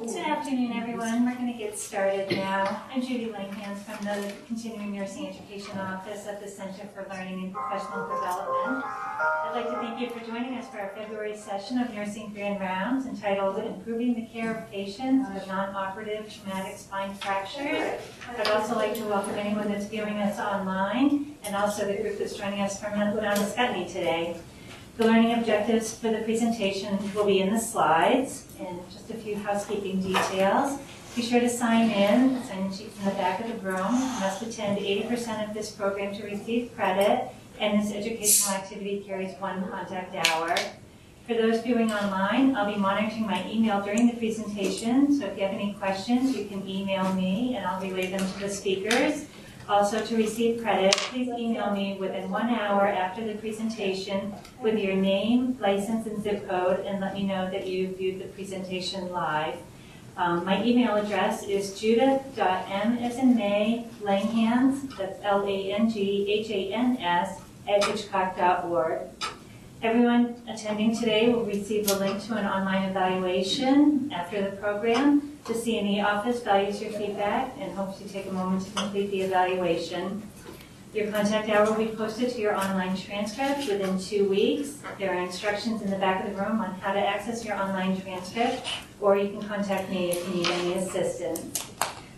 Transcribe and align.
Good 0.00 0.26
afternoon, 0.26 0.72
everyone. 0.72 1.26
We're 1.26 1.34
going 1.34 1.52
to 1.52 1.58
get 1.58 1.76
started 1.76 2.30
now. 2.30 2.84
I'm 2.94 3.02
Judy 3.02 3.26
Langhans 3.26 3.78
from 3.78 4.04
the 4.04 4.32
Continuing 4.46 4.92
Nursing 4.94 5.26
Education 5.26 5.76
Office 5.76 6.28
at 6.28 6.40
the 6.40 6.48
Center 6.48 6.88
for 6.94 7.04
Learning 7.10 7.42
and 7.42 7.52
Professional 7.52 8.06
Development. 8.06 8.84
I'd 8.84 9.52
like 9.56 9.66
to 9.66 9.72
thank 9.80 10.00
you 10.00 10.08
for 10.10 10.24
joining 10.24 10.56
us 10.56 10.68
for 10.68 10.78
our 10.78 10.90
February 10.90 11.36
session 11.36 11.78
of 11.78 11.92
Nursing 11.92 12.32
Grand 12.32 12.60
Rounds 12.60 13.06
entitled 13.06 13.58
Improving 13.58 14.14
the 14.14 14.26
Care 14.26 14.56
of 14.56 14.70
Patients 14.70 15.28
with 15.34 15.48
Non-Operative 15.48 16.32
Traumatic 16.32 16.78
Spine 16.78 17.12
Fractures. 17.14 18.00
I'd 18.38 18.48
also 18.48 18.76
like 18.76 18.94
to 18.94 19.04
welcome 19.06 19.34
anyone 19.34 19.66
that's 19.66 19.86
viewing 19.86 20.18
us 20.18 20.38
online 20.38 21.34
and 21.42 21.56
also 21.56 21.86
the 21.86 22.00
group 22.00 22.18
that's 22.18 22.36
joining 22.36 22.60
us 22.60 22.80
from 22.80 22.96
Mount 22.96 23.18
Ascutney 23.18 23.88
today. 23.88 24.36
The 25.00 25.06
learning 25.06 25.32
objectives 25.32 25.94
for 25.94 26.10
the 26.10 26.18
presentation 26.18 26.98
will 27.14 27.24
be 27.24 27.40
in 27.40 27.50
the 27.50 27.58
slides 27.58 28.44
and 28.58 28.78
just 28.92 29.08
a 29.08 29.14
few 29.14 29.34
housekeeping 29.34 30.02
details. 30.02 30.78
Be 31.16 31.22
sure 31.22 31.40
to 31.40 31.48
sign 31.48 31.88
in, 31.88 32.44
sign 32.44 32.66
in 32.66 32.70
sheets 32.70 32.98
in 32.98 33.06
the 33.06 33.12
back 33.12 33.40
of 33.40 33.48
the 33.48 33.66
room. 33.66 33.94
You 33.94 34.20
must 34.20 34.42
attend 34.42 34.78
80% 34.78 35.48
of 35.48 35.54
this 35.54 35.70
program 35.70 36.14
to 36.16 36.24
receive 36.24 36.76
credit, 36.76 37.30
and 37.58 37.80
this 37.80 37.94
educational 37.94 38.56
activity 38.56 39.02
carries 39.06 39.34
one 39.40 39.66
contact 39.70 40.14
hour. 40.28 40.54
For 41.26 41.32
those 41.32 41.62
viewing 41.62 41.90
online, 41.90 42.54
I'll 42.54 42.70
be 42.70 42.78
monitoring 42.78 43.26
my 43.26 43.42
email 43.50 43.82
during 43.82 44.06
the 44.06 44.16
presentation, 44.16 45.18
so 45.18 45.24
if 45.24 45.38
you 45.38 45.44
have 45.44 45.54
any 45.54 45.72
questions, 45.80 46.36
you 46.36 46.44
can 46.44 46.68
email 46.68 47.10
me 47.14 47.56
and 47.56 47.64
I'll 47.64 47.80
relay 47.80 48.10
them 48.10 48.20
to 48.34 48.40
the 48.40 48.50
speakers. 48.50 49.24
Also, 49.70 50.04
to 50.04 50.16
receive 50.16 50.60
credit, 50.62 50.96
please 50.96 51.28
email 51.28 51.70
me 51.70 51.96
within 52.00 52.28
one 52.28 52.48
hour 52.50 52.88
after 52.88 53.24
the 53.24 53.34
presentation 53.34 54.34
with 54.60 54.76
your 54.76 54.96
name, 54.96 55.56
license, 55.60 56.08
and 56.08 56.20
zip 56.20 56.48
code, 56.48 56.80
and 56.80 57.00
let 57.00 57.14
me 57.14 57.22
know 57.22 57.48
that 57.52 57.68
you 57.68 57.94
viewed 57.94 58.20
the 58.20 58.24
presentation 58.34 59.12
live. 59.12 59.54
Um, 60.16 60.44
my 60.44 60.60
email 60.64 60.96
address 60.96 61.44
is 61.44 61.78
judith.m 61.78 62.98
as 62.98 63.16
in 63.18 63.36
May, 63.36 63.86
Langhans, 64.02 64.90
that's 64.98 65.20
L-A-N-G-H-A-N-S, 65.22 65.80
at 67.68 67.84
hitchcock.org. 67.84 69.02
Everyone 69.82 70.36
attending 70.46 70.94
today 70.94 71.30
will 71.30 71.46
receive 71.46 71.90
a 71.90 71.94
link 71.94 72.22
to 72.26 72.36
an 72.36 72.44
online 72.44 72.90
evaluation 72.90 74.12
after 74.12 74.42
the 74.42 74.54
program. 74.58 75.38
The 75.46 75.54
CNE 75.54 76.04
office 76.04 76.42
values 76.42 76.82
your 76.82 76.92
feedback 76.92 77.56
and 77.58 77.72
hopes 77.72 77.98
you 77.98 78.06
take 78.06 78.26
a 78.26 78.32
moment 78.32 78.66
to 78.66 78.70
complete 78.72 79.10
the 79.10 79.22
evaluation. 79.22 80.22
Your 80.92 81.10
contact 81.10 81.48
hour 81.48 81.64
will 81.64 81.78
be 81.78 81.96
posted 81.96 82.28
to 82.28 82.40
your 82.42 82.54
online 82.54 82.94
transcript 82.94 83.68
within 83.68 83.98
two 83.98 84.28
weeks. 84.28 84.76
There 84.98 85.16
are 85.16 85.22
instructions 85.22 85.80
in 85.80 85.88
the 85.88 85.96
back 85.96 86.26
of 86.26 86.36
the 86.36 86.42
room 86.42 86.60
on 86.60 86.74
how 86.80 86.92
to 86.92 87.00
access 87.00 87.42
your 87.42 87.56
online 87.56 87.98
transcript, 88.02 88.68
or 89.00 89.16
you 89.16 89.30
can 89.30 89.48
contact 89.48 89.88
me 89.88 90.10
if 90.10 90.28
you 90.28 90.34
need 90.34 90.46
any 90.48 90.74
assistance. 90.74 91.69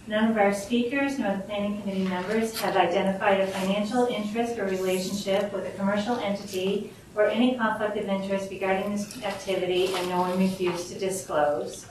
None 0.08 0.32
of 0.32 0.36
our 0.36 0.52
speakers 0.52 1.18
nor 1.18 1.36
the 1.36 1.42
planning 1.44 1.80
committee 1.80 2.04
members 2.04 2.58
have 2.60 2.76
identified 2.76 3.40
a 3.40 3.46
financial 3.46 4.06
interest 4.06 4.58
or 4.58 4.64
relationship 4.64 5.52
with 5.52 5.64
a 5.64 5.70
commercial 5.78 6.16
entity 6.16 6.92
or 7.14 7.26
any 7.26 7.56
conflict 7.56 7.96
of 7.96 8.08
interest 8.08 8.50
regarding 8.50 8.90
this 8.90 9.22
activity, 9.22 9.94
and 9.94 10.08
no 10.08 10.22
one 10.22 10.36
refused 10.38 10.88
to 10.88 10.98
disclose. 10.98 11.86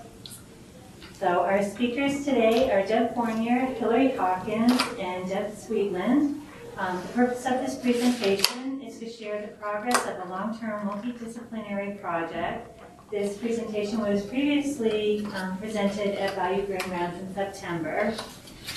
So 1.19 1.41
our 1.41 1.63
speakers 1.63 2.25
today 2.25 2.69
are 2.71 2.85
Deb 2.85 3.13
Fournier, 3.13 3.65
Hilary 3.75 4.11
Hawkins, 4.11 4.81
and 4.99 5.29
Deb 5.29 5.53
Sweetland. 5.53 6.41
Um, 6.77 7.01
the 7.01 7.07
purpose 7.09 7.45
of 7.45 7.59
this 7.59 7.75
presentation 7.75 8.81
is 8.81 8.97
to 8.99 9.09
share 9.09 9.39
the 9.41 9.49
progress 9.49 10.05
of 10.07 10.25
a 10.25 10.29
long-term 10.29 10.87
multidisciplinary 10.87 12.01
project. 12.01 12.80
This 13.11 13.37
presentation 13.37 13.99
was 13.99 14.25
previously 14.25 15.25
um, 15.35 15.57
presented 15.57 16.17
at 16.17 16.33
Value 16.33 16.65
Grand 16.65 16.89
Rounds 16.89 17.19
in 17.19 17.35
September. 17.35 18.13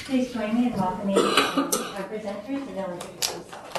Please 0.07 0.33
join 0.33 0.57
me 0.57 0.67
in 0.67 0.73
welcoming 0.73 1.17
our 1.17 2.03
presenters 2.09 2.49
and 2.49 2.77
then 2.77 2.85
we'll 2.89 2.95
introduce 2.95 3.29
themselves. 3.29 3.71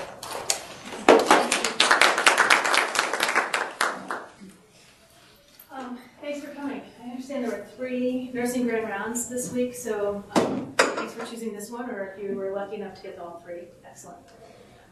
Um, 5.74 6.00
thanks 6.22 6.40
for 6.40 6.54
coming. 6.54 6.82
I 7.04 7.10
understand 7.10 7.44
there 7.44 7.52
were 7.52 7.66
three 7.76 8.32
nursing 8.34 8.66
grand 8.66 8.88
rounds 8.88 9.28
this 9.28 9.52
week, 9.52 9.76
so 9.76 10.24
um, 10.38 10.74
thanks 10.78 11.12
for 11.12 11.26
choosing 11.26 11.52
this 11.52 11.70
one, 11.70 11.90
or 11.90 12.16
if 12.16 12.24
you 12.24 12.34
were 12.34 12.54
lucky 12.54 12.78
enough 12.78 12.96
to 12.96 13.04
get 13.04 13.20
all 13.20 13.44
three, 13.46 13.64
excellent. 13.86 14.20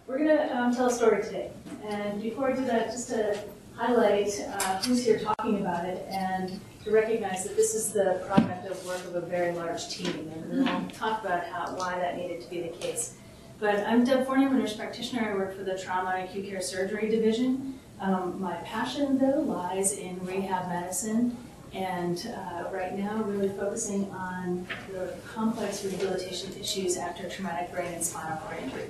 We're 0.07 0.17
going 0.17 0.37
to 0.37 0.57
um, 0.57 0.75
tell 0.75 0.87
a 0.87 0.91
story 0.91 1.23
today, 1.23 1.51
and 1.87 2.21
before 2.21 2.51
I 2.51 2.53
do 2.53 2.65
that, 2.65 2.91
just 2.91 3.07
to 3.07 3.39
highlight 3.75 4.29
uh, 4.47 4.81
who's 4.83 5.05
here 5.05 5.19
talking 5.19 5.61
about 5.61 5.85
it, 5.85 6.05
and 6.09 6.59
to 6.83 6.91
recognize 6.91 7.43
that 7.43 7.55
this 7.55 7.73
is 7.73 7.91
the 7.91 8.23
product 8.27 8.67
of 8.67 8.85
work 8.85 9.03
of 9.05 9.15
a 9.15 9.21
very 9.21 9.53
large 9.53 9.89
team, 9.89 10.31
and 10.33 10.65
we'll 10.65 10.89
talk 10.89 11.23
about 11.23 11.45
how 11.45 11.75
why 11.75 11.97
that 11.97 12.17
needed 12.17 12.41
to 12.41 12.49
be 12.49 12.61
the 12.61 12.69
case. 12.69 13.15
But 13.59 13.79
I'm 13.87 14.03
Deb 14.03 14.25
Fournier, 14.25 14.49
I'm 14.49 14.55
a 14.55 14.59
nurse 14.59 14.75
practitioner. 14.75 15.31
I 15.31 15.35
work 15.35 15.57
for 15.57 15.63
the 15.63 15.77
Trauma 15.77 16.11
and 16.11 16.29
Acute 16.29 16.47
Care 16.47 16.61
Surgery 16.61 17.09
Division. 17.09 17.79
Um, 17.99 18.41
my 18.41 18.55
passion, 18.57 19.17
though, 19.17 19.39
lies 19.39 19.97
in 19.97 20.23
rehab 20.25 20.67
medicine, 20.67 21.37
and 21.73 22.33
uh, 22.35 22.69
right 22.71 22.97
now, 22.97 23.23
really 23.23 23.49
focusing 23.49 24.11
on 24.11 24.67
the 24.91 25.13
complex 25.33 25.85
rehabilitation 25.85 26.51
issues 26.59 26.97
after 26.97 27.29
traumatic 27.29 27.71
brain 27.71 27.93
and 27.93 28.03
spinal 28.03 28.37
cord 28.39 28.57
injury. 28.61 28.89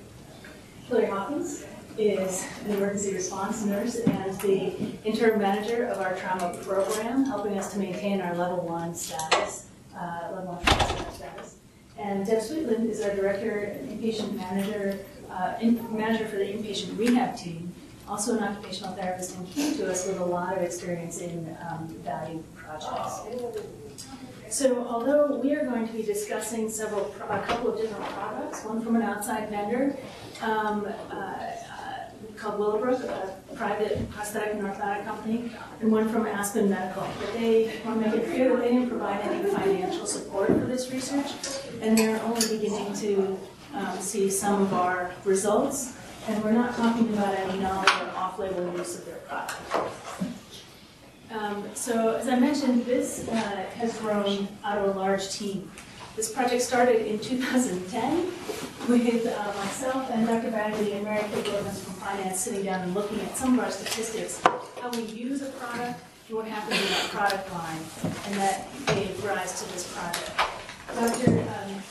Hilary 0.88 1.08
Hawkins 1.08 1.66
is 1.98 2.46
an 2.66 2.72
emergency 2.72 3.14
response 3.14 3.64
nurse 3.66 3.96
and 4.00 4.40
the 4.42 4.74
interim 5.04 5.40
manager 5.40 5.86
of 5.86 6.00
our 6.00 6.16
trauma 6.16 6.56
program, 6.64 7.26
helping 7.26 7.58
us 7.58 7.72
to 7.74 7.80
maintain 7.80 8.22
our 8.22 8.36
level 8.36 8.62
one 8.62 8.96
status, 8.96 9.68
uh, 9.96 10.30
level 10.32 10.54
one 10.54 10.64
trauma 10.64 11.14
status. 11.14 11.56
And 11.98 12.26
Deb 12.26 12.40
Sweetland 12.40 12.90
is 12.90 13.02
our 13.02 13.16
director 13.16 13.60
and 13.60 13.90
inpatient 13.90 14.36
manager, 14.36 15.00
uh, 15.30 15.54
in, 15.62 15.96
manager 15.96 16.28
for 16.28 16.38
the 16.38 16.46
inpatient 16.46 16.98
rehab 16.98 17.38
team, 17.38 17.72
also 18.08 18.38
an 18.38 18.44
occupational 18.44 18.94
therapist 18.94 19.38
and 19.38 19.48
came 19.52 19.76
to 19.76 19.90
us 19.90 20.08
with 20.08 20.20
a 20.20 20.26
lot 20.26 20.58
of 20.58 20.64
experience 20.64 21.20
in 21.20 21.56
um, 21.70 21.88
value 22.04 22.44
projects. 22.56 23.22
So 24.50 24.86
although 24.88 25.38
we 25.38 25.56
are 25.56 25.66
going 25.66 25.88
to 25.88 25.94
be 25.94 26.04
discussing 26.04 26.70
several, 26.70 27.14
a 27.28 27.40
couple 27.40 27.74
of 27.74 27.80
different 27.80 28.06
products, 28.06 28.64
one 28.64 28.82
from 28.82 28.96
an 28.96 29.02
outside 29.02 29.50
vendor 29.50 29.98
um, 30.44 30.88
uh, 31.10 31.53
called 32.44 32.60
Willowbrook, 32.60 33.04
a 33.04 33.36
private 33.56 34.10
prosthetic 34.12 34.56
and 34.56 34.64
orthotic 34.64 35.06
company, 35.06 35.52
and 35.80 35.92
one 35.92 36.10
from 36.10 36.28
Aspen 36.28 36.70
Medical. 36.70 37.08
But 37.20 37.34
they 37.34 37.80
want 37.86 38.04
to 38.04 38.10
make 38.10 38.20
it 38.20 38.26
clear 38.28 38.50
that 38.50 38.62
they 38.62 38.70
didn't 38.70 38.90
provide 38.90 39.22
any 39.22 39.50
financial 39.50 40.06
support 40.06 40.48
for 40.48 40.66
this 40.66 40.92
research, 40.92 41.32
and 41.82 41.98
they're 41.98 42.22
only 42.24 42.48
beginning 42.48 42.94
to 42.96 43.40
um, 43.74 43.98
see 44.00 44.30
some 44.30 44.62
of 44.62 44.74
our 44.74 45.12
results 45.26 45.98
and 46.28 46.44
we're 46.44 46.52
not 46.52 46.76
talking 46.76 47.10
about 47.14 47.34
any 47.36 47.60
novel 47.60 48.08
or 48.08 48.10
off-label 48.16 48.78
use 48.78 49.00
of 49.00 49.06
their 49.06 49.16
product. 49.16 49.60
Um, 51.32 51.66
so 51.74 52.16
as 52.16 52.28
I 52.28 52.40
mentioned, 52.40 52.86
this 52.86 53.28
uh, 53.28 53.34
has 53.76 53.98
grown 53.98 54.48
out 54.64 54.78
of 54.78 54.96
a 54.96 55.00
large 55.00 55.32
team. 55.32 55.70
This 56.16 56.32
project 56.32 56.62
started 56.62 57.08
in 57.08 57.20
2010 57.20 58.26
with 58.88 59.26
uh, 59.26 59.54
myself 59.58 60.12
and 60.12 60.28
Dr. 60.28 60.52
Bagley 60.52 60.94
and 60.94 61.04
Mary 61.04 61.24
Kay 61.34 61.42
Gomez 61.42 61.84
from 61.84 61.94
finance 61.96 62.40
sitting 62.40 62.64
down 62.64 62.82
and 62.82 62.94
looking 62.94 63.20
at 63.22 63.36
some 63.36 63.58
of 63.58 63.66
our 63.66 63.72
statistics, 63.72 64.40
how 64.80 64.92
we 64.92 65.04
use 65.04 65.42
a 65.42 65.50
product 65.54 66.00
and 66.28 66.38
what 66.38 66.46
happens 66.46 66.80
in 66.80 66.88
that 66.88 67.10
product 67.10 67.52
line, 67.52 67.80
and 68.04 68.36
that 68.36 68.68
gave 68.88 69.24
rise 69.26 69.64
to 69.64 69.74
this 69.74 69.92
project. 69.92 70.32
Dr. 70.94 71.32
Um, 71.42 71.82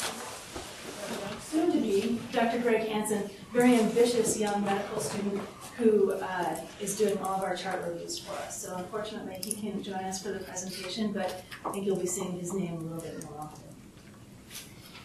soon 1.40 1.72
to 1.72 1.78
be, 1.80 2.20
Dr. 2.30 2.60
Greg 2.60 2.86
Hansen 2.88 3.28
very 3.52 3.74
ambitious 3.74 4.38
young 4.38 4.64
medical 4.64 5.00
student 5.00 5.40
who 5.76 6.12
uh, 6.12 6.56
is 6.80 6.96
doing 6.96 7.18
all 7.18 7.38
of 7.38 7.42
our 7.42 7.56
chart 7.56 7.84
reviews 7.86 8.20
for 8.20 8.32
us. 8.34 8.62
So 8.62 8.76
unfortunately, 8.76 9.38
he 9.42 9.52
can't 9.52 9.82
join 9.82 10.04
us 10.04 10.22
for 10.22 10.30
the 10.30 10.38
presentation, 10.38 11.12
but 11.12 11.44
I 11.64 11.70
think 11.70 11.86
you'll 11.86 11.96
be 11.96 12.06
seeing 12.06 12.38
his 12.38 12.54
name 12.54 12.74
a 12.74 12.78
little 12.78 13.00
bit 13.00 13.24
more 13.24 13.40
often. 13.40 13.71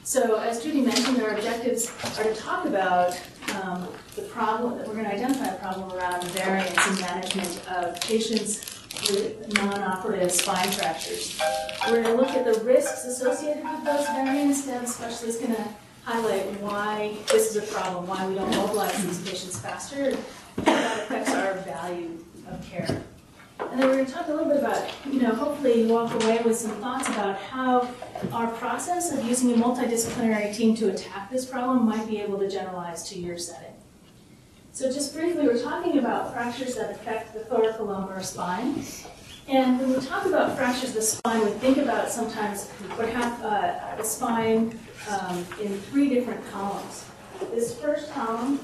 So 0.08 0.38
as 0.38 0.64
Judy 0.64 0.80
mentioned, 0.80 1.22
our 1.22 1.32
objectives 1.32 1.92
are 2.18 2.24
to 2.24 2.34
talk 2.34 2.66
about 2.66 3.20
um, 3.56 3.90
the 4.16 4.22
problem, 4.22 4.78
we're 4.78 4.94
going 4.94 5.04
to 5.04 5.14
identify 5.14 5.48
a 5.48 5.60
problem 5.60 5.92
around 5.92 6.24
variance 6.30 6.88
in 6.88 7.02
management 7.02 7.70
of 7.70 8.00
patients 8.00 8.86
with 9.12 9.54
non-operative 9.56 10.32
spine 10.32 10.72
fractures. 10.72 11.38
We're 11.90 12.04
going 12.04 12.16
to 12.16 12.22
look 12.22 12.30
at 12.30 12.46
the 12.46 12.58
risks 12.64 13.04
associated 13.04 13.66
with 13.66 13.84
those 13.84 14.06
variants. 14.06 14.66
Deb 14.66 14.84
especially 14.84 15.28
is 15.28 15.36
going 15.36 15.56
to 15.56 15.68
highlight 16.06 16.58
why 16.62 17.18
this 17.30 17.54
is 17.54 17.70
a 17.70 17.74
problem, 17.74 18.08
why 18.08 18.26
we 18.30 18.36
don't 18.36 18.50
mobilize 18.52 19.06
these 19.06 19.30
patients 19.30 19.60
faster, 19.60 20.12
and 20.12 20.18
how 20.60 20.64
that 20.64 21.00
affects 21.02 21.32
our 21.32 21.56
value 21.66 22.18
of 22.50 22.66
care. 22.66 23.04
And 23.60 23.82
then 23.82 23.90
we're 23.90 23.96
going 23.96 24.06
to 24.06 24.12
talk 24.12 24.28
a 24.28 24.32
little 24.32 24.46
bit 24.46 24.60
about, 24.60 24.90
you 25.06 25.22
know, 25.22 25.34
hopefully 25.34 25.82
you 25.82 25.88
walk 25.94 26.14
away 26.24 26.40
with 26.46 26.56
some 26.56 26.72
thoughts 26.80 27.10
about 27.10 27.38
how 27.38 27.90
our 28.32 28.48
process 28.52 29.12
of 29.12 29.24
using 29.26 29.54
a 29.54 29.56
multidisciplinary 29.56 30.56
team 30.56 30.76
to 30.76 30.90
attack 30.90 31.30
this 31.30 31.46
problem 31.46 31.86
might 31.86 32.08
be 32.08 32.20
able 32.20 32.40
to 32.40 32.50
generalize 32.50 33.08
to 33.10 33.20
your 33.20 33.38
setting. 33.38 33.74
So 34.72 34.92
just 34.92 35.14
briefly, 35.16 35.48
we're 35.48 35.62
talking 35.62 35.98
about 35.98 36.34
fractures 36.34 36.76
that 36.76 36.92
affect 36.92 37.34
the 37.34 37.40
thoracolumbar 37.42 38.24
spine. 38.24 38.84
And 39.48 39.80
when 39.80 39.94
we 39.94 40.06
talk 40.06 40.26
about 40.26 40.58
fractures 40.58 40.90
of 40.90 40.96
the 40.96 41.02
spine, 41.02 41.44
we 41.44 41.52
think 41.52 41.78
about 41.78 42.10
sometimes 42.10 42.70
what 42.96 43.10
have 43.10 43.42
uh, 43.44 44.04
spine 44.04 44.78
um, 45.10 45.38
in 45.62 45.80
three 45.90 46.10
different 46.10 46.48
columns. 46.52 47.06
This 47.52 47.80
first 47.80 48.12
column 48.12 48.60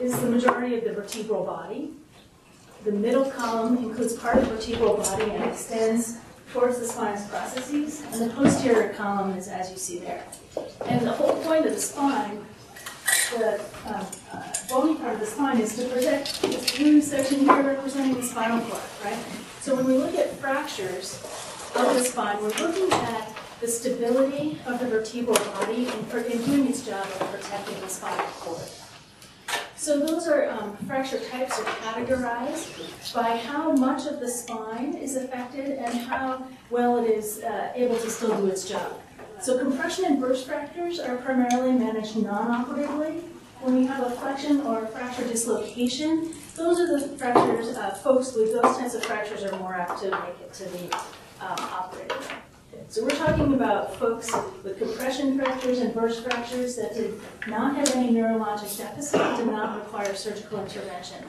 is 0.00 0.18
the 0.20 0.28
majority 0.28 0.76
of 0.76 0.84
the 0.84 0.92
vertebral 0.92 1.44
body. 1.44 1.92
The 2.84 2.92
middle 2.92 3.30
column 3.30 3.78
includes 3.78 4.12
part 4.12 4.38
of 4.38 4.48
the 4.48 4.54
vertebral 4.54 4.98
body 4.98 5.30
and 5.30 5.44
extends 5.44 6.18
towards 6.52 6.78
the 6.78 6.86
spinous 6.86 7.26
processes. 7.28 8.02
And 8.12 8.30
the 8.30 8.34
posterior 8.34 8.94
column 8.94 9.36
is 9.36 9.48
as 9.48 9.70
you 9.70 9.76
see 9.76 9.98
there. 9.98 10.24
And 10.86 11.06
the 11.06 11.12
whole 11.12 11.40
point 11.42 11.66
of 11.66 11.74
the 11.74 11.80
spine 11.80 12.44
the 13.30 13.60
um, 13.86 14.06
uh, 14.32 14.42
bony 14.68 14.96
part 14.96 15.14
of 15.14 15.20
the 15.20 15.26
spine 15.26 15.58
is 15.58 15.76
to 15.76 15.88
protect 15.88 16.42
this 16.42 16.76
blue 16.76 17.00
section 17.00 17.40
here 17.40 17.62
representing 17.62 18.14
the 18.14 18.22
spinal 18.22 18.60
cord, 18.66 18.82
right? 19.04 19.18
So 19.60 19.74
when 19.74 19.86
we 19.86 19.94
look 19.94 20.14
at 20.14 20.30
fractures 20.38 21.22
of 21.74 21.94
the 21.94 22.04
spine, 22.04 22.40
we're 22.40 22.48
looking 22.50 22.92
at 22.92 23.36
the 23.60 23.68
stability 23.68 24.58
of 24.66 24.78
the 24.78 24.86
vertebral 24.86 25.36
body 25.36 25.88
in, 25.88 26.22
in 26.30 26.42
doing 26.44 26.68
its 26.68 26.86
job 26.86 27.04
of 27.04 27.30
protecting 27.30 27.80
the 27.80 27.88
spinal 27.88 28.26
cord. 28.38 28.62
So 29.86 30.00
those 30.00 30.26
are 30.26 30.50
um, 30.50 30.76
fracture 30.78 31.20
types 31.20 31.60
are 31.60 31.64
categorized 31.64 33.14
by 33.14 33.36
how 33.36 33.70
much 33.70 34.04
of 34.06 34.18
the 34.18 34.28
spine 34.28 34.94
is 34.94 35.14
affected 35.14 35.78
and 35.78 35.96
how 35.96 36.44
well 36.70 37.04
it 37.04 37.08
is 37.08 37.44
uh, 37.44 37.70
able 37.72 37.96
to 37.96 38.10
still 38.10 38.36
do 38.36 38.48
its 38.48 38.68
job. 38.68 39.00
So 39.40 39.56
compression 39.60 40.06
and 40.06 40.20
burst 40.20 40.48
fractures 40.48 40.98
are 40.98 41.18
primarily 41.18 41.70
managed 41.70 42.16
non-operatively. 42.16 43.22
When 43.60 43.76
we 43.76 43.86
have 43.86 44.04
a 44.04 44.10
flexion 44.10 44.62
or 44.62 44.88
fracture 44.88 45.28
dislocation, 45.28 46.34
those 46.56 46.80
are 46.80 46.98
the 46.98 47.16
fractures, 47.16 47.76
uh, 47.76 47.90
folks 47.90 48.34
with 48.34 48.60
those 48.60 48.76
types 48.76 48.94
of 48.94 49.04
fractures 49.04 49.44
are 49.44 49.56
more 49.60 49.76
apt 49.76 50.02
to 50.02 50.10
make 50.10 50.40
it 50.40 50.52
to 50.54 50.64
the 50.64 50.96
um, 51.40 51.60
operating 51.60 52.18
room. 52.18 52.55
So 52.88 53.02
we're 53.02 53.10
talking 53.10 53.54
about 53.54 53.96
folks 53.96 54.32
with 54.62 54.78
compression 54.78 55.36
fractures 55.36 55.80
and 55.80 55.92
burst 55.92 56.22
fractures 56.22 56.76
that 56.76 56.94
did 56.94 57.20
not 57.46 57.74
have 57.76 57.94
any 57.96 58.12
neurologic 58.12 58.78
deficit, 58.78 59.20
did 59.36 59.48
not 59.48 59.76
require 59.76 60.14
surgical 60.14 60.60
intervention. 60.60 61.24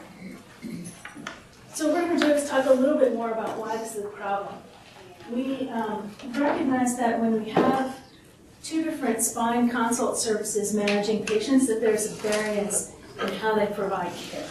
So 1.73 1.87
what 1.87 1.95
we're 1.95 2.07
going 2.07 2.19
to 2.21 2.27
do 2.27 2.33
is 2.33 2.49
talk 2.49 2.67
a 2.67 2.73
little 2.73 2.97
bit 2.97 3.15
more 3.15 3.31
about 3.31 3.57
why 3.57 3.75
this 3.77 3.95
is 3.95 4.05
a 4.05 4.09
problem. 4.09 4.55
We 5.31 5.67
um, 5.69 6.09
recognize 6.35 6.95
that 6.97 7.19
when 7.19 7.43
we 7.43 7.49
have 7.49 7.97
two 8.63 8.83
different 8.83 9.21
spine 9.21 9.67
consult 9.67 10.17
services 10.17 10.73
managing 10.73 11.25
patients, 11.25 11.67
that 11.67 11.81
there's 11.81 12.05
a 12.05 12.15
variance 12.15 12.93
in 13.21 13.27
how 13.33 13.55
they 13.55 13.65
provide 13.65 14.11
care. 14.15 14.47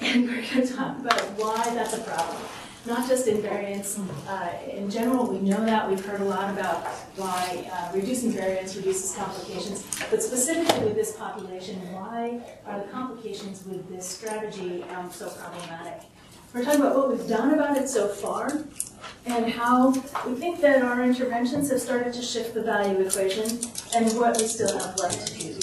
And 0.00 0.28
we're 0.28 0.42
going 0.42 0.66
to 0.66 0.72
talk 0.72 0.98
about 0.98 1.20
why 1.32 1.62
that's 1.74 1.94
a 1.94 2.00
problem. 2.00 2.40
Not 2.88 3.06
just 3.06 3.26
in 3.26 3.42
variance, 3.42 4.00
uh, 4.26 4.50
in 4.66 4.88
general, 4.90 5.26
we 5.26 5.40
know 5.40 5.62
that, 5.62 5.90
we've 5.90 6.02
heard 6.02 6.22
a 6.22 6.24
lot 6.24 6.48
about 6.48 6.86
why 7.16 7.70
uh, 7.70 7.94
reducing 7.94 8.32
variance 8.32 8.74
reduces 8.76 9.14
complications, 9.14 9.84
but 10.10 10.22
specifically 10.22 10.86
with 10.86 10.94
this 10.94 11.14
population, 11.14 11.76
why 11.92 12.40
are 12.64 12.80
the 12.80 12.86
complications 12.86 13.66
with 13.66 13.86
this 13.90 14.08
strategy 14.08 14.84
um, 14.96 15.10
so 15.12 15.28
problematic? 15.28 16.00
We're 16.54 16.64
talking 16.64 16.80
about 16.80 16.96
what 16.96 17.10
we've 17.10 17.28
done 17.28 17.52
about 17.52 17.76
it 17.76 17.90
so 17.90 18.08
far, 18.08 18.64
and 19.26 19.52
how 19.52 19.90
we 20.26 20.34
think 20.36 20.62
that 20.62 20.80
our 20.82 21.02
interventions 21.02 21.68
have 21.68 21.82
started 21.82 22.14
to 22.14 22.22
shift 22.22 22.54
the 22.54 22.62
value 22.62 23.00
equation 23.00 23.50
and 23.94 24.10
what 24.18 24.38
we 24.38 24.46
still 24.46 24.78
have 24.78 24.98
left 24.98 25.26
to 25.26 25.34
do. 25.34 25.60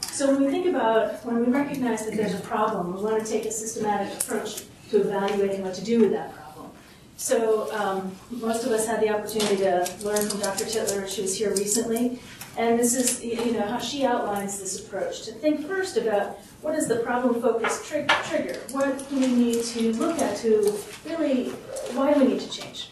So 0.00 0.32
when 0.32 0.46
we 0.46 0.50
think 0.50 0.66
about, 0.66 1.22
when 1.26 1.44
we 1.44 1.52
recognize 1.52 2.06
that 2.06 2.16
there's 2.16 2.34
a 2.34 2.40
problem, 2.40 2.96
we 2.96 3.02
want 3.02 3.22
to 3.22 3.30
take 3.30 3.44
a 3.44 3.52
systematic 3.52 4.18
approach 4.22 4.62
to 4.90 5.00
evaluating 5.00 5.62
what 5.62 5.74
to 5.74 5.84
do 5.84 6.00
with 6.00 6.12
that 6.12 6.34
problem. 6.34 6.70
So 7.16 7.72
um, 7.72 8.14
most 8.30 8.64
of 8.64 8.72
us 8.72 8.86
had 8.86 9.00
the 9.00 9.10
opportunity 9.10 9.56
to 9.56 9.88
learn 10.02 10.28
from 10.28 10.40
Dr. 10.40 10.64
Titler, 10.64 11.08
she 11.08 11.22
was 11.22 11.36
here 11.36 11.50
recently, 11.50 12.20
and 12.56 12.78
this 12.78 12.94
is 12.94 13.24
you 13.24 13.52
know 13.52 13.66
how 13.66 13.78
she 13.78 14.04
outlines 14.04 14.58
this 14.58 14.84
approach, 14.84 15.24
to 15.26 15.32
think 15.32 15.66
first 15.66 15.96
about 15.96 16.38
what 16.62 16.74
is 16.74 16.88
the 16.88 16.96
problem-focused 16.96 17.86
tri 17.86 18.02
trigger? 18.24 18.60
What 18.72 19.08
do 19.10 19.16
we 19.16 19.28
need 19.28 19.64
to 19.64 19.92
look 19.94 20.18
at 20.20 20.36
to 20.38 20.76
really, 21.06 21.50
why 21.94 22.14
do 22.14 22.20
we 22.20 22.26
need 22.26 22.40
to 22.40 22.50
change? 22.50 22.90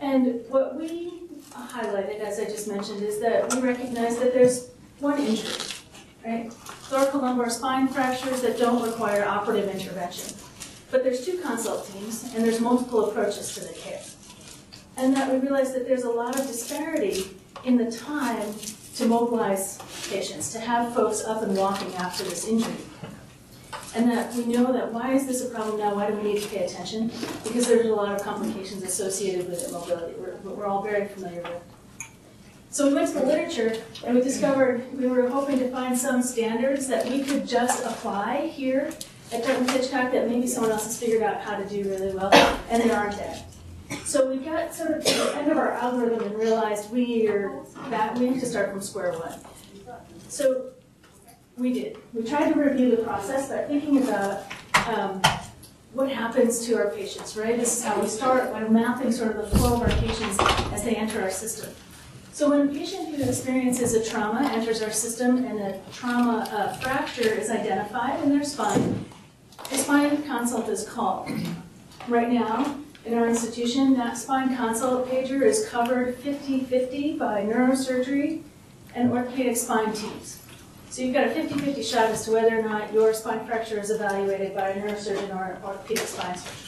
And 0.00 0.42
what 0.48 0.76
we 0.76 1.22
highlighted, 1.52 2.20
as 2.20 2.38
I 2.38 2.44
just 2.44 2.68
mentioned, 2.68 3.02
is 3.02 3.20
that 3.20 3.52
we 3.54 3.60
recognize 3.60 4.18
that 4.18 4.32
there's 4.32 4.70
one 5.00 5.18
injury, 5.18 5.52
right? 6.24 6.50
Thoracolumbar 6.50 7.50
spine 7.50 7.88
fractures 7.88 8.40
that 8.42 8.58
don't 8.58 8.82
require 8.82 9.24
operative 9.24 9.68
intervention. 9.68 10.34
But 10.90 11.04
there's 11.04 11.24
two 11.24 11.38
consult 11.38 11.86
teams, 11.92 12.32
and 12.34 12.44
there's 12.44 12.60
multiple 12.60 13.10
approaches 13.10 13.54
to 13.54 13.60
the 13.60 13.72
care. 13.74 14.00
And 14.96 15.14
that 15.14 15.30
we 15.30 15.38
realize 15.38 15.72
that 15.74 15.86
there's 15.86 16.04
a 16.04 16.10
lot 16.10 16.38
of 16.38 16.46
disparity 16.46 17.24
in 17.64 17.76
the 17.76 17.90
time 17.90 18.54
to 18.96 19.06
mobilize 19.06 19.78
patients, 20.10 20.52
to 20.52 20.60
have 20.60 20.94
folks 20.94 21.22
up 21.24 21.42
and 21.42 21.56
walking 21.56 21.94
after 21.96 22.24
this 22.24 22.48
injury. 22.48 22.72
And 23.94 24.10
that 24.10 24.34
we 24.34 24.44
know 24.44 24.72
that 24.72 24.92
why 24.92 25.12
is 25.12 25.26
this 25.26 25.44
a 25.44 25.50
problem 25.50 25.78
now? 25.78 25.94
Why 25.94 26.10
do 26.10 26.16
we 26.16 26.34
need 26.34 26.42
to 26.42 26.48
pay 26.48 26.64
attention? 26.64 27.10
Because 27.44 27.66
there's 27.66 27.86
a 27.86 27.94
lot 27.94 28.14
of 28.14 28.22
complications 28.22 28.82
associated 28.82 29.48
with 29.48 29.68
immobility. 29.68 30.14
We're, 30.18 30.36
we're 30.42 30.66
all 30.66 30.82
very 30.82 31.08
familiar 31.08 31.42
with. 31.42 31.62
So 32.70 32.88
we 32.88 32.94
went 32.94 33.08
to 33.08 33.14
the 33.14 33.26
literature 33.26 33.82
and 34.04 34.14
we 34.14 34.20
discovered 34.20 34.84
we 34.96 35.06
were 35.06 35.28
hoping 35.28 35.58
to 35.58 35.70
find 35.70 35.96
some 35.96 36.22
standards 36.22 36.86
that 36.88 37.08
we 37.08 37.22
could 37.22 37.48
just 37.48 37.84
apply 37.84 38.48
here 38.48 38.92
at 39.32 39.44
Dartmouth 39.44 39.70
Hitchcock 39.70 40.12
that 40.12 40.28
maybe 40.28 40.46
someone 40.46 40.72
else 40.72 40.84
has 40.84 40.98
figured 40.98 41.22
out 41.22 41.40
how 41.40 41.56
to 41.56 41.68
do 41.68 41.88
really 41.88 42.14
well, 42.14 42.32
and 42.70 42.82
they 42.82 42.90
aren't 42.90 43.16
there. 43.16 43.42
So 44.04 44.30
we 44.30 44.38
got 44.38 44.74
sort 44.74 44.92
of 44.92 45.04
to 45.04 45.14
the 45.14 45.36
end 45.36 45.50
of 45.50 45.58
our 45.58 45.72
algorithm 45.72 46.22
and 46.22 46.38
realized 46.38 46.90
we 46.90 47.28
are 47.28 47.62
that 47.90 48.16
we 48.18 48.30
need 48.30 48.40
to 48.40 48.46
start 48.46 48.70
from 48.70 48.80
square 48.80 49.12
one. 49.12 49.38
So 50.28 50.70
we 51.56 51.72
did. 51.72 51.98
We 52.12 52.22
tried 52.22 52.52
to 52.52 52.58
review 52.58 52.90
the 52.90 53.02
process 53.02 53.48
by 53.48 53.64
thinking 53.64 54.02
about 54.02 54.44
um, 54.86 55.22
what 55.92 56.10
happens 56.10 56.66
to 56.66 56.76
our 56.76 56.90
patients, 56.90 57.36
right? 57.36 57.56
This 57.56 57.78
is 57.78 57.84
how 57.84 58.00
we 58.00 58.08
start 58.08 58.52
by 58.52 58.60
mapping 58.68 59.10
sort 59.10 59.36
of 59.36 59.50
the 59.50 59.58
flow 59.58 59.74
of 59.74 59.82
our 59.82 59.88
patients 59.88 60.36
as 60.72 60.84
they 60.84 60.94
enter 60.94 61.22
our 61.22 61.30
system. 61.30 61.74
So 62.32 62.50
when 62.50 62.68
a 62.68 62.72
patient 62.72 63.08
who 63.08 63.22
experiences 63.22 63.94
a 63.94 64.08
trauma 64.08 64.48
enters 64.52 64.80
our 64.80 64.92
system 64.92 65.44
and 65.44 65.58
a 65.58 65.80
trauma 65.92 66.48
uh, 66.52 66.76
fracture 66.76 67.34
is 67.34 67.50
identified 67.50 68.22
in 68.22 68.30
their 68.30 68.44
spine, 68.44 69.06
a 69.70 69.76
spine 69.76 70.22
consult 70.22 70.68
is 70.68 70.88
called. 70.88 71.30
Right 72.08 72.30
now, 72.30 72.78
in 73.04 73.14
our 73.14 73.28
institution, 73.28 73.94
that 73.94 74.16
spine 74.16 74.56
consult 74.56 75.08
pager 75.08 75.42
is 75.42 75.68
covered 75.68 76.18
50-50 76.18 77.18
by 77.18 77.42
neurosurgery 77.42 78.42
and 78.94 79.10
orthopedic 79.10 79.56
spine 79.56 79.92
teams. 79.92 80.42
So 80.90 81.02
you've 81.02 81.14
got 81.14 81.24
a 81.24 81.30
50-50 81.30 81.84
shot 81.84 82.10
as 82.10 82.24
to 82.24 82.32
whether 82.32 82.58
or 82.58 82.62
not 82.62 82.92
your 82.92 83.12
spine 83.12 83.46
fracture 83.46 83.78
is 83.78 83.90
evaluated 83.90 84.54
by 84.54 84.70
a 84.70 84.80
neurosurgeon 84.80 85.34
or 85.36 85.52
an 85.52 85.62
orthopedic 85.62 86.06
spine 86.06 86.36
surgeon. 86.36 86.64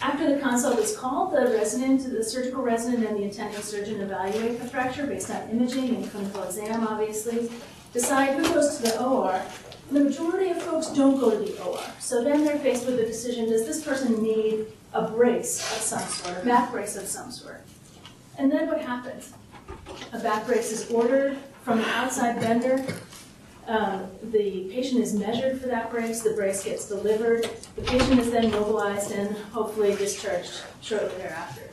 After 0.00 0.34
the 0.34 0.40
consult 0.40 0.78
is 0.80 0.96
called, 0.96 1.32
the 1.32 1.52
resident, 1.52 2.10
the 2.10 2.24
surgical 2.24 2.62
resident 2.62 3.06
and 3.06 3.16
the 3.16 3.26
attending 3.26 3.62
surgeon 3.62 4.00
evaluate 4.00 4.58
the 4.58 4.66
fracture 4.66 5.06
based 5.06 5.30
on 5.30 5.48
imaging 5.50 5.94
and 5.94 6.10
clinical 6.10 6.42
exam, 6.42 6.86
obviously, 6.88 7.50
decide 7.92 8.36
who 8.36 8.42
goes 8.52 8.78
to 8.78 8.82
the 8.82 9.04
OR. 9.04 9.40
The 9.90 10.00
majority 10.00 10.50
of 10.50 10.62
folks 10.62 10.88
don't 10.88 11.18
go 11.18 11.30
to 11.30 11.38
the 11.38 11.62
OR. 11.62 11.80
So 11.98 12.24
then 12.24 12.44
they're 12.44 12.58
faced 12.58 12.86
with 12.86 12.96
the 12.96 13.04
decision, 13.04 13.48
does 13.48 13.66
this 13.66 13.84
person 13.84 14.22
need 14.22 14.66
a 14.94 15.08
brace 15.08 15.60
of 15.76 15.82
some 15.82 16.00
sort, 16.00 16.42
a 16.42 16.46
back 16.46 16.70
brace 16.70 16.96
of 16.96 17.06
some 17.06 17.30
sort. 17.30 17.62
And 18.38 18.50
then 18.50 18.68
what 18.68 18.80
happens? 18.80 19.32
A 20.12 20.18
back 20.18 20.46
brace 20.46 20.72
is 20.72 20.90
ordered 20.90 21.36
from 21.62 21.78
an 21.78 21.84
outside 21.86 22.40
vendor. 22.40 22.84
Um, 23.68 24.08
the 24.22 24.68
patient 24.72 25.00
is 25.00 25.14
measured 25.14 25.60
for 25.60 25.68
that 25.68 25.90
brace, 25.90 26.20
the 26.20 26.32
brace 26.32 26.64
gets 26.64 26.88
delivered, 26.88 27.48
the 27.76 27.82
patient 27.82 28.18
is 28.18 28.30
then 28.30 28.50
mobilized 28.50 29.12
and 29.12 29.36
hopefully 29.52 29.94
discharged 29.94 30.62
shortly 30.80 31.16
thereafter. 31.18 31.70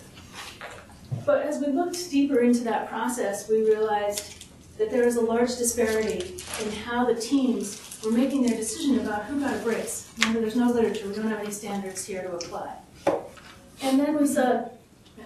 But 1.26 1.42
as 1.42 1.60
we 1.60 1.72
looked 1.72 2.12
deeper 2.12 2.40
into 2.40 2.64
that 2.66 2.90
process, 2.90 3.50
we 3.50 3.64
realized 3.64 4.46
that 4.78 4.92
there 4.92 5.08
is 5.08 5.16
a 5.16 5.22
large 5.22 5.58
disparity 5.58 6.38
in 6.64 6.72
how 6.72 7.06
the 7.06 7.20
teams 7.20 7.89
were 8.04 8.12
making 8.12 8.44
their 8.44 8.56
decision 8.56 9.00
about 9.00 9.26
who 9.26 9.40
got 9.40 9.56
a 9.56 9.60
brace. 9.60 10.12
Remember, 10.20 10.42
there's 10.42 10.56
no 10.56 10.72
literature, 10.72 11.08
we 11.08 11.16
don't 11.16 11.28
have 11.28 11.40
any 11.40 11.52
standards 11.52 12.06
here 12.06 12.22
to 12.22 12.32
apply. 12.34 12.76
And 13.82 14.00
then 14.00 14.18
we 14.18 14.26
saw, 14.26 14.70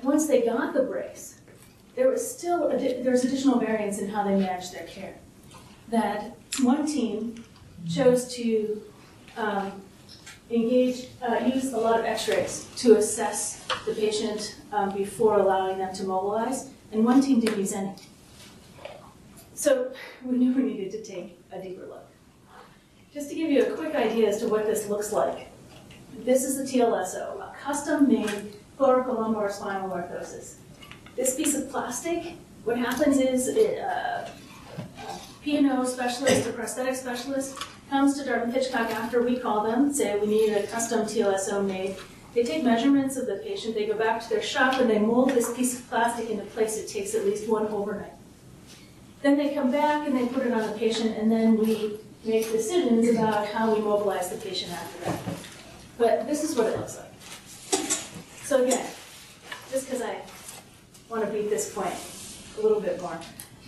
once 0.02 0.28
they 0.28 0.42
got 0.42 0.74
the 0.74 0.84
brace, 0.84 1.40
there 1.96 2.10
was 2.10 2.28
still, 2.28 2.70
there 2.70 3.12
was 3.12 3.24
additional 3.24 3.60
variance 3.60 4.00
in 4.00 4.10
how 4.10 4.24
they 4.24 4.36
managed 4.36 4.74
their 4.74 4.88
care. 4.88 5.16
That 5.90 6.36
one 6.62 6.86
team 6.88 7.44
chose 7.88 8.34
to 8.36 8.82
um, 9.38 9.82
engage, 10.50 11.08
uh, 11.22 11.40
use 11.46 11.74
a 11.74 11.78
lot 11.78 12.00
of 12.00 12.06
x-rays 12.06 12.68
to 12.78 12.98
assess 12.98 13.66
the 13.86 13.94
patient 13.94 14.56
um, 14.72 14.96
before 14.96 15.40
allowing 15.40 15.78
them 15.78 15.94
to 15.96 16.04
mobilize, 16.04 16.70
and 16.92 17.06
one 17.06 17.22
team 17.22 17.40
didn't 17.40 17.60
use 17.60 17.74
any. 17.74 17.94
So 19.54 19.94
we 20.24 20.38
knew 20.38 20.54
we 20.54 20.64
needed 20.64 20.92
to 20.92 21.04
take 21.04 21.40
a 21.52 21.62
deeper 21.62 21.86
look. 21.86 22.13
Just 23.14 23.30
to 23.30 23.36
give 23.36 23.52
you 23.52 23.64
a 23.64 23.76
quick 23.76 23.94
idea 23.94 24.28
as 24.28 24.40
to 24.40 24.48
what 24.48 24.66
this 24.66 24.90
looks 24.90 25.14
like. 25.14 25.48
This 26.26 26.44
is 26.44 26.58
the 26.58 26.64
TLSO, 26.64 27.40
a 27.42 27.54
custom-made 27.62 28.56
thoracolumbar 28.80 29.52
spinal 29.52 29.90
orthosis. 29.90 30.56
This 31.16 31.36
piece 31.36 31.54
of 31.54 31.70
plastic, 31.70 32.34
what 32.64 32.78
happens 32.78 33.18
is 33.18 33.50
it, 33.50 33.80
uh, 33.80 34.28
a 34.78 35.20
P&O 35.44 35.84
specialist, 35.86 36.50
a 36.50 36.54
prosthetic 36.54 36.96
specialist, 36.96 37.56
comes 37.90 38.18
to 38.18 38.26
Dartmouth 38.26 38.56
Hitchcock 38.56 38.90
after 38.90 39.22
we 39.22 39.38
call 39.38 39.64
them, 39.64 39.94
say 39.94 40.18
we 40.18 40.26
need 40.26 40.52
a 40.52 40.66
custom 40.66 41.02
TLSO 41.02 41.64
made. 41.64 41.96
They 42.34 42.44
take 42.44 42.64
measurements 42.64 43.16
of 43.16 43.28
the 43.28 43.36
patient, 43.46 43.76
they 43.76 43.86
go 43.86 43.96
back 43.96 44.24
to 44.24 44.30
their 44.30 44.42
shop 44.42 44.80
and 44.80 44.90
they 44.90 44.98
mold 44.98 45.30
this 45.30 45.56
piece 45.56 45.80
of 45.80 45.88
plastic 45.88 46.32
into 46.32 46.46
place. 46.46 46.78
It 46.78 46.88
takes 46.88 47.14
at 47.14 47.26
least 47.26 47.48
one 47.48 47.68
overnight. 47.68 48.14
Then 49.22 49.38
they 49.38 49.54
come 49.54 49.70
back 49.70 50.08
and 50.08 50.18
they 50.18 50.26
put 50.26 50.48
it 50.48 50.52
on 50.52 50.64
the 50.64 50.76
patient 50.76 51.16
and 51.16 51.32
then 51.32 51.58
we 51.58 52.00
make 52.26 52.52
decisions 52.52 53.10
about 53.10 53.48
how 53.48 53.74
we 53.74 53.82
mobilize 53.82 54.30
the 54.30 54.38
patient 54.38 54.72
after 54.72 55.06
that. 55.06 55.20
But 55.98 56.28
this 56.28 56.44
is 56.44 56.56
what 56.56 56.68
it 56.68 56.78
looks 56.78 56.98
like. 56.98 57.10
So 58.44 58.64
again, 58.64 58.86
just 59.72 59.86
because 59.86 60.02
I 60.02 60.22
want 61.10 61.26
to 61.26 61.32
beat 61.32 61.50
this 61.50 61.74
point 61.74 61.96
a 62.58 62.62
little 62.62 62.80
bit 62.80 63.02
more, 63.02 63.18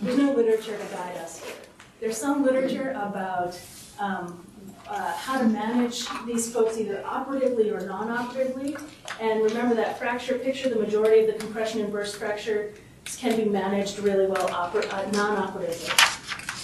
there's 0.00 0.18
no 0.18 0.32
literature 0.32 0.76
to 0.76 0.94
guide 0.94 1.16
us 1.16 1.44
here. 1.44 1.54
There's 2.00 2.16
some 2.16 2.44
literature 2.44 2.90
about 2.90 3.58
um, 3.98 4.44
uh, 4.88 5.12
how 5.14 5.38
to 5.38 5.44
manage 5.48 6.06
these 6.26 6.52
folks 6.52 6.78
either 6.78 7.02
operatively 7.04 7.70
or 7.70 7.80
non-operatively. 7.80 8.76
And 9.20 9.42
remember 9.42 9.74
that 9.74 9.98
fracture 9.98 10.38
picture, 10.38 10.68
the 10.68 10.76
majority 10.76 11.20
of 11.20 11.26
the 11.26 11.44
compression 11.44 11.80
and 11.80 11.90
burst 11.90 12.16
fracture 12.16 12.74
can 13.16 13.36
be 13.36 13.44
managed 13.44 13.98
really 14.00 14.26
well 14.26 14.48
uh, 14.52 15.10
non-operatively. 15.12 16.15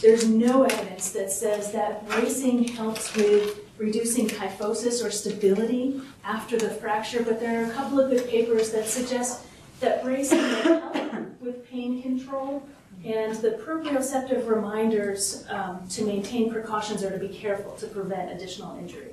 There's 0.02 0.28
no 0.28 0.64
evidence 0.64 1.12
that 1.12 1.30
says 1.30 1.70
that 1.70 2.08
bracing 2.08 2.64
helps 2.64 3.14
with 3.14 3.60
reducing 3.78 4.26
kyphosis 4.26 5.04
or 5.04 5.12
stability 5.12 6.00
after 6.24 6.58
the 6.58 6.70
fracture, 6.70 7.22
but 7.22 7.38
there 7.38 7.62
are 7.62 7.70
a 7.70 7.72
couple 7.72 8.00
of 8.00 8.10
good 8.10 8.28
papers 8.28 8.72
that 8.72 8.86
suggest 8.86 9.44
that 9.78 10.02
bracing 10.02 10.38
will 10.38 10.90
help 10.90 11.40
with 11.40 11.70
pain 11.70 12.02
control 12.02 12.66
and 13.04 13.36
the 13.36 13.50
proprioceptive 13.50 14.48
reminders 14.48 15.44
um, 15.48 15.86
to 15.88 16.04
maintain 16.04 16.50
precautions 16.50 17.04
are 17.04 17.10
to 17.10 17.18
be 17.18 17.28
careful 17.28 17.72
to 17.76 17.86
prevent 17.86 18.32
additional 18.32 18.76
injury. 18.78 19.10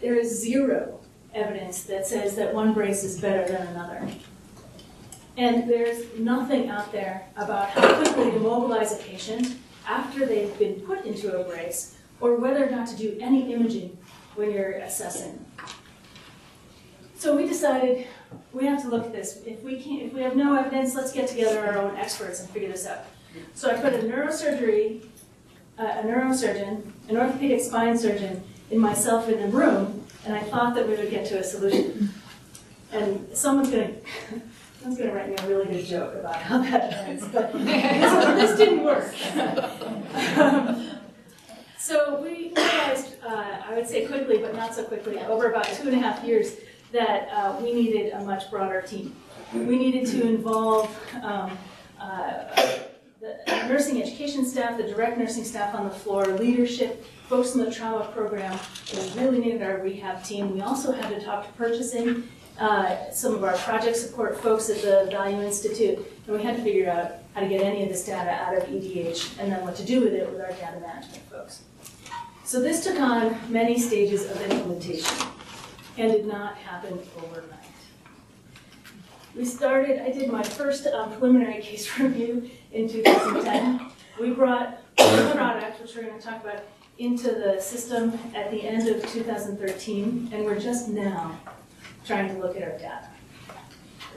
There 0.00 0.14
is 0.14 0.40
zero 0.40 1.00
evidence 1.34 1.82
that 1.84 2.06
says 2.06 2.36
that 2.36 2.54
one 2.54 2.72
brace 2.72 3.04
is 3.04 3.20
better 3.20 3.46
than 3.50 3.66
another. 3.68 4.08
And 5.36 5.68
there's 5.68 6.18
nothing 6.18 6.70
out 6.70 6.92
there 6.92 7.26
about 7.36 7.68
how 7.70 8.02
quickly 8.02 8.30
to 8.30 8.38
mobilize 8.38 8.92
a 8.92 8.96
patient 8.96 9.56
after 9.86 10.24
they've 10.24 10.58
been 10.58 10.80
put 10.80 11.04
into 11.04 11.38
a 11.38 11.44
brace 11.44 11.96
or 12.20 12.36
whether 12.36 12.66
or 12.66 12.70
not 12.70 12.86
to 12.88 12.96
do 12.96 13.16
any 13.20 13.52
imaging 13.52 13.96
when 14.34 14.50
you're 14.50 14.72
assessing. 14.72 15.44
So 17.16 17.36
we 17.36 17.46
decided 17.46 18.06
we 18.52 18.66
have 18.66 18.82
to 18.82 18.88
look 18.88 19.04
at 19.04 19.12
this. 19.12 19.42
If 19.46 19.62
we 19.62 19.80
can't, 19.80 20.02
if 20.02 20.12
we 20.12 20.22
have 20.22 20.36
no 20.36 20.54
evidence, 20.54 20.94
let's 20.94 21.12
get 21.12 21.28
together 21.28 21.60
our 21.66 21.78
own 21.78 21.96
experts 21.96 22.40
and 22.40 22.48
figure 22.50 22.70
this 22.70 22.86
out. 22.86 23.04
So 23.54 23.70
I 23.70 23.74
put 23.74 23.92
a 23.94 23.98
neurosurgery, 23.98 25.04
uh, 25.78 25.82
a 25.82 26.02
neurosurgeon, 26.02 26.92
an 27.08 27.16
orthopedic 27.16 27.60
spine 27.60 27.96
surgeon, 27.98 28.42
and 28.70 28.80
myself 28.80 29.28
in 29.28 29.42
a 29.42 29.48
room, 29.48 30.04
and 30.24 30.34
I 30.34 30.40
thought 30.40 30.74
that 30.74 30.88
we 30.88 30.94
would 30.96 31.10
get 31.10 31.26
to 31.26 31.38
a 31.38 31.44
solution. 31.44 32.10
And 32.92 33.26
someone's 33.34 33.70
gonna, 34.86 34.96
someone's 34.96 34.98
gonna 34.98 35.14
write 35.14 35.28
me 35.28 35.36
a 35.36 35.48
really 35.48 35.72
good 35.72 35.86
joke 35.86 36.14
about 36.14 36.36
how 36.36 36.58
that 36.58 36.92
ends, 37.08 37.26
but 37.28 37.52
this, 37.64 38.48
this 38.48 38.58
didn't 38.58 38.84
work. 38.84 39.12
Um, 40.38 40.90
so 41.78 42.20
we 42.20 42.52
realized, 42.56 43.14
uh, 43.24 43.62
I 43.68 43.74
would 43.74 43.86
say 43.86 44.06
quickly, 44.06 44.38
but 44.38 44.54
not 44.54 44.74
so 44.74 44.84
quickly, 44.84 45.18
over 45.20 45.50
about 45.50 45.66
two 45.66 45.88
and 45.88 45.96
a 45.96 46.00
half 46.00 46.24
years, 46.24 46.56
that 46.92 47.28
uh, 47.32 47.56
we 47.60 47.72
needed 47.72 48.12
a 48.12 48.24
much 48.24 48.50
broader 48.50 48.82
team. 48.82 49.14
We 49.52 49.76
needed 49.78 50.06
to 50.08 50.26
involve 50.26 50.94
um, 51.22 51.56
uh, 52.00 52.66
the 53.20 53.66
nursing 53.68 54.02
education 54.02 54.44
staff, 54.44 54.76
the 54.76 54.84
direct 54.84 55.18
nursing 55.18 55.44
staff 55.44 55.74
on 55.74 55.84
the 55.84 55.90
floor, 55.90 56.26
leadership, 56.26 57.04
folks 57.28 57.54
in 57.54 57.64
the 57.64 57.70
trauma 57.70 58.04
program. 58.12 58.58
We 58.92 59.20
really 59.20 59.38
needed 59.38 59.62
our 59.62 59.78
rehab 59.78 60.22
team. 60.22 60.52
We 60.52 60.60
also 60.60 60.92
had 60.92 61.08
to 61.08 61.24
talk 61.24 61.46
to 61.46 61.52
purchasing, 61.54 62.28
uh, 62.58 63.10
some 63.10 63.34
of 63.34 63.44
our 63.44 63.56
project 63.58 63.96
support 63.96 64.40
folks 64.40 64.70
at 64.70 64.82
the 64.82 65.08
Value 65.10 65.42
Institute, 65.42 65.98
and 66.26 66.36
we 66.36 66.42
had 66.42 66.56
to 66.56 66.62
figure 66.62 66.90
out 66.90 67.12
how 67.34 67.40
to 67.40 67.48
get 67.48 67.62
any 67.62 67.82
of 67.82 67.88
this 67.88 68.04
data 68.04 68.30
out 68.30 68.56
of 68.56 68.62
EDH 68.64 69.38
and 69.38 69.52
then 69.52 69.62
what 69.62 69.76
to 69.76 69.84
do 69.84 70.00
with 70.00 70.14
it 70.14 70.30
with 70.30 70.40
our 70.40 70.52
data 70.52 70.80
management 70.80 71.22
folks. 71.30 71.62
So 72.44 72.60
this 72.60 72.84
took 72.84 72.98
on 72.98 73.36
many 73.52 73.78
stages 73.78 74.30
of 74.30 74.40
implementation 74.40 75.26
and 75.98 76.12
did 76.12 76.26
not 76.26 76.56
happen 76.56 76.98
overnight. 77.18 77.60
We 79.34 79.44
started, 79.44 80.00
I 80.00 80.12
did 80.12 80.32
my 80.32 80.42
first 80.42 80.86
um, 80.86 81.12
preliminary 81.12 81.60
case 81.60 81.98
review 81.98 82.48
in 82.72 82.88
2010. 82.88 83.90
We 84.18 84.30
brought 84.30 84.78
the 84.96 85.32
product, 85.34 85.82
which 85.82 85.94
we're 85.94 86.04
going 86.04 86.18
to 86.18 86.24
talk 86.24 86.42
about, 86.42 86.62
into 86.98 87.32
the 87.32 87.60
system 87.60 88.18
at 88.34 88.50
the 88.50 88.62
end 88.62 88.88
of 88.88 89.06
2013, 89.10 90.30
and 90.32 90.44
we're 90.46 90.58
just 90.58 90.88
now 90.88 91.38
trying 92.06 92.28
to 92.28 92.38
look 92.40 92.56
at 92.56 92.62
our 92.62 92.78
data. 92.78 93.08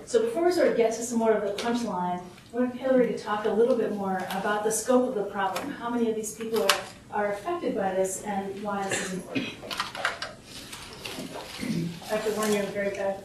So 0.05 0.22
before 0.22 0.46
we 0.46 0.51
sort 0.51 0.67
of 0.67 0.77
get 0.77 0.93
to 0.93 1.03
some 1.03 1.19
more 1.19 1.31
of 1.31 1.43
the 1.43 1.63
punchline, 1.63 2.22
I 2.53 2.58
want 2.58 2.75
Hilary 2.75 3.08
to 3.08 3.17
talk 3.17 3.46
a 3.46 3.50
little 3.50 3.75
bit 3.75 3.93
more 3.96 4.17
about 4.31 4.63
the 4.63 4.72
scope 4.72 5.10
of 5.10 5.15
the 5.15 5.24
problem, 5.24 5.72
how 5.74 5.89
many 5.89 6.10
of 6.10 6.15
these 6.15 6.34
people 6.34 6.63
are, 6.63 6.69
are 7.12 7.31
affected 7.34 7.75
by 7.75 7.93
this, 7.93 8.24
and 8.24 8.63
why 8.63 8.88
this 8.88 9.05
is 9.05 9.13
important. 9.13 9.53
I 12.03 12.15
have 12.15 12.25
to 12.25 12.31
warn 12.31 12.53
you, 12.53 12.60
I'm 12.60 12.65
very 12.67 12.89
bad. 12.89 13.24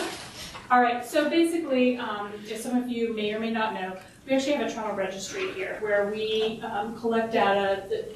All 0.70 0.80
right, 0.80 1.04
so 1.04 1.28
basically, 1.28 1.98
um, 1.98 2.32
as 2.50 2.62
some 2.62 2.76
of 2.76 2.88
you 2.88 3.14
may 3.14 3.34
or 3.34 3.40
may 3.40 3.50
not 3.50 3.74
know, 3.74 3.96
we 4.26 4.32
actually 4.32 4.52
have 4.52 4.70
a 4.70 4.72
trauma 4.72 4.94
registry 4.94 5.52
here 5.52 5.76
where 5.80 6.10
we 6.10 6.62
um, 6.62 6.98
collect 6.98 7.32
data. 7.32 7.82
That 7.90 8.12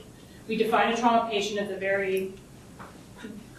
we 0.47 0.57
define 0.57 0.93
a 0.93 0.97
trauma 0.97 1.29
patient 1.29 1.59
as 1.59 1.69
the 1.69 1.76
very 1.76 2.33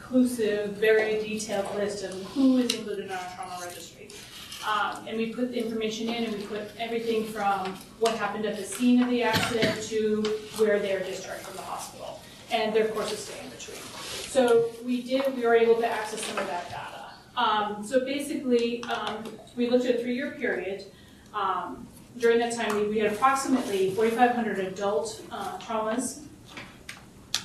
inclusive, 0.06 0.72
very 0.74 1.20
detailed 1.24 1.74
list 1.76 2.04
of 2.04 2.12
who 2.26 2.58
is 2.58 2.74
included 2.74 3.06
in 3.06 3.12
our 3.12 3.32
trauma 3.36 3.58
registry. 3.66 4.10
Um, 4.68 5.08
and 5.08 5.18
we 5.18 5.34
put 5.34 5.52
the 5.52 5.64
information 5.64 6.10
in 6.10 6.26
and 6.26 6.34
we 6.34 6.44
put 6.44 6.64
everything 6.80 7.26
from 7.26 7.76
what 8.00 8.16
happened 8.16 8.46
at 8.46 8.58
the 8.58 8.64
scene 8.64 9.02
of 9.02 9.10
the 9.10 9.24
accident 9.24 9.84
to 9.84 10.24
where 10.58 10.80
they 10.80 10.94
are 10.94 11.00
discharged 11.00 11.44
from 11.44 11.56
the 11.56 11.62
hospital 11.62 12.20
and 12.52 12.76
their 12.76 12.88
course 12.88 13.12
of 13.12 13.20
stay 13.20 13.40
in 13.44 13.50
between. 13.50 13.78
So 14.30 14.72
we 14.84 15.02
did, 15.02 15.36
we 15.36 15.46
were 15.46 15.56
able 15.56 15.76
to 15.76 15.88
access 15.88 16.24
some 16.24 16.38
of 16.38 16.48
that 16.48 16.70
data. 16.70 17.06
Um, 17.38 17.84
so 17.84 18.06
basically, 18.06 18.84
um, 18.86 19.24
we 19.56 19.70
looked 19.70 19.86
at 19.86 19.96
a 19.96 20.00
three-year 20.00 20.32
period. 20.32 20.86
Um, 21.34 21.88
during 22.18 22.40
that 22.40 22.54
time, 22.54 22.76
we, 22.76 22.88
we 22.88 23.00
had 23.00 23.12
approximately 23.12 23.92
4,500 23.92 24.60
adult 24.60 25.22
uh, 25.32 25.58
traumas. 25.60 26.25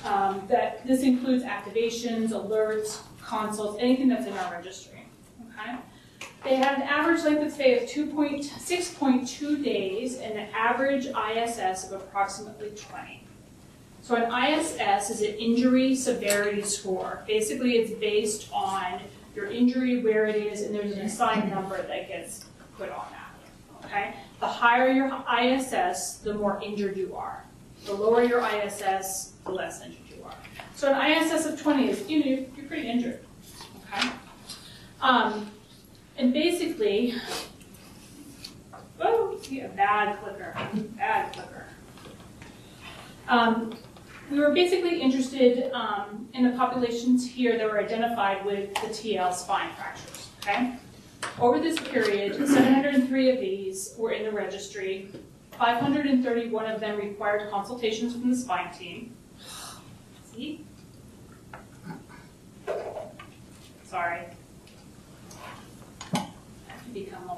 Um, 0.03 0.43
that 0.47 0.85
this 0.87 1.03
includes 1.03 1.43
activations, 1.43 2.29
alerts, 2.29 3.01
consults, 3.23 3.77
anything 3.79 4.09
that's 4.09 4.25
in 4.25 4.33
our 4.33 4.51
registry. 4.51 5.05
Okay. 5.41 5.77
They 6.43 6.55
had 6.55 6.77
an 6.77 6.83
average 6.83 7.23
length 7.23 7.43
of 7.43 7.51
stay 7.51 7.77
of 7.77 7.87
2.6.2 7.87 9.63
days 9.63 10.17
and 10.17 10.39
an 10.39 10.49
average 10.55 11.05
ISS 11.05 11.91
of 11.91 12.01
approximately 12.01 12.71
20. 12.71 13.23
So 14.01 14.15
an 14.15 14.33
ISS 14.33 15.11
is 15.11 15.21
an 15.21 15.35
injury 15.35 15.95
severity 15.95 16.63
score. 16.63 17.23
Basically, 17.27 17.77
it's 17.77 17.91
based 17.91 18.49
on 18.51 18.99
your 19.35 19.45
injury, 19.45 20.01
where 20.01 20.25
it 20.25 20.35
is, 20.35 20.61
and 20.61 20.73
there's 20.73 20.93
an 20.93 21.01
assigned 21.01 21.51
number 21.51 21.77
that 21.77 22.07
gets 22.07 22.45
put 22.77 22.89
on 22.89 23.05
that. 23.11 23.85
Okay? 23.85 24.15
The 24.39 24.47
higher 24.47 24.91
your 24.91 25.23
ISS, 25.39 26.17
the 26.17 26.33
more 26.33 26.59
injured 26.63 26.97
you 26.97 27.15
are. 27.15 27.45
The 27.85 27.93
lower 27.93 28.23
your 28.23 28.39
ISS, 28.39 29.33
the 29.45 29.51
less 29.51 29.81
injured 29.81 29.99
you 30.09 30.23
are. 30.23 30.33
So 30.75 30.93
an 30.93 31.11
ISS 31.11 31.45
of 31.45 31.61
20 31.61 31.89
is, 31.89 32.09
you 32.09 32.19
know, 32.19 32.45
you're 32.55 32.65
pretty 32.67 32.89
injured. 32.89 33.19
Okay? 33.93 34.09
Um, 35.01 35.51
and 36.17 36.31
basically, 36.31 37.15
oh, 38.99 39.37
see 39.41 39.61
a 39.61 39.69
bad 39.69 40.19
clicker, 40.19 40.53
bad 40.97 41.33
clicker. 41.33 41.65
Um, 43.27 43.73
we 44.29 44.39
were 44.39 44.53
basically 44.53 45.01
interested 45.01 45.71
um, 45.73 46.29
in 46.33 46.43
the 46.49 46.55
populations 46.57 47.27
here 47.27 47.57
that 47.57 47.65
were 47.65 47.79
identified 47.79 48.45
with 48.45 48.73
the 48.75 48.87
TL 48.87 49.33
spine 49.33 49.69
fractures. 49.75 50.29
Okay. 50.39 50.75
Over 51.39 51.59
this 51.59 51.79
period, 51.79 52.35
703 52.47 53.29
of 53.31 53.39
these 53.39 53.93
were 53.97 54.11
in 54.11 54.23
the 54.23 54.31
registry. 54.31 55.11
531 55.61 56.65
of 56.71 56.79
them 56.79 56.97
required 56.97 57.51
consultations 57.51 58.13
from 58.13 58.31
the 58.31 58.35
spine 58.35 58.73
team. 58.73 59.15
See? 60.33 60.65
Sorry. 63.83 64.25
I 66.15 66.27
have 66.67 66.83
to 66.83 66.89
become 66.91 67.29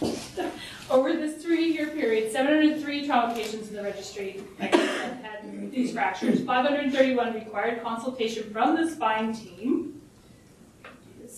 here. 0.00 0.52
Over 0.90 1.14
this 1.14 1.42
three-year 1.42 1.88
period, 1.88 2.30
703 2.30 3.06
trauma 3.08 3.34
patients 3.34 3.68
in 3.68 3.74
the 3.74 3.82
registry 3.82 4.40
had 4.60 5.72
these 5.72 5.92
fractures. 5.92 6.44
531 6.44 7.34
required 7.34 7.82
consultation 7.82 8.52
from 8.52 8.76
the 8.76 8.88
spine 8.88 9.32
team. 9.32 9.99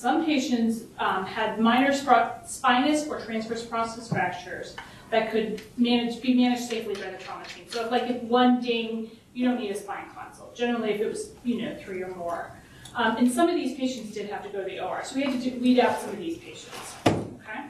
Some 0.02 0.25
patients 0.26 0.82
um, 0.99 1.25
had 1.25 1.61
minor 1.61 1.92
spinous 1.92 3.06
or 3.06 3.21
transverse 3.21 3.64
process 3.64 4.09
fractures 4.09 4.75
that 5.11 5.30
could 5.30 5.62
manage, 5.76 6.21
be 6.21 6.35
managed 6.35 6.64
safely 6.64 6.94
by 6.94 7.12
the 7.12 7.18
trauma 7.18 7.44
team. 7.44 7.66
So 7.68 7.85
if 7.85 7.92
like 7.92 8.11
if 8.11 8.21
one 8.25 8.61
ding, 8.61 9.12
you 9.32 9.47
don't 9.47 9.61
need 9.61 9.71
a 9.71 9.76
spine 9.76 10.06
consult. 10.12 10.56
Generally, 10.56 10.94
if 10.94 11.00
it 11.02 11.06
was, 11.06 11.30
you 11.44 11.62
know, 11.62 11.76
three 11.76 12.02
or 12.02 12.12
more. 12.16 12.50
Um, 12.97 13.16
and 13.16 13.30
some 13.30 13.49
of 13.49 13.54
these 13.54 13.78
patients 13.78 14.12
did 14.12 14.28
have 14.28 14.42
to 14.42 14.49
go 14.49 14.64
to 14.64 14.68
the 14.68 14.80
OR, 14.80 15.04
so 15.04 15.14
we 15.14 15.23
had 15.23 15.40
to 15.40 15.50
do, 15.50 15.61
weed 15.61 15.78
out 15.78 16.00
some 16.00 16.11
of 16.11 16.18
these 16.18 16.37
patients, 16.37 16.94
okay? 17.06 17.66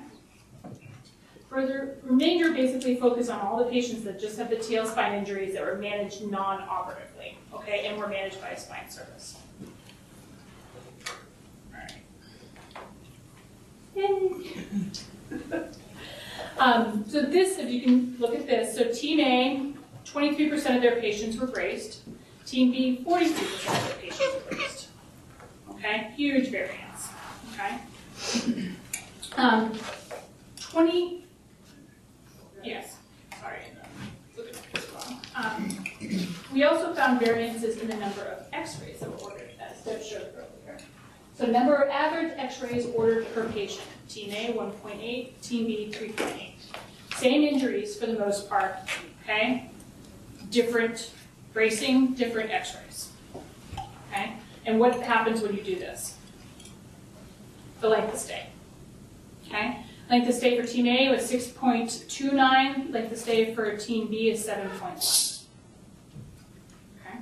For 1.51 1.67
the 1.67 1.97
remainder, 2.03 2.53
basically 2.53 2.97
focus 2.97 3.29
on 3.29 3.41
all 3.41 3.62
the 3.62 3.71
patients 3.71 4.05
that 4.05 4.19
just 4.19 4.39
have 4.39 4.49
the 4.49 4.57
TL 4.57 4.87
spine 4.87 5.19
injuries 5.19 5.53
that 5.53 5.62
were 5.62 5.77
managed 5.77 6.27
non-operatively, 6.27 7.37
okay, 7.53 7.85
and 7.87 7.99
were 7.99 8.09
managed 8.09 8.41
by 8.41 8.49
a 8.49 8.59
spine 8.59 8.89
service. 8.89 9.37
Um, 16.59 17.05
so 17.09 17.23
this, 17.23 17.59
if 17.59 17.71
you 17.71 17.81
can 17.81 18.14
look 18.19 18.35
at 18.35 18.47
this, 18.47 18.76
so 18.76 18.93
team 18.93 19.21
A, 19.21 19.73
twenty-three 20.05 20.50
percent 20.50 20.76
of 20.76 20.83
their 20.83 21.00
patients 21.00 21.38
were 21.38 21.47
braced. 21.47 22.02
Team 22.45 22.71
B, 22.71 23.00
forty-three 23.02 23.47
percent 23.47 23.79
of 23.79 23.88
their 23.88 23.97
patients 23.97 24.35
were 24.35 24.55
braced. 24.55 24.88
Okay, 25.71 26.12
huge 26.14 26.50
variance, 26.50 27.09
okay? 27.55 27.79
Um, 29.37 29.73
twenty, 30.61 31.25
yes, 32.62 32.99
sorry. 33.41 33.62
Um, 35.35 35.85
we 36.52 36.64
also 36.64 36.95
found 36.95 37.19
variances 37.19 37.79
in 37.79 37.88
the 37.88 37.97
number 37.97 38.23
of 38.23 38.47
x-rays 38.52 39.00
that 39.00 39.11
were 39.11 39.31
ordered, 39.31 39.50
as 39.59 39.83
Deb 39.83 40.02
showed 40.02 40.29
earlier. 40.37 40.79
So 41.35 41.47
number 41.47 41.75
of 41.75 41.88
average 41.88 42.33
x-rays 42.37 42.87
ordered 42.95 43.33
per 43.35 43.49
patient, 43.49 43.87
team 44.12 44.33
A, 44.33 44.52
one 44.52 44.71
point 44.73 45.00
eight, 45.00 45.40
team 45.42 45.66
B, 45.66 45.90
three 45.90 46.11
point 46.11 46.37
eight. 46.37 46.54
Same 47.16 47.42
injuries 47.42 47.97
for 47.97 48.07
the 48.07 48.19
most 48.19 48.49
part, 48.49 48.76
okay? 49.23 49.71
Different 50.50 51.12
bracing, 51.52 52.14
different 52.14 52.50
x-rays, 52.50 53.11
okay? 54.11 54.35
And 54.66 54.78
what 54.78 55.00
happens 55.00 55.40
when 55.40 55.57
you 55.57 55.62
do 55.62 55.76
this? 55.76 56.16
The 57.81 57.88
length 57.88 58.14
of 58.14 58.19
stay. 58.19 58.47
Okay? 59.47 59.85
Length 60.11 60.28
of 60.28 60.35
stay 60.35 60.61
for 60.61 60.66
team 60.66 60.87
A 60.87 61.11
was 61.11 61.31
6.29, 61.31 62.92
length 62.92 63.12
of 63.12 63.19
stay 63.19 63.54
for 63.54 63.76
team 63.76 64.09
B 64.09 64.31
is 64.31 64.47
7.1. 64.47 65.42
Okay? 67.00 67.19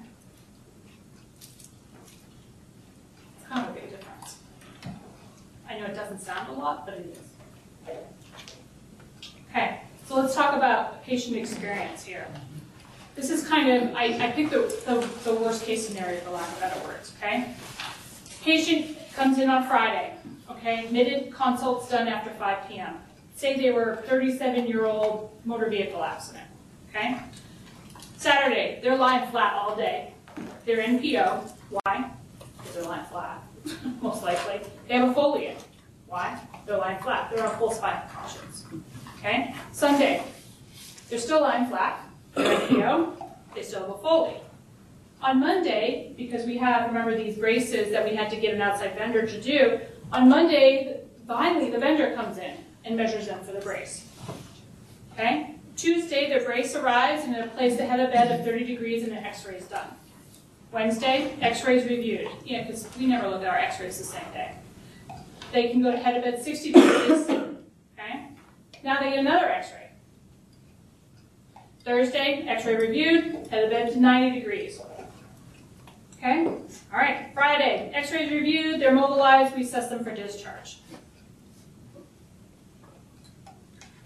It's 3.39 3.49
kind 3.49 3.67
of 3.67 3.71
a 3.71 3.81
big 3.81 3.91
difference. 3.91 4.39
I 5.69 5.70
know 5.81 5.87
it 5.87 5.95
doesn't 5.95 6.21
sound 6.21 6.49
a 6.49 6.53
lot, 6.53 6.85
but 6.85 6.95
it 6.95 7.17
is. 7.17 7.97
Okay, 9.51 9.81
so 10.07 10.17
let's 10.17 10.35
talk 10.35 10.55
about 10.55 11.03
patient 11.03 11.37
experience 11.37 12.05
here. 12.05 12.27
This 13.17 13.31
is 13.31 13.47
kind 13.47 13.69
of, 13.69 13.95
I, 13.95 14.29
I 14.29 14.31
picked 14.31 14.51
the, 14.51 14.61
the, 14.87 15.07
the 15.25 15.35
worst 15.35 15.65
case 15.65 15.87
scenario 15.87 16.21
for 16.21 16.31
lack 16.31 16.49
of 16.49 16.61
better 16.61 16.81
words, 16.87 17.13
okay? 17.19 17.53
Patient 18.43 18.97
comes 19.15 19.39
in 19.39 19.51
on 19.51 19.67
Friday, 19.67 20.15
okay, 20.51 20.87
admitted 20.87 21.33
consults 21.33 21.91
done 21.91 22.07
after 22.09 22.31
five 22.31 22.69
PM. 22.69 22.95
Say 23.35 23.57
they 23.57 23.71
were 23.71 23.97
thirty-seven-year-old 24.07 25.31
motor 25.45 25.69
vehicle 25.69 26.05
accident, 26.05 26.47
okay? 26.89 27.19
Saturday, 28.17 28.81
they're 28.83 28.97
lying 28.97 29.29
flat 29.31 29.55
all 29.55 29.75
day. 29.75 30.15
They're 30.65 30.83
NPO, 30.83 31.51
why? 31.71 32.11
Because 32.59 32.75
they're 32.75 32.85
lying 32.85 33.07
flat, 33.07 33.43
most 34.03 34.23
likely. 34.23 34.61
They 34.87 34.95
have 34.95 35.09
a 35.09 35.15
Foley, 35.15 35.55
why? 36.11 36.39
They're 36.67 36.77
lying 36.77 37.01
flat, 37.03 37.31
they're 37.31 37.47
on 37.47 37.57
full 37.57 37.71
spine 37.71 38.03
precautions, 38.09 38.67
okay? 39.19 39.55
Sunday, 39.73 40.23
they're 41.09 41.21
still 41.21 41.41
lying 41.41 41.67
flat, 41.67 42.01
they 42.35 43.63
still 43.63 43.81
have 43.81 43.91
a 43.91 43.99
Foley. 43.99 44.37
On 45.23 45.39
Monday, 45.39 46.13
because 46.17 46.45
we 46.47 46.59
have, 46.59 46.89
remember 46.89 47.17
these 47.17 47.37
braces 47.37 47.93
that 47.93 48.05
we 48.05 48.17
had 48.17 48.29
to 48.31 48.37
get 48.37 48.55
an 48.55 48.61
outside 48.61 48.97
vendor 48.97 49.25
to 49.25 49.41
do, 49.41 49.79
on 50.13 50.29
Monday, 50.29 51.01
finally, 51.29 51.71
the 51.71 51.79
vendor 51.79 52.13
comes 52.15 52.39
in 52.39 52.55
and 52.85 52.97
measures 52.97 53.29
them 53.29 53.39
for 53.45 53.53
the 53.53 53.61
brace. 53.61 54.05
Okay? 55.13 55.55
Tuesday, 55.77 56.29
their 56.29 56.45
brace 56.45 56.75
arrives 56.75 57.25
and 57.25 57.35
they're 57.35 57.47
placed 57.49 57.79
ahead 57.79 58.01
of 58.01 58.11
bed 58.13 58.33
at 58.33 58.45
30 58.45 58.65
degrees 58.65 59.05
and 59.05 59.13
an 59.13 59.25
x-ray 59.25 59.57
is 59.57 59.65
done. 59.65 59.87
Wednesday, 60.73 61.37
x-rays 61.41 61.89
reviewed. 61.89 62.29
Yeah, 62.45 62.63
because 62.63 62.89
we 62.99 63.07
never 63.07 63.29
look 63.29 63.43
at 63.43 63.49
our 63.49 63.59
x-rays 63.59 63.99
the 63.99 64.05
same 64.05 64.33
day. 64.33 64.55
They 65.53 65.71
can 65.71 65.83
go 65.83 65.91
to 65.91 65.99
head 65.99 66.17
of 66.17 66.25
bed 66.25 66.43
60 66.43 66.73
degrees. 66.73 67.29
Okay? 67.29 68.29
Now 68.85 69.01
they 69.01 69.11
get 69.11 69.19
another 69.19 69.47
x-ray. 69.47 69.91
Thursday, 71.85 72.45
x-ray 72.47 72.77
reviewed, 72.77 73.47
head 73.49 73.65
of 73.65 73.71
bed 73.71 73.93
to 73.93 74.01
90 74.01 74.39
degrees. 74.39 74.81
Okay? 76.19 76.47
All 76.47 76.99
right, 76.99 77.31
Friday, 77.33 77.91
x-rays 77.95 78.31
reviewed, 78.31 78.81
they're 78.81 78.95
mobilized, 78.95 79.57
we 79.57 79.63
assess 79.63 79.89
them 79.89 80.05
for 80.05 80.15
discharge. 80.15 80.79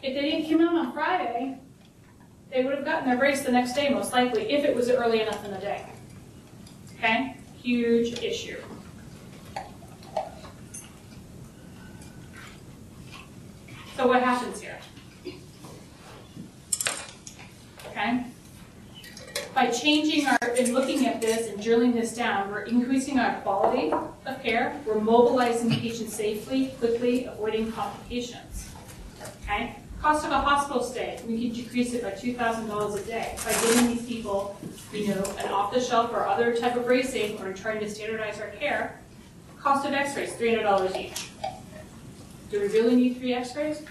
If 0.02 0.14
they 0.14 0.30
didn't 0.30 0.50
come 0.50 0.60
out 0.66 0.86
on 0.86 0.92
Friday, 0.92 1.58
they 2.50 2.62
would 2.62 2.74
have 2.74 2.84
gotten 2.84 3.08
their 3.08 3.18
brace 3.18 3.42
the 3.42 3.50
next 3.50 3.74
day, 3.74 3.88
most 3.88 4.12
likely, 4.12 4.52
if 4.52 4.64
it 4.64 4.74
was 4.76 4.88
early 4.88 5.22
enough 5.22 5.44
in 5.44 5.50
the 5.50 5.58
day. 5.58 5.84
Okay? 6.96 7.36
Huge 7.60 8.22
issue. 8.22 8.60
So 13.96 14.08
what 14.08 14.22
happens 14.22 14.60
here? 14.60 14.78
Okay? 17.90 18.24
By 19.54 19.70
changing 19.70 20.26
our, 20.26 20.38
and 20.58 20.74
looking 20.74 21.06
at 21.06 21.20
this 21.20 21.48
and 21.48 21.62
drilling 21.62 21.92
this 21.92 22.14
down, 22.14 22.50
we're 22.50 22.62
increasing 22.62 23.20
our 23.20 23.40
quality 23.42 23.92
of 23.92 24.42
care, 24.42 24.80
we're 24.84 24.98
mobilizing 25.00 25.70
patients 25.70 26.12
safely, 26.12 26.74
quickly, 26.80 27.26
avoiding 27.26 27.70
complications. 27.70 28.68
Okay? 29.44 29.76
Cost 30.02 30.26
of 30.26 30.32
a 30.32 30.38
hospital 30.38 30.82
stay, 30.82 31.20
we 31.26 31.46
can 31.46 31.54
decrease 31.54 31.94
it 31.94 32.02
by 32.02 32.10
two 32.10 32.34
thousand 32.34 32.66
dollars 32.66 33.00
a 33.00 33.04
day 33.06 33.36
by 33.42 33.52
giving 33.62 33.86
these 33.86 34.04
people, 34.04 34.60
you 34.92 35.08
know, 35.08 35.22
an 35.38 35.50
off-the-shelf 35.50 36.12
or 36.12 36.26
other 36.26 36.54
type 36.54 36.76
of 36.76 36.84
bracing 36.84 37.40
or 37.40 37.54
trying 37.54 37.80
to 37.80 37.88
standardize 37.88 38.38
our 38.40 38.48
care. 38.48 39.00
Cost 39.58 39.86
of 39.86 39.94
x-rays, 39.94 40.34
three 40.34 40.50
hundred 40.50 40.64
dollars 40.64 40.94
each. 40.94 41.28
Do 42.54 42.60
we 42.60 42.68
really 42.68 42.94
need 42.94 43.16
three 43.18 43.34
x-rays? 43.34 43.82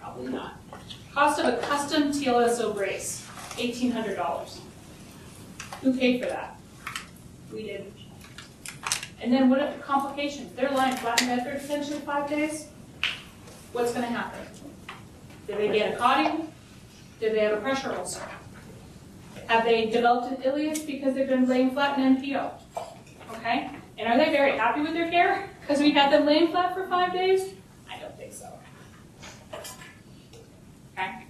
Probably 0.00 0.32
not. 0.32 0.56
Cost 1.14 1.38
of 1.38 1.54
a 1.54 1.58
custom 1.58 2.10
TLSO 2.10 2.74
brace, 2.74 3.24
eighteen 3.58 3.92
hundred 3.92 4.16
dollars. 4.16 4.60
Who 5.82 5.96
paid 5.96 6.20
for 6.20 6.26
that? 6.26 6.58
We 7.52 7.62
did. 7.62 7.92
And 9.22 9.32
then 9.32 9.48
what 9.48 9.60
if 9.60 9.80
complications? 9.82 10.52
They're 10.56 10.72
lying 10.72 10.96
flat 10.96 11.22
in 11.22 11.28
bed 11.28 11.44
for 11.46 11.60
potentially 11.60 12.00
five 12.00 12.28
days. 12.28 12.66
What's 13.70 13.92
gonna 13.92 14.08
happen? 14.08 14.44
Did 15.46 15.58
they 15.58 15.68
get 15.68 15.94
a 15.94 15.96
clotting? 15.96 16.52
Did 17.20 17.34
they 17.36 17.44
have 17.44 17.56
a 17.56 17.60
pressure 17.60 17.92
ulcer? 17.92 18.28
Have 19.46 19.64
they 19.64 19.86
developed 19.86 20.32
an 20.32 20.42
ileus 20.42 20.84
because 20.84 21.14
they've 21.14 21.28
been 21.28 21.46
laying 21.46 21.70
flat 21.70 21.96
in 22.00 22.16
NPO? 22.16 22.50
Okay? 23.36 23.70
And 23.96 24.08
are 24.08 24.18
they 24.18 24.32
very 24.32 24.58
happy 24.58 24.80
with 24.80 24.92
their 24.92 25.08
care? 25.08 25.50
Because 25.60 25.80
we 25.80 25.92
had 25.92 26.12
them 26.12 26.26
laying 26.26 26.50
flat 26.52 26.74
for 26.74 26.86
five 26.88 27.12
days? 27.12 27.52
I 27.90 27.98
don't 27.98 28.16
think 28.16 28.32
so. 28.32 28.46
Okay? 30.96 31.26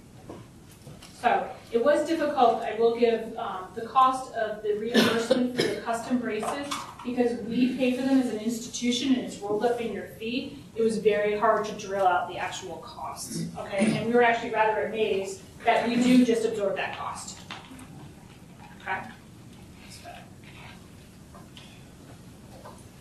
So 1.21 1.49
it 1.71 1.83
was 1.83 2.07
difficult, 2.07 2.61
I 2.61 2.75
will 2.79 2.95
give 2.97 3.35
um, 3.37 3.67
the 3.75 3.81
cost 3.81 4.33
of 4.35 4.61
the 4.63 4.75
reimbursement 4.75 5.55
for 5.55 5.63
the 5.63 5.81
custom 5.81 6.19
braces, 6.19 6.71
because 7.03 7.39
we 7.41 7.75
pay 7.75 7.95
for 7.95 8.03
them 8.03 8.19
as 8.19 8.31
an 8.31 8.39
institution 8.39 9.15
and 9.15 9.23
it's 9.25 9.37
rolled 9.39 9.65
up 9.65 9.81
in 9.81 9.93
your 9.93 10.05
fee, 10.19 10.63
it 10.75 10.83
was 10.83 10.97
very 10.99 11.37
hard 11.37 11.65
to 11.65 11.71
drill 11.73 12.05
out 12.05 12.29
the 12.29 12.37
actual 12.37 12.77
costs, 12.77 13.45
okay? 13.57 13.97
And 13.97 14.07
we 14.07 14.13
were 14.13 14.21
actually 14.21 14.51
rather 14.51 14.85
amazed 14.85 15.41
that 15.65 15.87
we 15.87 15.95
do 15.95 16.23
just 16.23 16.45
absorb 16.45 16.75
that 16.77 16.95
cost. 16.97 17.39
Okay? 18.81 19.01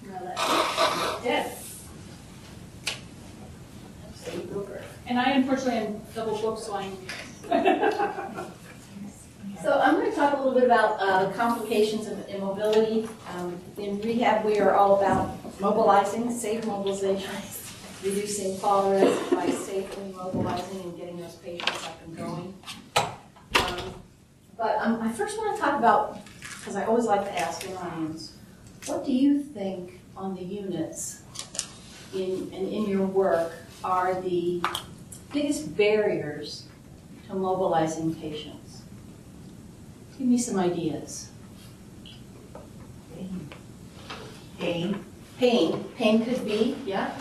That, 0.08 1.22
Deb. 1.22 1.52
And 5.08 5.18
I 5.18 5.32
unfortunately 5.32 5.86
am 5.86 6.00
double 6.14 6.36
booked, 6.38 6.62
so 6.62 6.74
I'm 6.74 6.96
So 9.62 9.80
I'm 9.80 9.94
going 9.94 10.10
to 10.10 10.16
talk 10.16 10.34
a 10.34 10.36
little 10.36 10.54
bit 10.54 10.64
about 10.64 11.00
uh, 11.00 11.32
complications 11.32 12.06
of 12.06 12.28
immobility. 12.28 13.08
Um, 13.34 13.58
In 13.78 14.00
rehab, 14.00 14.44
we 14.44 14.58
are 14.60 14.74
all 14.74 14.98
about 14.98 15.34
mobilizing, 15.60 16.30
safe 16.30 16.64
mobilization, 16.66 17.30
reducing 18.04 18.56
fall 18.58 18.92
risk 18.92 19.30
by 19.30 19.46
safely 19.50 20.12
mobilizing 20.14 20.82
and 20.82 20.96
getting 20.96 21.16
those 21.16 21.36
patients 21.36 21.84
up 21.84 22.00
and 22.04 22.16
going. 22.16 22.54
but 24.56 24.76
um, 24.78 25.00
I 25.00 25.10
first 25.10 25.36
want 25.38 25.56
to 25.56 25.60
talk 25.60 25.78
about, 25.78 26.24
because 26.40 26.76
I 26.76 26.84
always 26.84 27.06
like 27.06 27.24
to 27.24 27.38
ask 27.38 27.64
in 27.68 27.76
audience, 27.76 28.36
what 28.84 29.04
do 29.04 29.12
you 29.12 29.42
think 29.42 30.00
on 30.16 30.34
the 30.34 30.44
units 30.44 31.22
in, 32.14 32.50
and 32.52 32.68
in 32.72 32.86
your 32.86 33.06
work 33.06 33.52
are 33.82 34.20
the 34.20 34.62
biggest 35.36 35.76
barriers 35.76 36.64
to 37.28 37.34
mobilizing 37.34 38.14
patients? 38.14 38.82
Give 40.18 40.26
me 40.26 40.38
some 40.38 40.58
ideas. 40.58 41.28
Pain, 44.58 45.04
Pain, 45.38 45.84
pain 45.96 46.24
could 46.24 46.42
be, 46.46 46.74
yeah, 46.86 47.14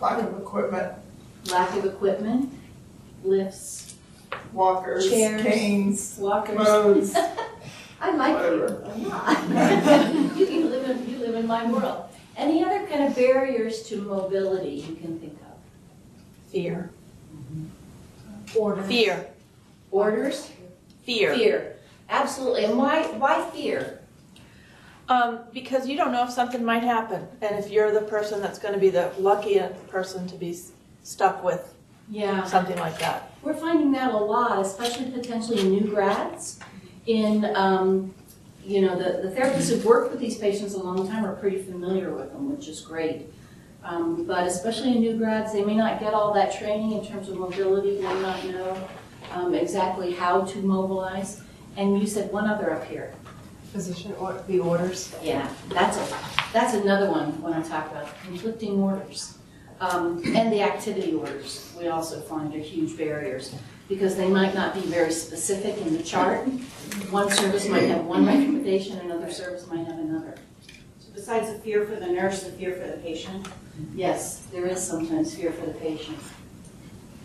lack 0.00 0.22
of 0.22 0.38
equipment, 0.40 0.92
lack 1.50 1.76
of 1.76 1.84
equipment, 1.84 2.52
lifts, 3.24 3.96
walkers, 4.52 5.10
Chairs. 5.10 5.42
canes, 5.42 6.16
walkers. 6.20 6.56
modes. 6.58 7.14
I 8.00 8.14
like 8.16 8.36
you 8.52 8.60
Whatever. 8.60 8.82
a 8.84 8.98
lot. 9.08 10.36
You 10.38 10.46
you 10.46 10.64
live 10.68 10.88
in, 10.90 11.10
you 11.10 11.18
live 11.18 11.34
in 11.34 11.46
my 11.48 11.68
world. 11.70 12.04
Any 12.36 12.64
other 12.64 12.86
kind 12.86 13.02
of 13.04 13.16
barriers 13.16 13.82
to 13.88 14.00
mobility 14.02 14.70
you 14.88 14.94
can 14.94 15.18
think 15.18 15.34
of? 15.42 16.52
Fear. 16.52 16.90
Order. 18.56 18.82
Fear. 18.82 19.26
Orders? 19.90 20.50
Fear. 21.04 21.34
Fear. 21.34 21.76
Absolutely. 22.08 22.64
And 22.64 22.78
why, 22.78 23.04
why 23.18 23.48
fear? 23.50 24.00
Um, 25.08 25.40
because 25.52 25.88
you 25.88 25.96
don't 25.96 26.12
know 26.12 26.24
if 26.24 26.30
something 26.30 26.64
might 26.64 26.82
happen, 26.82 27.26
and 27.42 27.58
if 27.58 27.70
you're 27.70 27.92
the 27.92 28.02
person 28.02 28.40
that's 28.40 28.58
going 28.58 28.72
to 28.72 28.80
be 28.80 28.88
the 28.88 29.10
lucky 29.18 29.60
person 29.88 30.26
to 30.28 30.36
be 30.36 30.56
stuck 31.02 31.42
with 31.42 31.74
Yeah. 32.08 32.44
something 32.44 32.78
like 32.78 32.98
that. 33.00 33.32
We're 33.42 33.54
finding 33.54 33.92
that 33.92 34.12
a 34.14 34.16
lot, 34.16 34.60
especially 34.64 35.10
potentially 35.10 35.60
in 35.60 35.70
new 35.70 35.80
grads. 35.92 36.60
In, 37.06 37.44
um, 37.56 38.14
you 38.64 38.80
know, 38.80 38.96
the, 38.96 39.28
the 39.28 39.34
therapists 39.34 39.70
who've 39.70 39.84
worked 39.84 40.12
with 40.12 40.20
these 40.20 40.38
patients 40.38 40.74
a 40.74 40.78
long 40.78 41.08
time 41.08 41.24
are 41.26 41.34
pretty 41.34 41.60
familiar 41.60 42.14
with 42.14 42.32
them, 42.32 42.50
which 42.56 42.68
is 42.68 42.80
great. 42.80 43.26
Um, 43.84 44.24
but 44.24 44.46
especially 44.46 44.92
in 44.92 45.00
new 45.00 45.16
grads, 45.16 45.52
they 45.52 45.64
may 45.64 45.74
not 45.74 45.98
get 45.98 46.14
all 46.14 46.32
that 46.34 46.56
training 46.56 46.92
in 46.92 47.04
terms 47.04 47.28
of 47.28 47.36
mobility, 47.36 47.96
they 47.96 48.02
may 48.02 48.22
not 48.22 48.44
know 48.46 48.88
um, 49.32 49.54
exactly 49.54 50.12
how 50.12 50.42
to 50.42 50.58
mobilize. 50.60 51.42
And 51.76 51.98
you 52.00 52.06
said 52.06 52.32
one 52.32 52.48
other 52.48 52.72
up 52.72 52.84
here. 52.84 53.12
Physician 53.72 54.12
or 54.18 54.44
the 54.46 54.60
orders. 54.60 55.14
Yeah, 55.22 55.48
that's 55.70 55.96
a, 55.96 56.16
that's 56.52 56.74
another 56.74 57.10
one 57.10 57.40
when 57.40 57.54
I 57.54 57.62
talk 57.62 57.90
about 57.90 58.08
conflicting 58.22 58.78
orders. 58.78 59.38
Um, 59.80 60.22
and 60.36 60.52
the 60.52 60.62
activity 60.62 61.14
orders, 61.14 61.74
we 61.76 61.88
also 61.88 62.20
find 62.20 62.54
are 62.54 62.58
huge 62.58 62.96
barriers 62.96 63.54
because 63.88 64.14
they 64.14 64.28
might 64.28 64.54
not 64.54 64.74
be 64.74 64.80
very 64.80 65.10
specific 65.10 65.76
in 65.84 65.96
the 65.96 66.02
chart. 66.02 66.46
One 67.10 67.30
service 67.30 67.66
might 67.68 67.84
have 67.84 68.04
one 68.04 68.24
recommendation, 68.26 68.98
another 69.00 69.30
service 69.30 69.66
might 69.66 69.86
have 69.86 69.98
another. 69.98 70.36
So 70.98 71.08
besides 71.14 71.52
the 71.52 71.58
fear 71.58 71.84
for 71.84 71.96
the 71.96 72.06
nurse, 72.06 72.44
the 72.44 72.52
fear 72.52 72.72
for 72.74 72.86
the 72.86 72.98
patient? 72.98 73.48
Yes, 73.94 74.46
there 74.52 74.66
is 74.66 74.82
sometimes 74.86 75.34
fear 75.34 75.52
for 75.52 75.66
the 75.66 75.72
patient. 75.72 76.18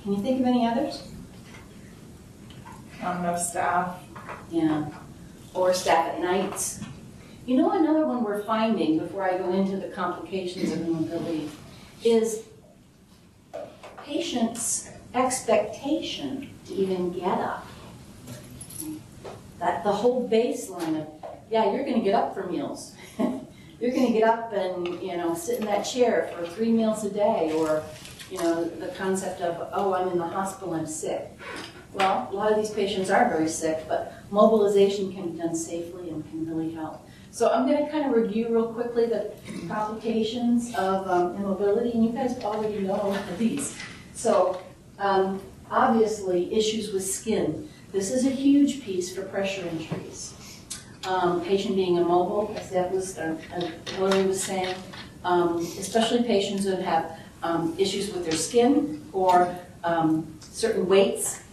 Can 0.03 0.13
you 0.13 0.21
think 0.21 0.41
of 0.41 0.47
any 0.47 0.65
others? 0.65 1.03
Not 3.01 3.19
enough 3.19 3.39
staff. 3.39 4.01
Yeah, 4.49 4.89
or 5.53 5.73
staff 5.73 6.13
at 6.13 6.21
nights. 6.21 6.81
You 7.45 7.57
know, 7.57 7.71
another 7.71 8.05
one 8.05 8.23
we're 8.23 8.43
finding, 8.43 8.99
before 8.99 9.23
I 9.23 9.37
go 9.37 9.51
into 9.53 9.77
the 9.77 9.87
complications 9.87 10.71
of 10.71 10.81
immobility, 10.81 11.49
is 12.03 12.43
patients' 14.03 14.89
expectation 15.13 16.49
to 16.67 16.73
even 16.73 17.11
get 17.11 17.37
up. 17.39 17.65
That 19.59 19.83
the 19.83 19.91
whole 19.91 20.29
baseline 20.29 21.01
of, 21.01 21.07
yeah, 21.49 21.71
you're 21.71 21.83
gonna 21.83 22.03
get 22.03 22.15
up 22.15 22.33
for 22.33 22.47
meals. 22.47 22.93
You're 23.79 23.91
gonna 23.91 24.11
get 24.11 24.23
up 24.23 24.53
and, 24.53 24.87
you 25.01 25.15
know, 25.17 25.35
sit 25.35 25.59
in 25.59 25.65
that 25.65 25.83
chair 25.83 26.31
for 26.35 26.47
three 26.47 26.71
meals 26.71 27.03
a 27.03 27.09
day, 27.09 27.51
or, 27.55 27.83
you 28.31 28.39
know, 28.39 28.65
the 28.65 28.87
concept 28.89 29.41
of, 29.41 29.69
oh, 29.71 29.93
I'm 29.93 30.09
in 30.09 30.17
the 30.17 30.27
hospital, 30.27 30.73
I'm 30.73 30.87
sick. 30.87 31.29
Well, 31.93 32.27
a 32.31 32.35
lot 32.35 32.51
of 32.51 32.57
these 32.57 32.71
patients 32.71 33.09
are 33.09 33.29
very 33.29 33.47
sick, 33.47 33.85
but 33.87 34.13
mobilization 34.31 35.13
can 35.13 35.31
be 35.31 35.37
done 35.37 35.55
safely 35.55 36.09
and 36.09 36.27
can 36.29 36.47
really 36.47 36.73
help. 36.73 37.07
So 37.31 37.51
I'm 37.51 37.67
going 37.67 37.85
to 37.85 37.91
kind 37.91 38.05
of 38.05 38.19
review 38.19 38.49
real 38.49 38.73
quickly 38.73 39.05
the 39.05 39.31
complications 39.67 40.73
of 40.75 41.07
um, 41.07 41.35
immobility, 41.35 41.91
and 41.91 42.03
you 42.03 42.11
guys 42.11 42.37
already 42.43 42.79
know 42.79 43.15
these. 43.37 43.77
So 44.13 44.59
um, 44.97 45.39
obviously, 45.69 46.51
issues 46.53 46.91
with 46.91 47.05
skin. 47.05 47.69
This 47.91 48.11
is 48.11 48.25
a 48.25 48.31
huge 48.31 48.83
piece 48.83 49.15
for 49.15 49.21
pressure 49.21 49.67
injuries. 49.67 50.33
Um, 51.07 51.41
patient 51.45 51.75
being 51.75 51.95
immobile, 51.95 52.53
as 52.57 52.69
that 52.71 52.91
was, 52.91 53.17
uh, 53.17 53.37
was 53.97 54.43
saying, 54.43 54.75
um, 55.23 55.59
especially 55.79 56.23
patients 56.23 56.65
who 56.65 56.75
have 56.75 57.17
um, 57.43 57.73
issues 57.77 58.13
with 58.13 58.25
their 58.25 58.35
skin 58.35 59.01
or 59.13 59.55
um, 59.85 60.27
certain 60.41 60.87
weights 60.87 61.43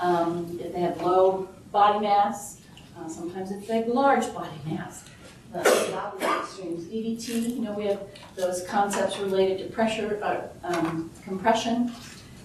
um, 0.00 0.58
if 0.60 0.72
they 0.72 0.80
have 0.80 1.00
low 1.00 1.48
body 1.70 2.00
mass, 2.00 2.60
uh, 2.98 3.08
sometimes 3.08 3.50
they 3.66 3.76
have 3.76 3.86
large 3.88 4.32
body 4.34 4.50
mass. 4.66 5.04
The 5.52 5.60
extremes. 5.60 6.84
DVT, 6.86 7.56
you 7.56 7.60
know, 7.60 7.72
we 7.72 7.84
have 7.84 8.00
those 8.36 8.66
concepts 8.66 9.18
related 9.18 9.58
to 9.58 9.64
pressure, 9.64 10.18
uh, 10.22 10.66
um, 10.66 11.10
compression, 11.22 11.92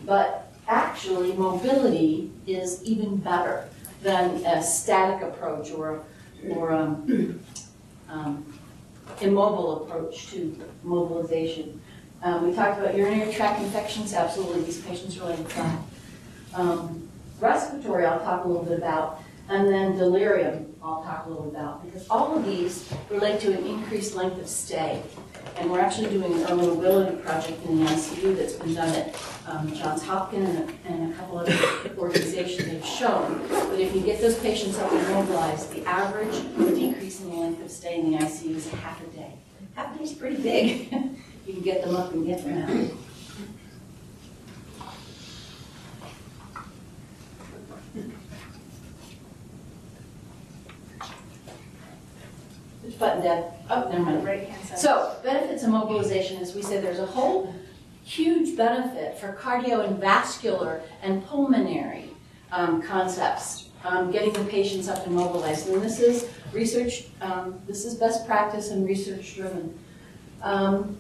but 0.06 0.52
actually 0.68 1.32
mobility 1.34 2.32
is 2.46 2.84
even 2.84 3.16
better 3.16 3.70
than 4.04 4.46
a 4.46 4.62
static 4.62 5.26
approach 5.26 5.72
or, 5.72 6.04
or 6.50 6.72
um, 6.72 7.40
um, 8.10 8.60
immobile 9.22 9.84
approach 9.84 10.28
to 10.32 10.60
mobilization. 10.84 11.80
Um, 12.24 12.48
we 12.48 12.56
talked 12.56 12.80
about 12.80 12.96
urinary 12.96 13.32
tract 13.34 13.62
infections, 13.62 14.14
absolutely, 14.14 14.64
these 14.64 14.82
patients 14.82 15.20
laying 15.20 15.46
flat. 15.46 15.80
Um, 16.54 17.08
respiratory, 17.40 18.06
I'll 18.06 18.20
talk 18.20 18.46
a 18.46 18.48
little 18.48 18.64
bit 18.64 18.78
about, 18.78 19.22
and 19.50 19.68
then 19.68 19.98
delirium, 19.98 20.74
I'll 20.82 21.04
talk 21.04 21.26
a 21.26 21.30
little 21.30 21.46
bit 21.46 21.56
about, 21.56 21.86
because 21.86 22.08
all 22.10 22.36
of 22.38 22.46
these 22.46 22.92
relate 23.10 23.40
to 23.42 23.52
an 23.54 23.66
increased 23.66 24.16
length 24.16 24.40
of 24.40 24.48
stay. 24.48 25.04
And 25.56 25.72
we're 25.72 25.80
actually 25.80 26.10
doing 26.10 26.34
an 26.34 26.44
early 26.50 26.68
mobility 26.68 27.16
project 27.18 27.64
in 27.66 27.80
the 27.84 27.86
ICU 27.92 28.36
that's 28.38 28.54
been 28.54 28.74
done 28.76 28.90
at 28.90 29.16
um, 29.48 29.74
Johns 29.74 30.04
Hopkins 30.04 30.50
and 30.50 30.70
a- 30.70 30.88
and 30.88 31.14
a 31.14 31.16
couple 31.18 31.38
other 31.40 31.58
organizations 31.98 32.68
have 32.72 32.86
shown 32.86 33.48
that 33.50 33.80
if 33.80 33.96
you 33.96 34.02
get 34.02 34.22
those 34.22 34.38
patients 34.40 34.78
up 34.78 34.92
and 34.92 35.08
mobilized, 35.14 35.74
the 35.74 35.84
average 35.86 36.34
decrease 36.76 37.22
in 37.22 37.30
the 37.30 37.36
length 37.36 37.64
of 37.64 37.72
stay 37.72 38.00
in 38.00 38.12
the 38.12 38.18
ICU 38.18 38.56
is 38.56 38.70
half 38.70 39.02
a 39.02 39.08
day. 39.16 39.34
Half 39.76 39.96
a 39.96 39.98
day 39.98 40.04
is 40.04 40.14
pretty 40.14 40.42
big. 40.42 40.94
You 41.48 41.54
can 41.54 41.62
get 41.64 41.82
them 41.86 41.96
up 41.96 42.12
and 42.12 42.26
get 42.26 42.44
them 42.44 42.58
out. 42.62 42.92
Button, 52.98 53.24
Deb? 53.24 53.46
Oh, 53.70 53.90
never 53.90 54.00
mind. 54.00 54.26
Right 54.26 54.50
hand 54.50 54.68
side. 54.68 54.80
So, 54.80 55.16
benefits 55.24 55.64
of 55.64 55.70
mobilization, 55.70 56.42
as 56.42 56.56
we 56.56 56.62
said, 56.62 56.84
there's 56.84 57.00
a 57.00 57.06
whole 57.06 57.54
huge 58.04 58.56
benefit 58.56 59.18
for 59.18 59.34
cardio 59.34 59.86
and 59.86 60.00
vascular 60.00 60.82
and 61.02 61.26
pulmonary 61.26 62.10
um, 62.52 62.82
concepts, 62.82 63.70
um, 63.84 64.12
getting 64.12 64.32
the 64.34 64.44
patients 64.46 64.88
up 64.88 65.06
and 65.06 65.16
mobilized. 65.16 65.68
And 65.68 65.82
this 65.82 66.00
is 66.00 66.30
research, 66.54 67.06
um, 67.22 67.60
this 67.68 67.86
is 67.86 67.96
best 67.96 68.26
practice 68.26 68.72
and 68.72 68.88
research 68.88 69.36
driven. 69.36 69.78
Um, 70.42 70.98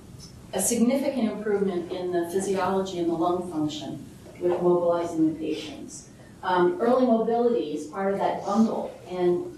a 0.54 0.62
significant 0.62 1.32
improvement 1.32 1.92
in 1.92 2.12
the 2.12 2.30
physiology 2.30 3.00
and 3.00 3.10
the 3.10 3.14
lung 3.14 3.52
function 3.52 4.06
with 4.40 4.52
mobilizing 4.62 5.34
the 5.34 5.40
patients. 5.40 6.10
Um, 6.44 6.78
early 6.80 7.06
mobility 7.06 7.74
is 7.74 7.88
part 7.88 8.14
of 8.14 8.20
that 8.20 8.46
bundle, 8.46 8.92
and 9.10 9.57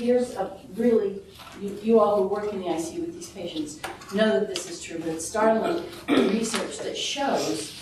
here's 0.00 0.34
a 0.34 0.50
really, 0.76 1.20
you, 1.60 1.78
you 1.82 2.00
all 2.00 2.22
who 2.22 2.28
work 2.28 2.52
in 2.52 2.60
the 2.60 2.66
ICU 2.66 3.00
with 3.00 3.14
these 3.14 3.28
patients 3.30 3.80
know 4.14 4.40
that 4.40 4.48
this 4.48 4.68
is 4.70 4.82
true, 4.82 4.98
but 4.98 5.08
it's 5.08 5.26
startling 5.26 5.84
research 6.08 6.78
that 6.78 6.96
shows 6.96 7.78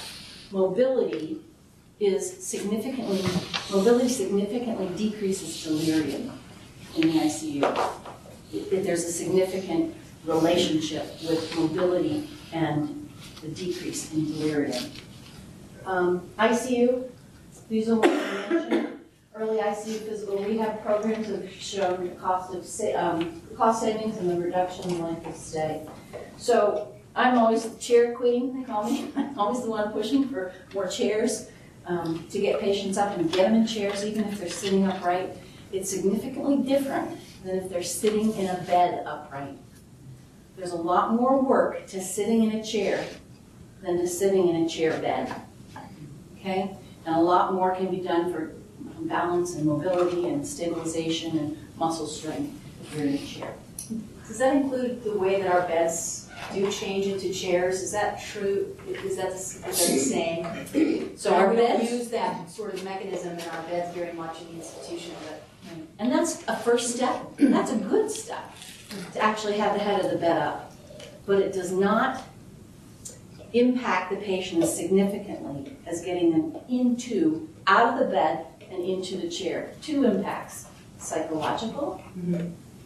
mobility 0.51 1.41
is 2.01 2.45
significantly, 2.45 3.23
mobility 3.73 4.09
significantly 4.09 4.89
decreases 4.97 5.65
delirium 5.65 6.33
in 6.97 7.03
the 7.09 7.19
ICU. 7.21 7.63
It- 8.53 8.73
it- 8.73 8.85
There's 8.85 9.05
a 9.05 9.13
significant 9.13 9.95
relationship 10.25 11.05
with 11.29 11.55
mobility 11.57 12.29
and 12.53 13.09
the 13.43 13.49
decrease 13.49 14.13
in 14.13 14.25
delirium. 14.27 14.91
Um, 15.87 16.23
ICU, 16.39 17.05
these 17.69 17.89
are 17.89 17.97
what 17.97 18.09
I 18.11 18.51
mentioned. 18.53 18.98
Early 19.39 19.59
ICU 19.59 20.01
physical 20.01 20.43
rehab 20.43 20.83
programs 20.83 21.29
have 21.29 21.49
shown 21.53 22.09
the 22.09 22.15
cost 22.17 22.53
of, 22.53 22.65
sa- 22.65 22.97
um, 22.97 23.41
cost 23.57 23.83
savings 23.83 24.17
and 24.17 24.29
the 24.29 24.37
reduction 24.37 24.91
in 24.91 25.01
length 25.01 25.29
of 25.29 25.37
stay. 25.37 25.87
So 26.39 26.93
I'm 27.15 27.39
always 27.39 27.63
the 27.63 27.79
chair 27.79 28.17
queen, 28.17 28.59
they 28.59 28.67
call 28.67 28.91
me. 28.91 29.13
I'm 29.17 29.39
always 29.39 29.63
the 29.63 29.71
one 29.71 29.93
pushing 29.93 30.29
for 30.29 30.53
more 30.75 30.89
chairs 30.89 31.51
um, 31.87 32.27
to 32.31 32.41
get 32.41 32.59
patients 32.59 32.99
up 32.99 33.17
and 33.17 33.31
get 33.31 33.45
them 33.45 33.55
in 33.55 33.67
chairs, 33.67 34.05
even 34.05 34.25
if 34.25 34.41
they're 34.41 34.49
sitting 34.49 34.85
upright. 34.87 35.37
It's 35.71 35.89
significantly 35.89 36.57
different 36.57 37.17
than 37.45 37.59
if 37.59 37.69
they're 37.69 37.83
sitting 37.85 38.35
in 38.35 38.49
a 38.49 38.61
bed 38.63 39.05
upright. 39.07 39.57
There's 40.57 40.73
a 40.73 40.77
lot 40.77 41.15
more 41.15 41.41
work 41.41 41.87
to 41.87 42.01
sitting 42.01 42.43
in 42.43 42.59
a 42.59 42.65
chair 42.65 43.05
than 43.83 43.99
to 43.99 44.09
sitting 44.09 44.49
in 44.49 44.65
a 44.65 44.69
chair 44.69 44.99
bed. 44.99 45.33
Okay? 46.41 46.75
And 47.07 47.15
a 47.15 47.21
lot 47.21 47.55
more 47.55 47.77
can 47.77 47.89
be 47.89 48.01
done 48.01 48.33
for 48.33 48.58
balance 49.07 49.55
and 49.55 49.65
mobility 49.65 50.29
and 50.29 50.47
stabilization 50.47 51.39
and 51.39 51.59
muscle 51.77 52.07
strength 52.07 52.53
if 52.83 52.95
you're 52.95 53.07
in 53.07 53.15
a 53.15 53.19
chair. 53.19 53.55
Does 54.27 54.39
that 54.39 54.57
include 54.57 55.03
the 55.05 55.17
way 55.17 55.41
that 55.41 55.51
our 55.51 55.63
beds 55.63 56.29
do 56.53 56.71
change 56.71 57.07
into 57.07 57.33
chairs? 57.33 57.81
Is 57.81 57.93
that 57.93 58.21
true? 58.23 58.77
Is 58.87 59.17
that, 59.17 59.33
is 59.33 59.61
that 59.61 59.71
the 59.71 59.73
same? 59.75 61.09
So 61.17 61.35
our 61.35 61.51
We 61.51 61.57
beds, 61.57 61.91
use 61.91 62.09
that 62.11 62.49
sort 62.49 62.75
of 62.75 62.85
mechanism 62.85 63.37
in 63.39 63.49
our 63.49 63.63
beds 63.63 63.93
very 63.95 64.13
much 64.13 64.41
in 64.41 64.49
the 64.49 64.55
institution, 64.63 65.15
but 65.27 65.43
and 65.99 66.13
that's 66.13 66.47
a 66.47 66.57
first 66.57 66.95
step, 66.95 67.21
that's 67.39 67.73
a 67.73 67.77
good 67.77 68.11
step, 68.11 68.55
to 69.15 69.21
actually 69.21 69.55
have 69.59 69.75
the 69.75 69.81
head 69.81 70.05
of 70.05 70.11
the 70.11 70.17
bed 70.19 70.41
up. 70.41 70.73
But 71.27 71.39
it 71.41 71.53
does 71.53 71.73
not 71.73 72.23
impact 73.53 74.11
the 74.11 74.17
patient 74.17 74.63
as 74.63 74.77
significantly 74.77 75.77
as 75.87 76.03
getting 76.03 76.31
them 76.31 76.57
into, 76.69 77.49
out 77.67 77.95
of 77.95 78.07
the 78.07 78.13
bed 78.15 78.47
and 78.71 78.85
into 78.85 79.17
the 79.17 79.29
chair. 79.29 79.73
Two 79.83 80.05
impacts, 80.05 80.67
psychological, 80.99 82.03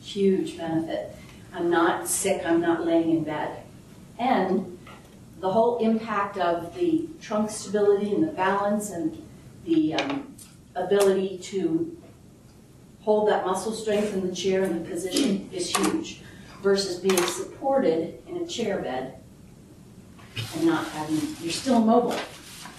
huge 0.00 0.56
benefit. 0.56 1.14
I'm 1.52 1.70
not 1.70 2.08
sick, 2.08 2.42
I'm 2.44 2.60
not 2.60 2.84
laying 2.84 3.10
in 3.10 3.24
bed. 3.24 3.62
And 4.18 4.78
the 5.40 5.50
whole 5.50 5.78
impact 5.78 6.38
of 6.38 6.74
the 6.74 7.08
trunk 7.20 7.50
stability 7.50 8.14
and 8.14 8.22
the 8.22 8.32
balance 8.32 8.90
and 8.90 9.26
the 9.64 9.94
um, 9.94 10.34
ability 10.74 11.38
to 11.38 11.96
hold 13.00 13.28
that 13.28 13.44
muscle 13.44 13.72
strength 13.72 14.14
in 14.14 14.26
the 14.26 14.34
chair 14.34 14.62
and 14.62 14.84
the 14.84 14.88
position 14.88 15.48
is 15.52 15.74
huge 15.76 16.20
versus 16.62 17.00
being 17.00 17.20
supported 17.24 18.22
in 18.28 18.36
a 18.36 18.46
chair 18.46 18.78
bed 18.78 19.18
and 20.54 20.64
not 20.64 20.86
having, 20.88 21.20
you're 21.40 21.52
still 21.52 21.80
mobile. 21.80 22.16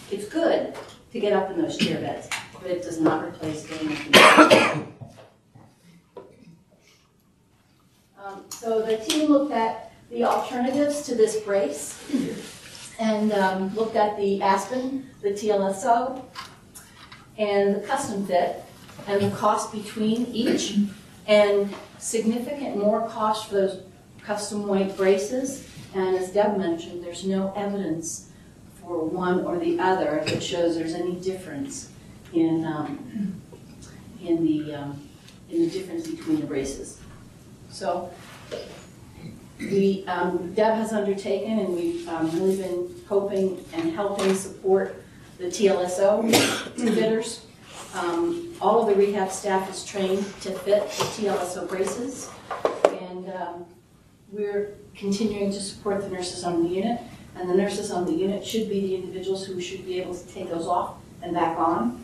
It's 0.10 0.28
good 0.30 0.74
to 1.12 1.20
get 1.20 1.34
up 1.34 1.52
in 1.52 1.62
those 1.62 1.78
chair 1.78 2.00
beds, 2.00 2.30
it 2.65 2.84
does 2.84 2.99
not 2.99 3.23
replace 3.23 3.63
the. 3.63 4.86
Um, 8.23 8.45
So 8.49 8.82
the 8.82 8.97
team 8.97 9.30
looked 9.30 9.52
at 9.52 9.91
the 10.10 10.23
alternatives 10.23 11.02
to 11.08 11.15
this 11.15 11.38
brace 11.41 11.99
and 12.99 13.32
um, 13.34 13.76
looked 13.76 13.95
at 13.95 14.15
the 14.17 14.41
Aspen, 14.41 15.10
the 15.21 15.32
TLSO, 15.32 16.23
and 17.38 17.76
the 17.76 17.82
custom 17.82 18.26
fit, 18.26 18.63
and 19.08 19.21
the 19.21 19.36
cost 19.36 19.73
between 19.73 20.28
each, 20.28 20.78
and 21.28 21.73
significant 21.97 22.78
more 22.78 23.08
cost 23.10 23.47
for 23.47 23.56
those 23.56 23.82
custom 24.23 24.67
weight 24.67 24.95
braces. 24.95 25.67
And 25.95 26.15
as 26.15 26.32
Deb 26.32 26.58
mentioned, 26.58 27.04
there's 27.04 27.26
no 27.26 27.54
evidence 27.56 28.30
for 28.82 29.04
one 29.04 29.45
or 29.45 29.58
the 29.58 29.80
other 29.80 30.23
that 30.26 30.41
shows 30.43 30.76
there's 30.76 30.93
any 30.93 31.15
difference 31.15 31.89
in, 32.34 32.65
um, 32.65 33.41
in 34.22 34.46
the, 34.46 34.74
um, 34.76 35.02
in 35.50 35.62
the 35.62 35.69
difference 35.69 36.08
between 36.08 36.41
the 36.41 36.48
braces. 36.48 37.00
So 37.69 38.12
we, 39.60 40.06
um, 40.08 40.54
Deb 40.54 40.76
has 40.76 40.93
undertaken, 40.93 41.60
and 41.60 41.74
we've 41.76 42.08
um, 42.08 42.32
really 42.32 42.58
been 42.58 42.89
hoping 43.08 43.63
and 43.74 43.93
helping 43.93 44.34
support 44.36 45.04
the 45.38 45.46
TLSO 45.46 46.34
fitters. 46.76 47.46
Um, 47.96 48.54
All 48.60 48.82
of 48.82 48.88
the 48.88 48.96
rehab 48.96 49.32
staff 49.32 49.69
is 49.69 49.86
trained 49.86 50.26
to 50.41 50.52
fit 50.52 50.89
the 50.89 51.04
TLSO 51.04 51.69
braces, 51.69 52.30
and 53.02 53.30
um, 53.32 53.65
we're 54.32 54.76
continuing 54.96 55.52
to 55.52 55.60
support 55.60 56.02
the 56.02 56.10
nurses 56.10 56.43
on 56.43 56.63
the 56.63 56.69
unit. 56.69 57.00
And 57.36 57.50
the 57.50 57.56
nurses 57.56 57.89
on 57.89 58.06
the 58.06 58.13
unit 58.13 58.46
should 58.46 58.69
be 58.69 58.82
the 58.82 58.96
individuals 58.96 59.43
who 59.46 59.60
should 59.60 59.86
be 59.86 60.00
able 60.00 60.15
to 60.15 60.28
take 60.28 60.52
those 60.52 60.67
off 60.67 60.98
and 61.24 61.34
back 61.34 61.58
on 61.58 62.03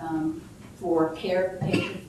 um, 0.00 0.40
for 0.76 1.10
care 1.14 1.46
of 1.46 1.52
the 1.60 1.66
patient. 1.66 2.04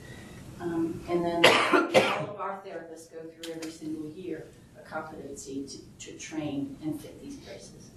Um, 0.61 1.01
And 1.09 1.23
then 1.25 1.45
all 1.45 2.29
of 2.29 2.39
our 2.39 2.61
therapists 2.65 3.11
go 3.11 3.19
through 3.19 3.53
every 3.53 3.71
single 3.71 4.09
year 4.11 4.45
a 4.77 4.81
competency 4.87 5.65
to, 5.65 6.11
to 6.11 6.17
train 6.17 6.75
and 6.83 6.99
fit 6.99 7.21
these 7.21 7.37
braces. 7.37 7.89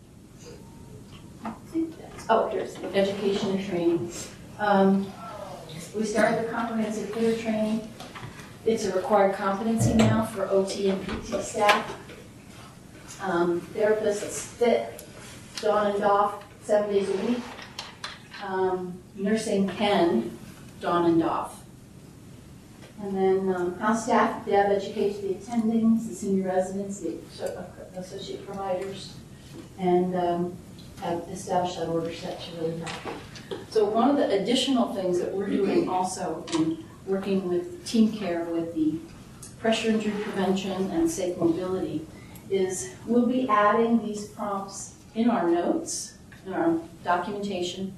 Oh, 2.29 2.49
here's 2.49 2.77
education 2.95 3.51
and 3.51 3.67
training. 3.69 4.13
Um, 4.59 5.13
We 5.95 6.05
started 6.05 6.45
the 6.47 6.51
comprehensive 6.53 7.11
fitter 7.11 7.37
training. 7.43 7.89
It's 8.65 8.85
a 8.87 8.95
required 8.95 9.35
competency 9.35 9.95
now 9.95 10.25
for 10.25 10.49
OT 10.49 10.91
and 10.91 11.05
PT 11.07 11.43
staff. 11.43 11.99
Um, 13.21 13.61
Therapists 13.75 14.47
fit 14.59 15.05
don 15.61 15.91
and 15.93 16.01
doff 16.01 16.45
seven 16.63 16.91
days 16.95 17.09
a 17.09 17.17
week. 17.27 17.43
Um, 18.45 19.02
Nursing 19.15 19.69
can 19.69 20.39
don 20.81 21.05
and 21.11 21.21
doff. 21.21 21.63
And 23.03 23.17
then 23.17 23.55
um, 23.55 23.79
house 23.79 24.05
staff, 24.05 24.47
Deb 24.47 24.71
educates 24.71 25.19
the 25.19 25.35
attendings, 25.35 26.09
the 26.09 26.15
senior 26.15 26.49
residents, 26.49 27.01
the 27.01 27.17
associate 27.97 28.47
providers, 28.47 29.15
and 29.79 30.15
um, 30.15 30.57
have 31.01 31.21
established 31.31 31.79
that 31.79 31.89
order 31.89 32.13
set 32.13 32.41
to 32.41 32.61
really 32.61 32.79
help. 32.79 33.17
So 33.71 33.85
one 33.85 34.09
of 34.09 34.17
the 34.17 34.31
additional 34.41 34.95
things 34.95 35.19
that 35.19 35.33
we're 35.33 35.49
doing 35.49 35.89
also 35.89 36.45
in 36.55 36.85
working 37.07 37.49
with 37.49 37.85
team 37.85 38.13
care 38.13 38.45
with 38.45 38.75
the 38.75 38.99
pressure 39.59 39.91
injury 39.91 40.13
prevention 40.23 40.91
and 40.91 41.11
safe 41.11 41.37
mobility 41.37 42.07
is 42.51 42.95
we'll 43.07 43.27
be 43.27 43.49
adding 43.49 44.05
these 44.05 44.27
prompts 44.29 44.95
in 45.15 45.29
our 45.29 45.51
notes, 45.51 46.15
in 46.47 46.53
our 46.53 46.79
documentation. 47.03 47.97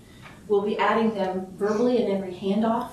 We'll 0.48 0.62
be 0.62 0.78
adding 0.78 1.14
them 1.14 1.46
verbally 1.56 2.02
in 2.02 2.10
every 2.10 2.32
handoff, 2.34 2.90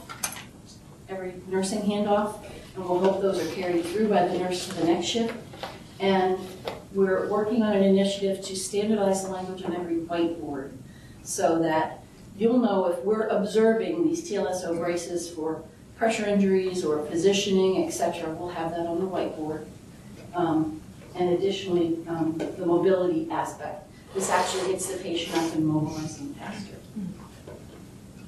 every 1.10 1.34
nursing 1.48 1.82
handoff, 1.82 2.44
and 2.76 2.86
we'll 2.86 3.00
hope 3.00 3.22
those 3.22 3.40
are 3.40 3.54
carried 3.54 3.86
through 3.86 4.08
by 4.08 4.28
the 4.28 4.38
nurse 4.38 4.68
to 4.70 4.76
the 4.76 4.86
next 4.86 5.08
shift. 5.08 5.34
And 6.00 6.38
we're 6.94 7.28
working 7.28 7.62
on 7.64 7.74
an 7.74 7.84
initiative 7.84 8.44
to 8.46 8.56
standardize 8.56 9.26
the 9.26 9.32
language 9.32 9.64
on 9.64 9.76
every 9.76 9.98
whiteboard 9.98 10.72
so 11.24 11.60
that 11.60 12.04
you'll 12.38 12.60
know 12.60 12.86
if 12.88 13.00
we're 13.00 13.28
observing 13.28 14.04
these 14.04 14.30
TLSO 14.30 14.78
braces 14.80 15.30
for 15.30 15.64
pressure 15.98 16.26
injuries 16.26 16.84
or 16.84 17.00
positioning, 17.00 17.86
et 17.86 17.92
cetera, 17.92 18.30
we'll 18.32 18.50
have 18.50 18.72
that 18.72 18.88
on 18.88 19.00
the 19.00 19.06
whiteboard. 19.06 19.66
Um, 20.34 20.82
And 21.14 21.34
additionally, 21.38 22.00
um, 22.08 22.38
the 22.38 22.66
mobility 22.66 23.28
aspect. 23.30 23.84
This 24.16 24.30
actually 24.30 24.72
gets 24.72 24.86
the 24.90 24.98
patient 24.98 25.36
up 25.36 25.54
and 25.56 25.68
mobilizing 25.68 26.34
faster. 26.36 26.78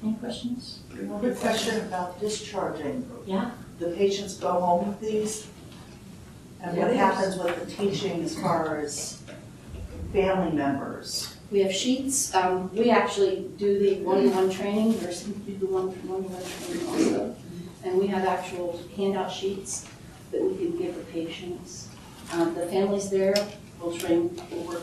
Any 0.04 0.14
questions? 0.16 0.80
Quick 1.18 1.38
question 1.38 1.80
about 1.86 2.20
discharging. 2.20 3.10
Yeah? 3.24 3.52
The 3.78 3.86
patients 3.92 4.34
go 4.34 4.52
home 4.52 4.88
with 4.88 5.00
these? 5.00 5.46
And 6.62 6.76
what 6.76 6.94
Yeah. 6.94 7.10
happens 7.10 7.36
with 7.36 7.58
the 7.58 7.70
teaching 7.70 8.22
as 8.22 8.36
far 8.38 8.80
as 8.80 9.18
family 10.12 10.52
members? 10.52 11.28
We 11.50 11.60
have 11.60 11.72
sheets. 11.72 12.34
Um, 12.34 12.70
we 12.74 12.90
actually 12.90 13.48
do 13.56 13.78
the 13.78 14.04
one-to-one 14.04 14.50
training, 14.50 15.00
nurses 15.00 15.28
do 15.46 15.56
the 15.56 15.66
one- 15.66 15.88
one-to-one 16.06 16.42
training 16.42 16.86
also. 16.86 17.34
And 17.82 17.98
we 17.98 18.06
have 18.08 18.26
actual 18.26 18.80
handout 18.96 19.32
sheets 19.32 19.86
that 20.32 20.42
we 20.42 20.54
can 20.56 20.76
give 20.76 20.96
the 20.96 21.04
patients. 21.04 21.88
Um, 22.32 22.54
the 22.54 22.66
families 22.66 23.08
there 23.08 23.34
will 23.80 23.96
train, 23.96 24.38
will 24.50 24.64
work 24.64 24.82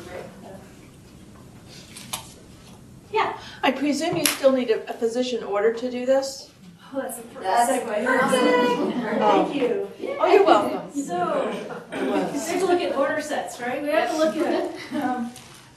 very 3.11 3.33
I 3.63 3.71
presume 3.71 4.17
you 4.17 4.25
still 4.25 4.51
need 4.51 4.69
a, 4.69 4.89
a 4.89 4.93
physician 4.93 5.43
order 5.43 5.73
to 5.73 5.91
do 5.91 6.05
this? 6.05 6.51
Oh, 6.93 7.01
that's 7.01 7.19
a 7.19 7.21
perfect 7.21 7.87
segue. 7.87 9.19
Thank 9.19 9.55
you. 9.55 9.89
Oh, 10.19 10.25
you're 10.25 10.45
welcome. 10.45 10.91
So, 10.91 11.49
we 11.91 11.97
have 11.97 12.59
to 12.59 12.65
look 12.65 12.81
at 12.81 12.95
order 12.95 13.21
sets, 13.21 13.61
right? 13.61 13.81
We 13.81 13.89
have 13.89 14.11
to 14.11 14.17
look 14.17 14.35
at 14.35 15.01
um, 15.01 15.31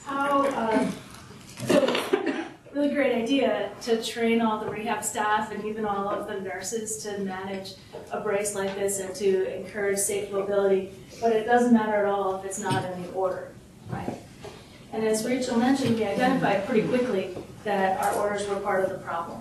how, 0.05 0.47
uh, 0.47 0.91
so 1.67 2.15
really 2.75 2.93
great 2.93 3.15
idea 3.15 3.71
to 3.83 4.03
train 4.03 4.41
all 4.41 4.59
the 4.59 4.71
rehab 4.71 5.05
staff 5.05 5.53
and 5.53 5.65
even 5.65 5.85
all 5.85 6.09
of 6.09 6.27
the 6.27 6.41
nurses 6.41 7.03
to 7.05 7.19
manage 7.19 7.75
a 8.11 8.21
brace 8.21 8.55
like 8.55 8.75
this 8.75 8.99
and 8.99 9.15
to 9.15 9.57
encourage 9.57 9.99
safe 9.99 10.33
mobility. 10.33 10.93
But 11.21 11.33
it 11.33 11.45
doesn't 11.45 11.73
matter 11.73 11.95
at 11.95 12.07
all 12.07 12.37
if 12.37 12.45
it's 12.45 12.59
not 12.59 12.85
in 12.85 13.03
the 13.03 13.11
order, 13.13 13.53
right? 13.89 14.17
And 14.95 15.05
as 15.05 15.27
Rachel 15.27 15.59
mentioned, 15.59 15.97
we 15.97 16.05
identified 16.05 16.65
pretty 16.67 16.87
quickly 16.87 17.37
that 17.65 18.01
our 18.01 18.15
orders 18.15 18.49
were 18.49 18.61
part 18.61 18.85
of 18.85 18.91
the 18.91 18.99
problem. 18.99 19.41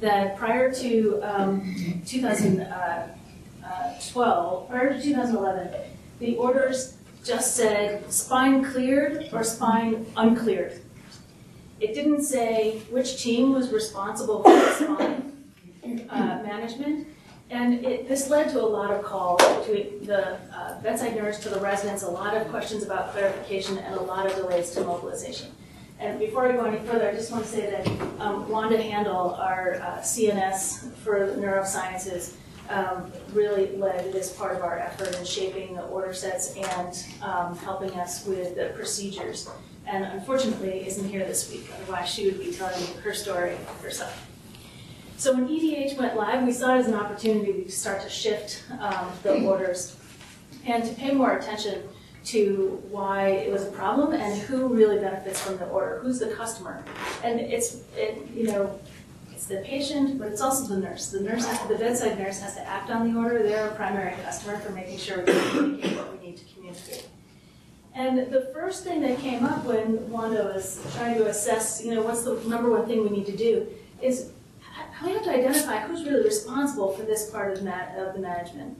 That 0.00 0.36
prior 0.36 0.70
to 0.70 1.20
um, 1.22 2.02
2012, 2.06 4.68
prior 4.68 4.92
to 4.92 5.02
2011, 5.02 5.70
the 6.18 6.36
orders 6.36 6.98
just 7.24 7.56
said 7.56 8.12
spine 8.12 8.62
cleared 8.62 9.30
or 9.32 9.42
spine 9.42 10.04
uncleared. 10.14 10.82
It 11.80 11.94
didn't 11.94 12.24
say 12.24 12.82
which 12.90 13.22
team 13.22 13.54
was 13.54 13.72
responsible 13.72 14.42
for 14.42 14.50
the 14.50 14.74
spine 14.74 15.32
uh, 16.10 16.42
management, 16.44 17.06
And 17.52 17.84
it, 17.84 18.08
this 18.08 18.30
led 18.30 18.48
to 18.52 18.62
a 18.62 18.64
lot 18.64 18.90
of 18.90 19.04
calls 19.04 19.42
between 19.58 20.06
the 20.06 20.38
uh, 20.56 20.80
bedside 20.80 21.14
nurse 21.14 21.38
to 21.40 21.50
the 21.50 21.60
residents, 21.60 22.02
a 22.02 22.10
lot 22.10 22.34
of 22.34 22.48
questions 22.48 22.82
about 22.82 23.12
clarification, 23.12 23.76
and 23.76 23.94
a 23.94 24.00
lot 24.00 24.24
of 24.24 24.34
delays 24.34 24.70
to 24.70 24.80
mobilization. 24.80 25.50
And 26.00 26.18
before 26.18 26.48
I 26.48 26.52
go 26.52 26.64
any 26.64 26.78
further, 26.86 27.10
I 27.10 27.14
just 27.14 27.30
want 27.30 27.44
to 27.44 27.50
say 27.50 27.70
that 27.70 27.86
um, 28.20 28.48
Wanda 28.48 28.80
Handel, 28.80 29.34
our 29.34 29.74
uh, 29.74 29.98
CNS 29.98 30.94
for 31.04 31.36
neurosciences, 31.36 32.36
um, 32.70 33.12
really 33.34 33.76
led 33.76 34.14
this 34.14 34.32
part 34.32 34.56
of 34.56 34.62
our 34.62 34.78
effort 34.78 35.14
in 35.18 35.24
shaping 35.26 35.74
the 35.74 35.82
order 35.82 36.14
sets 36.14 36.56
and 36.56 37.04
um, 37.20 37.54
helping 37.58 37.90
us 38.00 38.24
with 38.24 38.56
the 38.56 38.72
procedures. 38.74 39.50
And 39.86 40.04
unfortunately, 40.04 40.86
isn't 40.86 41.06
here 41.06 41.26
this 41.26 41.52
week, 41.52 41.70
otherwise 41.74 42.08
she 42.08 42.24
would 42.24 42.40
be 42.40 42.50
telling 42.50 42.82
her 43.02 43.12
story 43.12 43.58
herself. 43.82 44.31
So 45.22 45.32
when 45.34 45.46
EDH 45.46 45.96
went 45.98 46.16
live, 46.16 46.42
we 46.44 46.50
saw 46.50 46.74
it 46.74 46.80
as 46.80 46.88
an 46.88 46.94
opportunity 46.94 47.62
to 47.62 47.70
start 47.70 48.02
to 48.02 48.10
shift 48.10 48.64
um, 48.80 49.06
the 49.22 49.44
orders 49.44 49.96
and 50.66 50.82
to 50.82 50.92
pay 50.94 51.12
more 51.12 51.36
attention 51.36 51.84
to 52.24 52.82
why 52.90 53.28
it 53.28 53.52
was 53.52 53.62
a 53.62 53.70
problem 53.70 54.14
and 54.14 54.36
who 54.36 54.66
really 54.66 54.98
benefits 54.98 55.40
from 55.40 55.58
the 55.58 55.66
order, 55.68 56.00
who's 56.00 56.18
the 56.18 56.34
customer. 56.34 56.82
And 57.22 57.38
it's, 57.38 57.82
it, 57.96 58.18
you 58.34 58.48
know, 58.48 58.80
it's 59.30 59.46
the 59.46 59.58
patient, 59.58 60.18
but 60.18 60.26
it's 60.26 60.40
also 60.40 60.74
the 60.74 60.80
nurse. 60.80 61.12
The 61.12 61.20
nurse, 61.20 61.46
has, 61.46 61.68
the 61.68 61.76
bedside 61.76 62.18
nurse 62.18 62.40
has 62.40 62.56
to 62.56 62.66
act 62.66 62.90
on 62.90 63.12
the 63.12 63.16
order. 63.16 63.44
They're 63.44 63.68
a 63.68 63.74
primary 63.76 64.16
customer 64.24 64.58
for 64.58 64.72
making 64.72 64.98
sure 64.98 65.18
we 65.18 65.32
communicate 65.32 65.98
what 65.98 66.18
we 66.18 66.26
need 66.26 66.36
to 66.38 66.44
communicate. 66.52 67.06
And 67.94 68.32
the 68.32 68.50
first 68.52 68.82
thing 68.82 69.00
that 69.02 69.20
came 69.20 69.44
up 69.44 69.64
when 69.66 70.10
Wanda 70.10 70.50
was 70.52 70.84
trying 70.96 71.14
to 71.18 71.28
assess, 71.28 71.80
you 71.84 71.94
know, 71.94 72.02
what's 72.02 72.24
the 72.24 72.34
number 72.48 72.70
one 72.70 72.86
thing 72.86 73.04
we 73.04 73.16
need 73.16 73.26
to 73.26 73.36
do, 73.36 73.68
is 74.00 74.32
we 75.04 75.12
have 75.12 75.24
to 75.24 75.30
identify 75.30 75.80
who's 75.80 76.04
really 76.04 76.24
responsible 76.24 76.92
for 76.92 77.02
this 77.02 77.30
part 77.30 77.56
of, 77.56 77.64
ma- 77.64 77.94
of 77.96 78.14
the 78.14 78.20
management 78.20 78.78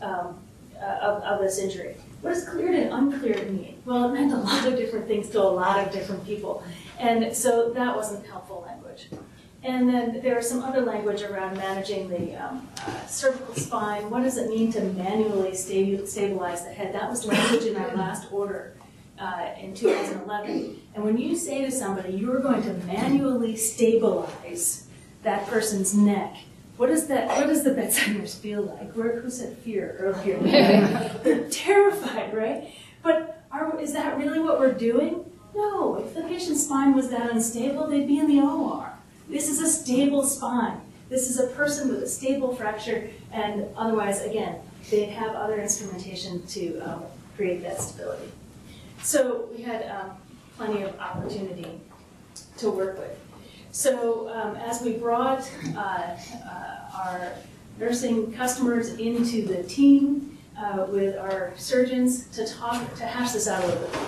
um, 0.00 0.38
uh, 0.80 0.84
of, 0.84 1.22
of 1.22 1.40
this 1.40 1.58
injury. 1.58 1.96
What 2.20 2.34
does 2.34 2.48
cleared 2.48 2.74
and 2.74 2.92
uncleared 2.92 3.50
mean? 3.52 3.82
Well, 3.84 4.08
it 4.08 4.12
meant 4.12 4.32
a 4.32 4.36
lot 4.36 4.66
of 4.66 4.76
different 4.76 5.06
things 5.06 5.28
to 5.30 5.40
a 5.40 5.44
lot 5.44 5.84
of 5.84 5.92
different 5.92 6.24
people. 6.24 6.62
And 6.98 7.34
so 7.34 7.70
that 7.70 7.96
wasn't 7.96 8.26
helpful 8.26 8.64
language. 8.66 9.08
And 9.64 9.88
then 9.88 10.20
there 10.22 10.36
was 10.36 10.48
some 10.48 10.62
other 10.62 10.80
language 10.80 11.22
around 11.22 11.56
managing 11.56 12.08
the 12.08 12.34
um, 12.36 12.68
uh, 12.84 13.06
cervical 13.06 13.54
spine. 13.54 14.10
What 14.10 14.22
does 14.24 14.36
it 14.36 14.48
mean 14.48 14.72
to 14.72 14.80
manually 14.82 15.52
stabi- 15.52 16.06
stabilize 16.06 16.64
the 16.64 16.72
head? 16.72 16.92
That 16.94 17.08
was 17.08 17.24
language 17.24 17.64
in 17.64 17.76
our 17.76 17.94
last 17.94 18.30
order 18.32 18.74
uh, 19.20 19.50
in 19.60 19.72
2011. 19.74 20.80
And 20.94 21.04
when 21.04 21.16
you 21.16 21.36
say 21.36 21.64
to 21.64 21.70
somebody, 21.70 22.12
you're 22.12 22.40
going 22.40 22.62
to 22.62 22.72
manually 22.86 23.54
stabilize 23.54 24.88
that 25.22 25.46
person's 25.46 25.94
neck, 25.94 26.36
what 26.76 26.88
does 26.88 27.06
that? 27.08 27.28
What 27.28 27.46
does 27.46 27.64
the 27.64 27.72
bedside 27.74 28.16
nurse 28.16 28.34
feel 28.34 28.62
like? 28.62 28.92
Where, 28.92 29.20
who 29.20 29.30
said 29.30 29.56
fear 29.58 29.96
earlier? 29.98 30.38
They're 31.22 31.48
terrified, 31.48 32.34
right? 32.34 32.74
But 33.02 33.44
are, 33.52 33.78
is 33.78 33.92
that 33.92 34.18
really 34.18 34.40
what 34.40 34.58
we're 34.58 34.72
doing? 34.72 35.24
No. 35.54 35.96
If 35.96 36.14
the 36.14 36.22
patient's 36.22 36.64
spine 36.64 36.94
was 36.94 37.10
that 37.10 37.30
unstable, 37.30 37.86
they'd 37.88 38.06
be 38.06 38.18
in 38.18 38.26
the 38.26 38.40
OR. 38.40 38.90
This 39.28 39.48
is 39.48 39.60
a 39.60 39.68
stable 39.68 40.24
spine. 40.24 40.80
This 41.08 41.28
is 41.28 41.38
a 41.38 41.48
person 41.48 41.88
with 41.88 42.02
a 42.02 42.08
stable 42.08 42.56
fracture, 42.56 43.10
and 43.32 43.66
otherwise, 43.76 44.22
again, 44.22 44.56
they'd 44.90 45.10
have 45.10 45.34
other 45.34 45.60
instrumentation 45.60 46.44
to 46.46 46.78
um, 46.80 47.04
create 47.36 47.62
that 47.62 47.80
stability. 47.80 48.32
So 49.02 49.50
we 49.54 49.62
had 49.62 49.88
um, 49.90 50.12
plenty 50.56 50.82
of 50.82 50.98
opportunity 50.98 51.80
to 52.58 52.70
work 52.70 52.98
with. 52.98 53.18
So 53.72 54.28
um, 54.28 54.56
as 54.56 54.82
we 54.82 54.92
brought 54.92 55.50
uh, 55.74 55.78
uh, 55.78 56.16
our 56.94 57.32
nursing 57.78 58.30
customers 58.34 58.90
into 58.98 59.46
the 59.46 59.62
team 59.62 60.38
uh, 60.58 60.86
with 60.90 61.16
our 61.16 61.54
surgeons 61.56 62.26
to 62.36 62.46
talk, 62.46 62.94
to 62.96 63.06
hash 63.06 63.32
this 63.32 63.48
out 63.48 63.64
a 63.64 63.66
little 63.66 63.88
bit. 63.88 63.98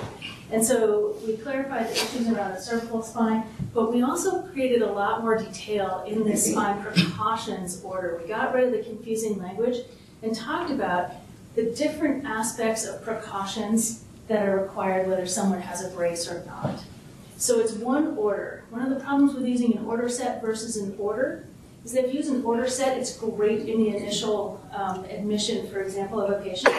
And 0.53 0.63
so 0.63 1.17
we 1.27 1.39
clarified 1.39 1.89
the 1.89 1.93
issues 1.93 2.29
around 2.29 2.53
the 2.53 2.61
cervical 2.61 3.03
spine, 3.03 3.45
but 3.73 3.91
we 3.91 4.03
also 4.03 4.43
created 4.49 4.83
a 4.83 4.93
lot 4.93 5.23
more 5.23 5.39
detail 5.39 6.05
in 6.07 6.25
this 6.25 6.53
spine 6.53 6.83
precautions 6.83 7.83
order. 7.83 8.21
We 8.23 8.29
got 8.29 8.53
rid 8.53 8.67
of 8.67 8.73
the 8.73 8.83
confusing 8.83 9.39
language 9.39 9.79
and 10.23 10.37
talked 10.37 10.71
about 10.71 11.13
the 11.55 11.71
different 11.71 12.27
aspects 12.27 12.85
of 12.85 13.03
precautions 13.03 14.05
that 14.29 14.47
are 14.47 14.61
required 14.61 15.09
whether 15.09 15.27
someone 15.27 15.63
has 15.63 15.83
a 15.83 15.89
brace 15.89 16.31
or 16.31 16.45
not. 16.45 16.85
So 17.39 17.61
it's 17.61 17.73
one 17.73 18.17
order. 18.17 18.64
One 18.75 18.83
of 18.83 18.99
the 18.99 19.05
problems 19.05 19.35
with 19.35 19.47
using 19.47 19.77
an 19.77 19.85
order 19.85 20.09
set 20.09 20.43
versus 20.43 20.77
an 20.77 20.97
order 20.99 21.47
is 21.85 21.93
that 21.93 22.07
if 22.07 22.13
you 22.13 22.19
use 22.19 22.29
an 22.29 22.45
order 22.45 22.67
set, 22.67 22.99
it's 22.99 23.17
great 23.17 23.69
in 23.69 23.79
the 23.85 23.97
initial 23.97 24.61
um, 24.73 25.05
admission, 25.05 25.69
for 25.69 25.81
example, 25.81 26.21
of 26.21 26.29
a 26.29 26.43
patient. 26.43 26.75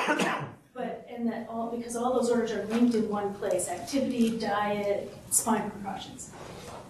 But 0.73 1.07
in 1.09 1.25
that 1.27 1.47
all 1.47 1.73
because 1.73 1.95
all 1.95 2.13
those 2.13 2.29
orders 2.29 2.51
are 2.51 2.65
linked 2.65 2.95
in 2.95 3.07
one 3.07 3.33
place: 3.35 3.69
activity, 3.69 4.37
diet, 4.37 5.15
spine 5.29 5.71
precautions. 5.71 6.31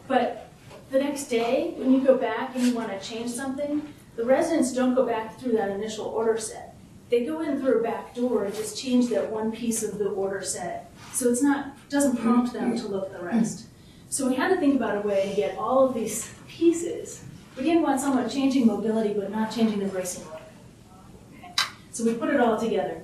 But 0.08 0.50
the 0.90 0.98
next 0.98 1.26
day, 1.26 1.76
when 1.78 1.94
you 1.94 2.00
go 2.02 2.18
back 2.18 2.56
and 2.56 2.66
you 2.66 2.74
want 2.74 2.90
to 2.90 3.08
change 3.08 3.30
something, 3.30 3.88
the 4.16 4.26
residents 4.26 4.74
don't 4.74 4.96
go 4.96 5.06
back 5.06 5.40
through 5.40 5.52
that 5.52 5.70
initial 5.70 6.06
order 6.06 6.40
set. 6.40 6.76
They 7.12 7.26
go 7.26 7.42
in 7.42 7.60
through 7.62 7.82
a 7.82 7.84
back 7.84 8.16
door 8.16 8.46
and 8.46 8.56
just 8.56 8.76
change 8.82 9.10
that 9.10 9.30
one 9.30 9.52
piece 9.52 9.84
of 9.84 10.00
the 10.00 10.10
order 10.10 10.42
set. 10.42 10.90
So 11.14 11.30
it's 11.30 11.44
not 11.44 11.78
doesn't 11.90 12.18
prompt 12.18 12.54
them 12.54 12.76
to 12.76 12.88
look 12.88 13.12
the 13.12 13.24
rest. 13.24 13.68
So 14.16 14.30
we 14.30 14.36
had 14.36 14.48
to 14.48 14.56
think 14.56 14.78
about 14.78 14.96
a 14.96 15.06
way 15.06 15.28
to 15.28 15.36
get 15.36 15.58
all 15.58 15.86
of 15.86 15.94
these 15.94 16.34
pieces. 16.48 17.26
We 17.58 17.64
didn't 17.64 17.84
want 17.84 18.00
someone 18.00 18.30
changing 18.30 18.66
mobility 18.66 19.14
but 19.14 19.30
not 19.30 19.52
changing 19.52 19.80
the 19.80 19.88
bracing 19.88 20.26
order. 20.28 21.58
So 21.92 22.06
we 22.06 22.14
put 22.14 22.30
it 22.30 22.40
all 22.40 22.58
together. 22.58 23.02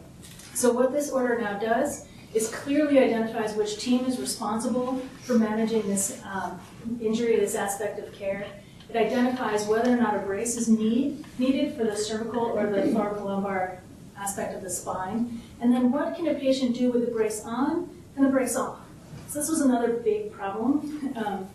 So 0.54 0.72
what 0.72 0.94
this 0.94 1.12
order 1.12 1.38
now 1.38 1.60
does 1.60 2.08
is 2.34 2.48
clearly 2.48 2.98
identifies 3.00 3.56
which 3.56 3.78
team 3.78 4.06
is 4.06 4.22
responsible 4.22 5.02
for 5.24 5.38
managing 5.38 5.82
this 5.82 6.22
um, 6.24 6.58
injury, 7.02 7.36
this 7.36 7.56
aspect 7.56 8.00
of 8.00 8.14
care. 8.14 8.48
It 8.90 8.96
identifies 8.96 9.66
whether 9.66 9.92
or 9.92 9.98
not 9.98 10.16
a 10.16 10.20
brace 10.20 10.56
is 10.56 10.70
need, 10.70 11.26
needed 11.38 11.76
for 11.76 11.84
the 11.84 11.98
cervical 11.98 12.40
or 12.40 12.68
the 12.68 12.84
thoracolumbar 12.84 13.80
aspect 14.18 14.56
of 14.56 14.62
the 14.62 14.70
spine. 14.70 15.42
And 15.60 15.74
then 15.74 15.92
what 15.92 16.16
can 16.16 16.30
a 16.30 16.36
patient 16.36 16.74
do 16.74 16.90
with 16.90 17.06
the 17.06 17.12
brace 17.12 17.44
on 17.44 17.90
and 18.16 18.26
the 18.26 18.30
brace 18.30 18.56
off? 18.56 18.81
So 19.32 19.40
this 19.40 19.50
was 19.50 19.62
another 19.62 19.94
big 19.94 20.30
problem. 20.34 21.14
Um, 21.16 21.48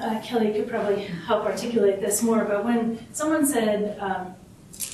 uh, 0.00 0.20
Kelly 0.22 0.52
could 0.52 0.68
probably 0.70 1.02
help 1.02 1.44
articulate 1.44 2.00
this 2.00 2.22
more, 2.22 2.44
but 2.44 2.64
when 2.64 3.04
someone 3.12 3.44
said 3.44 3.98
um, 3.98 4.32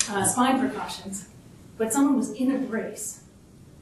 uh, 0.08 0.24
spine 0.24 0.58
precautions, 0.58 1.28
but 1.76 1.92
someone 1.92 2.16
was 2.16 2.32
in 2.32 2.52
a 2.52 2.58
brace, 2.58 3.20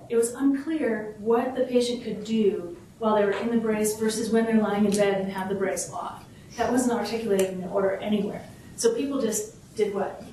it 0.09 0.17
was 0.17 0.33
unclear 0.33 1.15
what 1.21 1.55
the 1.55 1.63
patient 1.63 2.03
could 2.03 2.25
do 2.25 2.77
while 2.99 3.15
they 3.15 3.25
were 3.25 3.31
in 3.31 3.51
the 3.53 3.57
brace 3.57 3.97
versus 4.01 4.31
when 4.31 4.47
they're 4.47 4.61
lying 4.61 4.85
in 4.85 4.91
bed 4.91 5.21
and 5.21 5.31
have 5.31 5.49
the 5.49 5.55
brace 5.55 5.89
off. 5.93 6.25
That 6.57 6.73
wasn't 6.73 6.95
articulated 6.99 7.51
in 7.51 7.61
the 7.61 7.69
order 7.69 7.93
anywhere. 7.99 8.45
So 8.77 8.95
people 8.97 9.21
just 9.21 9.55
did 9.77 9.95
what? 9.95 10.25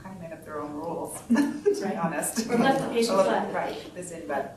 kind 0.00 0.14
of 0.14 0.22
made 0.22 0.32
up 0.32 0.44
their 0.44 0.60
own 0.60 0.72
rules, 0.74 1.20
to 1.28 1.34
be 1.34 1.80
Right. 1.82 1.96
honest. 1.96 2.48
Or 2.48 2.56
left 2.56 2.82
the 2.82 2.88
patient 2.90 3.20
flat. 3.24 3.52
Right, 3.52 3.94
this 3.96 4.12
in 4.12 4.28
bed. 4.28 4.50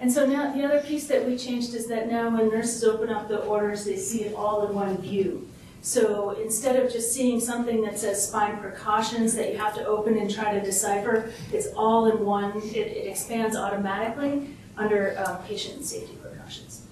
And 0.00 0.12
so 0.12 0.26
now 0.26 0.52
the 0.52 0.64
other 0.64 0.80
piece 0.80 1.06
that 1.06 1.24
we 1.26 1.36
changed 1.36 1.74
is 1.74 1.86
that 1.86 2.10
now 2.10 2.28
when 2.28 2.48
nurses 2.48 2.82
open 2.82 3.08
up 3.10 3.28
the 3.28 3.38
orders, 3.44 3.84
they 3.84 3.96
see 3.96 4.24
it 4.24 4.34
all 4.34 4.66
in 4.66 4.74
one 4.74 4.98
view. 4.98 5.48
So 5.80 6.30
instead 6.40 6.76
of 6.76 6.92
just 6.92 7.12
seeing 7.12 7.40
something 7.40 7.82
that 7.82 7.98
says 7.98 8.28
spine 8.28 8.58
precautions 8.58 9.34
that 9.34 9.52
you 9.52 9.58
have 9.58 9.74
to 9.74 9.84
open 9.84 10.16
and 10.16 10.32
try 10.32 10.54
to 10.54 10.60
decipher, 10.60 11.32
it's 11.52 11.68
all 11.76 12.10
in 12.10 12.24
one, 12.24 12.56
it, 12.58 12.76
it 12.76 13.06
expands 13.08 13.56
automatically 13.56 14.48
under 14.76 15.16
um, 15.26 15.38
patient 15.44 15.84
safety 15.84 16.16
precautions. 16.22 16.82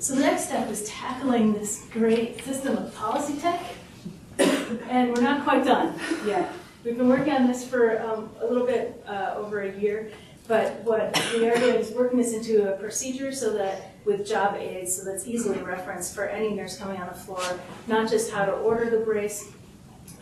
So 0.00 0.14
the 0.14 0.22
next 0.22 0.46
step 0.46 0.68
is 0.70 0.88
tackling 0.88 1.52
this 1.52 1.86
great 1.92 2.42
system 2.44 2.76
of 2.78 2.94
PolicyTech. 2.94 3.60
And 4.88 5.14
we're 5.14 5.22
not 5.22 5.44
quite 5.44 5.64
done 5.64 5.98
yet. 6.26 6.50
We've 6.84 6.96
been 6.96 7.08
working 7.08 7.32
on 7.34 7.46
this 7.46 7.66
for 7.66 8.00
um, 8.02 8.30
a 8.40 8.46
little 8.46 8.66
bit 8.66 9.04
uh, 9.06 9.34
over 9.36 9.60
a 9.60 9.78
year. 9.78 10.10
But 10.50 10.82
what 10.82 11.16
we 11.32 11.48
are 11.48 11.56
doing 11.56 11.76
is 11.76 11.92
working 11.92 12.18
this 12.18 12.32
into 12.32 12.74
a 12.74 12.76
procedure 12.76 13.30
so 13.30 13.52
that 13.52 13.92
with 14.04 14.26
job 14.26 14.56
aids, 14.56 14.96
so 14.96 15.04
that's 15.04 15.28
easily 15.28 15.60
referenced 15.60 16.12
for 16.12 16.24
any 16.24 16.52
nurse 16.52 16.76
coming 16.76 17.00
on 17.00 17.06
the 17.06 17.14
floor, 17.14 17.40
not 17.86 18.10
just 18.10 18.32
how 18.32 18.44
to 18.44 18.50
order 18.50 18.90
the 18.90 18.98
brace, 18.98 19.52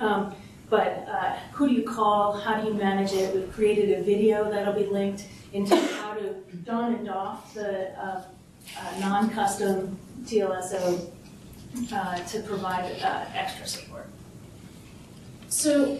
um, 0.00 0.34
but 0.68 1.06
uh, 1.08 1.36
who 1.52 1.66
do 1.66 1.74
you 1.74 1.82
call, 1.82 2.34
how 2.34 2.60
do 2.60 2.68
you 2.68 2.74
manage 2.74 3.12
it? 3.12 3.34
We've 3.34 3.50
created 3.54 3.98
a 3.98 4.02
video 4.02 4.50
that'll 4.50 4.74
be 4.74 4.84
linked 4.84 5.24
into 5.54 5.74
how 5.74 6.12
to 6.12 6.34
don 6.62 6.92
and 6.92 7.06
doff 7.06 7.54
the 7.54 7.98
uh, 7.98 8.22
uh, 8.78 9.00
non-custom 9.00 9.98
TLSO 10.24 11.10
uh, 11.90 12.16
to 12.18 12.40
provide 12.40 13.00
uh, 13.00 13.24
extra 13.32 13.66
support. 13.66 14.06
So 15.48 15.98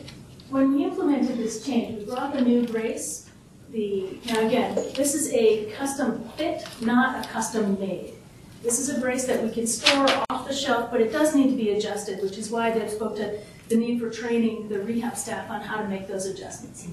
when 0.51 0.75
we 0.75 0.85
implemented 0.85 1.39
this 1.39 1.65
change, 1.65 2.01
we 2.01 2.05
brought 2.05 2.35
the 2.35 2.43
new 2.43 2.67
brace 2.67 3.28
the, 3.71 4.19
now 4.27 4.47
again, 4.47 4.75
this 4.95 5.15
is 5.15 5.33
a 5.33 5.71
custom 5.73 6.29
fit, 6.37 6.67
not 6.81 7.25
a 7.25 7.29
custom 7.29 7.79
made. 7.79 8.15
This 8.63 8.79
is 8.79 8.89
a 8.89 9.01
brace 9.01 9.25
that 9.27 9.43
we 9.43 9.51
can 9.51 9.67
store 9.67 10.09
off 10.31 10.49
the 10.49 10.55
shelf, 10.55 10.91
but 10.91 11.01
it 11.01 11.13
does 11.13 11.35
need 11.35 11.51
to 11.51 11.57
be 11.57 11.71
adjusted, 11.71 12.23
which 12.23 12.39
is 12.39 12.51
why 12.51 12.73
I 12.73 12.89
spoke 12.89 13.17
to 13.17 13.39
the 13.69 13.77
need 13.77 14.01
for 14.01 14.11
training 14.11 14.69
the 14.69 14.81
rehab 14.81 15.17
staff 15.17 15.51
on 15.51 15.61
how 15.61 15.77
to 15.77 15.89
make 15.89 16.09
those 16.09 16.27
adjustments. 16.27 16.89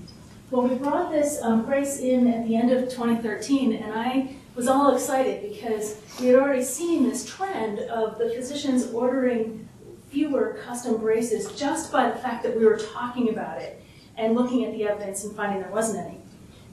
Well, 0.51 0.67
we 0.67 0.75
brought 0.75 1.11
this 1.11 1.41
um, 1.41 1.65
brace 1.65 1.99
in 1.99 2.27
at 2.27 2.47
the 2.47 2.55
end 2.55 2.71
of 2.71 2.83
2013, 2.83 3.73
and 3.73 3.93
I 3.93 4.35
was 4.55 4.67
all 4.67 4.93
excited 4.93 5.49
because 5.49 5.99
we 6.19 6.27
had 6.27 6.35
already 6.35 6.63
seen 6.63 7.09
this 7.09 7.25
trend 7.25 7.79
of 7.79 8.17
the 8.19 8.29
physicians 8.29 8.91
ordering 8.93 9.67
fewer 10.09 10.59
custom 10.65 10.97
braces 10.97 11.51
just 11.53 11.91
by 11.91 12.09
the 12.09 12.15
fact 12.15 12.43
that 12.43 12.55
we 12.57 12.65
were 12.65 12.77
talking 12.77 13.29
about 13.29 13.61
it 13.61 13.81
and 14.17 14.35
looking 14.35 14.63
at 14.65 14.71
the 14.71 14.87
evidence 14.87 15.23
and 15.23 15.35
finding 15.35 15.61
there 15.61 15.71
wasn't 15.71 16.05
any. 16.05 16.19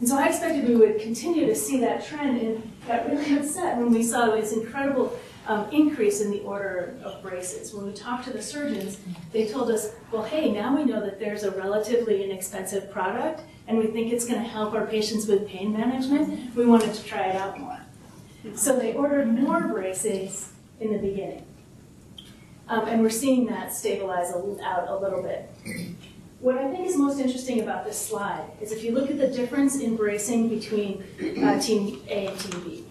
And 0.03 0.09
so 0.09 0.19
I 0.19 0.27
expected 0.27 0.67
we 0.67 0.75
would 0.75 0.99
continue 0.99 1.47
to 1.47 1.55
see 1.55 1.79
that 1.79 2.05
trend 2.05 2.41
and 2.41 2.73
got 2.89 3.09
really 3.09 3.39
upset 3.39 3.77
when 3.77 3.93
we 3.93 4.03
saw 4.03 4.35
this 4.35 4.53
incredible 4.53 5.17
um, 5.47 5.71
increase 5.71 6.21
in 6.21 6.33
the 6.33 6.41
order 6.41 6.99
of 7.05 7.23
braces. 7.23 7.73
When 7.73 7.87
we 7.87 7.93
talked 7.93 8.25
to 8.25 8.33
the 8.33 8.43
surgeons, 8.43 8.99
they 9.31 9.47
told 9.47 9.71
us, 9.71 9.93
well, 10.11 10.25
hey, 10.25 10.51
now 10.51 10.75
we 10.75 10.85
know 10.85 11.01
that 11.01 11.21
there's 11.21 11.45
a 11.45 11.53
relatively 11.53 12.25
inexpensive 12.25 12.91
product 12.91 13.43
and 13.69 13.79
we 13.79 13.87
think 13.87 14.13
it's 14.13 14.27
going 14.27 14.43
to 14.43 14.49
help 14.49 14.75
our 14.75 14.89
patients 14.89 15.29
with 15.29 15.47
pain 15.47 15.73
management. 15.73 16.53
We 16.57 16.67
wanted 16.67 16.95
to 16.95 17.05
try 17.05 17.29
it 17.29 17.37
out 17.37 17.61
more. 17.61 17.79
So 18.57 18.77
they 18.77 18.95
ordered 18.95 19.33
more 19.33 19.69
braces 19.69 20.51
in 20.81 20.93
the 20.93 20.99
beginning. 20.99 21.47
Um, 22.67 22.89
and 22.89 23.03
we're 23.03 23.11
seeing 23.11 23.47
that 23.47 23.73
stabilize 23.73 24.33
out 24.33 24.89
a 24.89 24.97
little 24.97 25.23
bit. 25.23 25.49
What 26.43 26.59
I 26.59 26.69
think 26.73 26.89
is 26.89 26.97
most 26.97 27.21
interesting 27.21 27.61
about 27.61 27.85
this 27.85 27.97
slide 27.97 28.45
is 28.61 28.73
if 28.73 28.83
you 28.83 28.91
look 28.91 29.09
at 29.09 29.17
the 29.17 29.29
difference 29.29 29.79
in 29.79 29.95
bracing 29.95 30.49
between 30.49 31.05
uh, 31.41 31.61
Team 31.61 32.03
A 32.09 32.27
and 32.27 32.41
Team 32.41 32.61
B. 32.63 32.85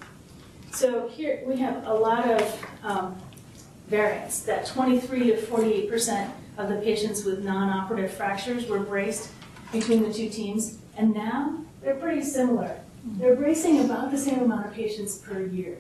So 0.72 1.10
here 1.10 1.44
we 1.46 1.58
have 1.58 1.86
a 1.86 1.94
lot 1.94 2.26
of 2.30 2.66
um, 2.82 3.22
variance, 3.90 4.40
that 4.44 4.68
23 4.68 5.32
to 5.32 5.36
48% 5.36 6.32
of 6.58 6.70
the 6.70 6.78
patients 6.78 7.26
with 7.26 7.44
non-operative 7.44 8.14
fractures 8.14 8.68
were 8.68 8.80
braced 8.80 9.32
between 9.74 10.04
the 10.04 10.14
two 10.14 10.30
teams, 10.30 10.78
and 10.96 11.14
now 11.14 11.60
they're 11.82 11.96
pretty 11.96 12.24
similar. 12.24 12.80
They're 13.04 13.36
bracing 13.36 13.82
about 13.82 14.12
the 14.12 14.18
same 14.18 14.40
amount 14.40 14.68
of 14.68 14.74
patients 14.74 15.18
per 15.18 15.42
year. 15.42 15.78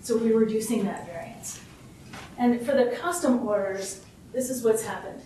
So 0.00 0.16
we're 0.16 0.36
reducing 0.36 0.84
that 0.86 1.06
variance. 1.06 1.60
And 2.36 2.60
for 2.60 2.72
the 2.72 2.96
custom 3.00 3.46
orders, 3.46 4.04
this 4.32 4.50
is 4.50 4.64
what's 4.64 4.82
happened. 4.82 5.22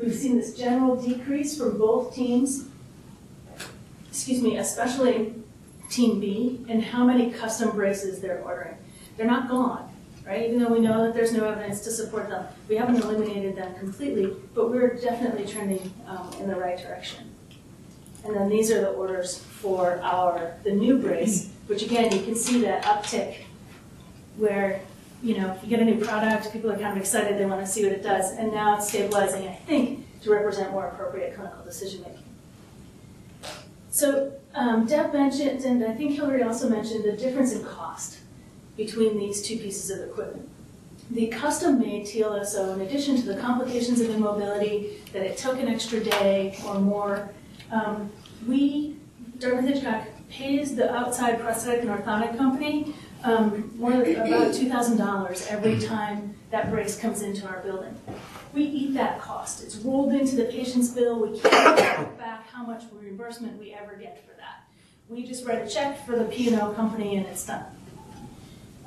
We've 0.00 0.14
seen 0.14 0.38
this 0.38 0.56
general 0.56 0.96
decrease 0.96 1.58
from 1.58 1.76
both 1.76 2.14
teams, 2.14 2.66
excuse 4.08 4.40
me, 4.40 4.56
especially 4.56 5.34
Team 5.90 6.20
B, 6.20 6.64
and 6.68 6.82
how 6.82 7.04
many 7.04 7.30
custom 7.30 7.72
braces 7.72 8.20
they're 8.20 8.40
ordering. 8.40 8.76
They're 9.16 9.26
not 9.26 9.48
gone, 9.48 9.92
right? 10.26 10.46
Even 10.46 10.58
though 10.60 10.72
we 10.72 10.80
know 10.80 11.04
that 11.04 11.12
there's 11.14 11.32
no 11.32 11.44
evidence 11.44 11.82
to 11.82 11.90
support 11.90 12.30
them. 12.30 12.46
We 12.68 12.76
haven't 12.76 12.96
eliminated 13.02 13.56
them 13.56 13.74
completely, 13.74 14.34
but 14.54 14.70
we're 14.70 14.94
definitely 14.94 15.44
trending 15.44 15.92
um, 16.06 16.30
in 16.40 16.48
the 16.48 16.56
right 16.56 16.78
direction. 16.78 17.34
And 18.24 18.34
then 18.34 18.48
these 18.48 18.70
are 18.70 18.80
the 18.80 18.90
orders 18.90 19.38
for 19.38 20.00
our, 20.02 20.54
the 20.64 20.72
new 20.72 20.98
brace, 20.98 21.50
which 21.66 21.82
again, 21.82 22.12
you 22.16 22.22
can 22.22 22.34
see 22.34 22.60
that 22.62 22.84
uptick 22.84 23.36
where, 24.36 24.80
you 25.22 25.38
know, 25.38 25.56
you 25.62 25.68
get 25.68 25.80
a 25.80 25.84
new 25.84 26.02
product, 26.02 26.52
people 26.52 26.70
are 26.70 26.78
kind 26.78 26.92
of 26.92 26.96
excited, 26.96 27.38
they 27.38 27.44
want 27.44 27.64
to 27.64 27.70
see 27.70 27.84
what 27.84 27.92
it 27.92 28.02
does, 28.02 28.32
and 28.32 28.52
now 28.52 28.76
it's 28.76 28.88
stabilizing, 28.88 29.46
I 29.46 29.54
think, 29.54 30.06
to 30.22 30.30
represent 30.30 30.70
more 30.72 30.86
appropriate 30.86 31.34
clinical 31.34 31.62
decision 31.64 32.02
making. 32.02 32.24
So 33.90 34.32
um, 34.54 34.86
Deb 34.86 35.12
mentioned, 35.12 35.64
and 35.64 35.84
I 35.84 35.94
think 35.94 36.12
Hilary 36.12 36.42
also 36.42 36.68
mentioned, 36.68 37.04
the 37.04 37.12
difference 37.12 37.52
in 37.52 37.64
cost 37.64 38.20
between 38.76 39.18
these 39.18 39.42
two 39.42 39.58
pieces 39.58 39.90
of 39.90 40.08
equipment. 40.08 40.48
The 41.10 41.26
custom-made 41.26 42.06
TLSO, 42.06 42.74
in 42.74 42.80
addition 42.82 43.16
to 43.16 43.22
the 43.22 43.36
complications 43.36 44.00
of 44.00 44.10
immobility, 44.10 45.00
that 45.12 45.22
it 45.22 45.36
took 45.36 45.58
an 45.58 45.68
extra 45.68 46.00
day 46.00 46.56
or 46.64 46.78
more, 46.78 47.30
um, 47.72 48.10
we, 48.46 48.96
Dartmouth 49.38 49.66
Hitchcock, 49.66 50.06
pays 50.30 50.76
the 50.76 50.94
outside 50.94 51.40
prosthetic 51.40 51.82
and 51.82 51.90
orthotic 51.90 52.36
company 52.36 52.94
um, 53.24 53.72
more 53.76 53.92
about 53.92 54.54
$2,000 54.54 55.46
every 55.48 55.78
time 55.80 56.34
that 56.50 56.70
brace 56.70 56.98
comes 56.98 57.22
into 57.22 57.46
our 57.46 57.60
building. 57.60 57.94
We 58.52 58.64
eat 58.64 58.94
that 58.94 59.20
cost. 59.20 59.62
It's 59.62 59.76
rolled 59.76 60.12
into 60.12 60.36
the 60.36 60.44
patient's 60.44 60.90
bill. 60.90 61.20
We 61.20 61.38
can't 61.38 62.18
back 62.18 62.48
how 62.48 62.64
much 62.64 62.84
reimbursement 62.92 63.58
we 63.58 63.72
ever 63.72 63.94
get 63.94 64.24
for 64.26 64.36
that. 64.36 64.64
We 65.08 65.24
just 65.24 65.46
write 65.46 65.64
a 65.64 65.68
check 65.68 66.04
for 66.04 66.16
the 66.16 66.24
P&O 66.24 66.72
company 66.72 67.16
and 67.16 67.26
it's 67.26 67.46
done. 67.46 67.64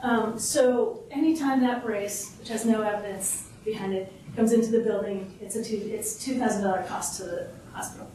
Um, 0.01 0.37
so 0.37 1.03
anytime 1.11 1.61
that 1.61 1.83
brace, 1.83 2.35
which 2.39 2.49
has 2.49 2.65
no 2.65 2.81
evidence 2.81 3.49
behind 3.63 3.93
it, 3.93 4.11
comes 4.35 4.51
into 4.51 4.69
the 4.69 4.81
building, 4.81 5.37
it's 5.41 5.55
a 5.55 5.63
two, 5.63 5.77
it's 5.77 6.21
two 6.21 6.37
thousand 6.37 6.63
dollar 6.63 6.83
cost 6.83 7.17
to 7.17 7.23
the 7.23 7.47
hospital. 7.71 8.09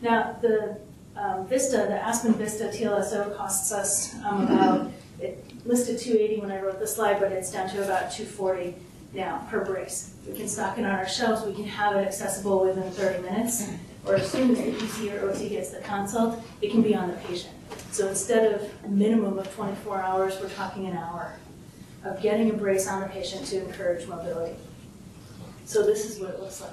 Now 0.00 0.36
the 0.40 0.78
um, 1.16 1.46
Vista, 1.46 1.76
the 1.76 2.02
Aspen 2.02 2.34
Vista 2.34 2.64
TLSO 2.64 3.36
costs 3.36 3.72
us 3.72 4.14
um, 4.24 4.44
about 4.44 4.90
it 5.20 5.44
listed 5.66 5.98
280 5.98 6.40
when 6.40 6.50
I 6.50 6.60
wrote 6.60 6.78
the 6.78 6.86
slide, 6.86 7.20
but 7.20 7.32
it's 7.32 7.50
down 7.52 7.68
to 7.70 7.84
about 7.84 8.12
240 8.12 8.74
now 9.12 9.46
per 9.50 9.64
brace. 9.64 10.14
We 10.26 10.36
can 10.36 10.48
stock 10.48 10.78
it 10.78 10.84
on 10.84 10.90
our 10.90 11.08
shelves. 11.08 11.44
We 11.44 11.54
can 11.54 11.64
have 11.64 11.96
it 11.96 12.06
accessible 12.06 12.64
within 12.64 12.90
30 12.90 13.22
minutes, 13.22 13.68
or 14.06 14.16
as 14.16 14.30
soon 14.30 14.50
as 14.50 14.58
the 14.58 14.72
PT 14.72 15.12
or 15.14 15.30
OT 15.30 15.48
gets 15.48 15.70
the 15.70 15.80
consult, 15.80 16.42
it 16.62 16.70
can 16.70 16.82
be 16.82 16.94
on 16.94 17.08
the 17.08 17.16
patient. 17.16 17.54
So 17.90 18.08
instead 18.08 18.54
of 18.54 18.70
a 18.84 18.88
minimum 18.88 19.38
of 19.38 19.52
24 19.54 20.00
hours, 20.00 20.40
we're 20.40 20.48
talking 20.50 20.86
an 20.86 20.96
hour 20.96 21.34
of 22.04 22.22
getting 22.22 22.50
a 22.50 22.54
brace 22.54 22.88
on 22.88 23.00
the 23.00 23.08
patient 23.08 23.46
to 23.46 23.64
encourage 23.64 24.06
mobility. 24.06 24.56
So 25.64 25.84
this 25.84 26.08
is 26.08 26.18
what 26.18 26.30
it 26.30 26.40
looks 26.40 26.60
like. 26.60 26.72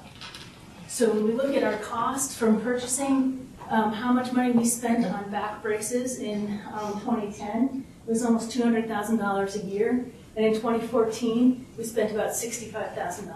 So 0.87 1.11
when 1.11 1.25
we 1.25 1.33
look 1.33 1.55
at 1.55 1.63
our 1.63 1.77
cost 1.79 2.37
from 2.37 2.61
purchasing, 2.61 3.47
um, 3.69 3.91
how 3.91 4.13
much 4.13 4.31
money 4.31 4.51
we 4.51 4.63
spent 4.63 5.05
on 5.05 5.29
back 5.29 5.61
braces 5.61 6.19
in 6.19 6.61
um, 6.71 6.93
2010, 7.01 7.85
it 8.07 8.11
was 8.11 8.23
almost 8.23 8.49
$200,000 8.57 9.55
a 9.55 9.65
year. 9.65 10.05
And 10.37 10.45
in 10.45 10.53
2014, 10.53 11.65
we 11.77 11.83
spent 11.83 12.11
about 12.11 12.29
$65,000. 12.29 13.35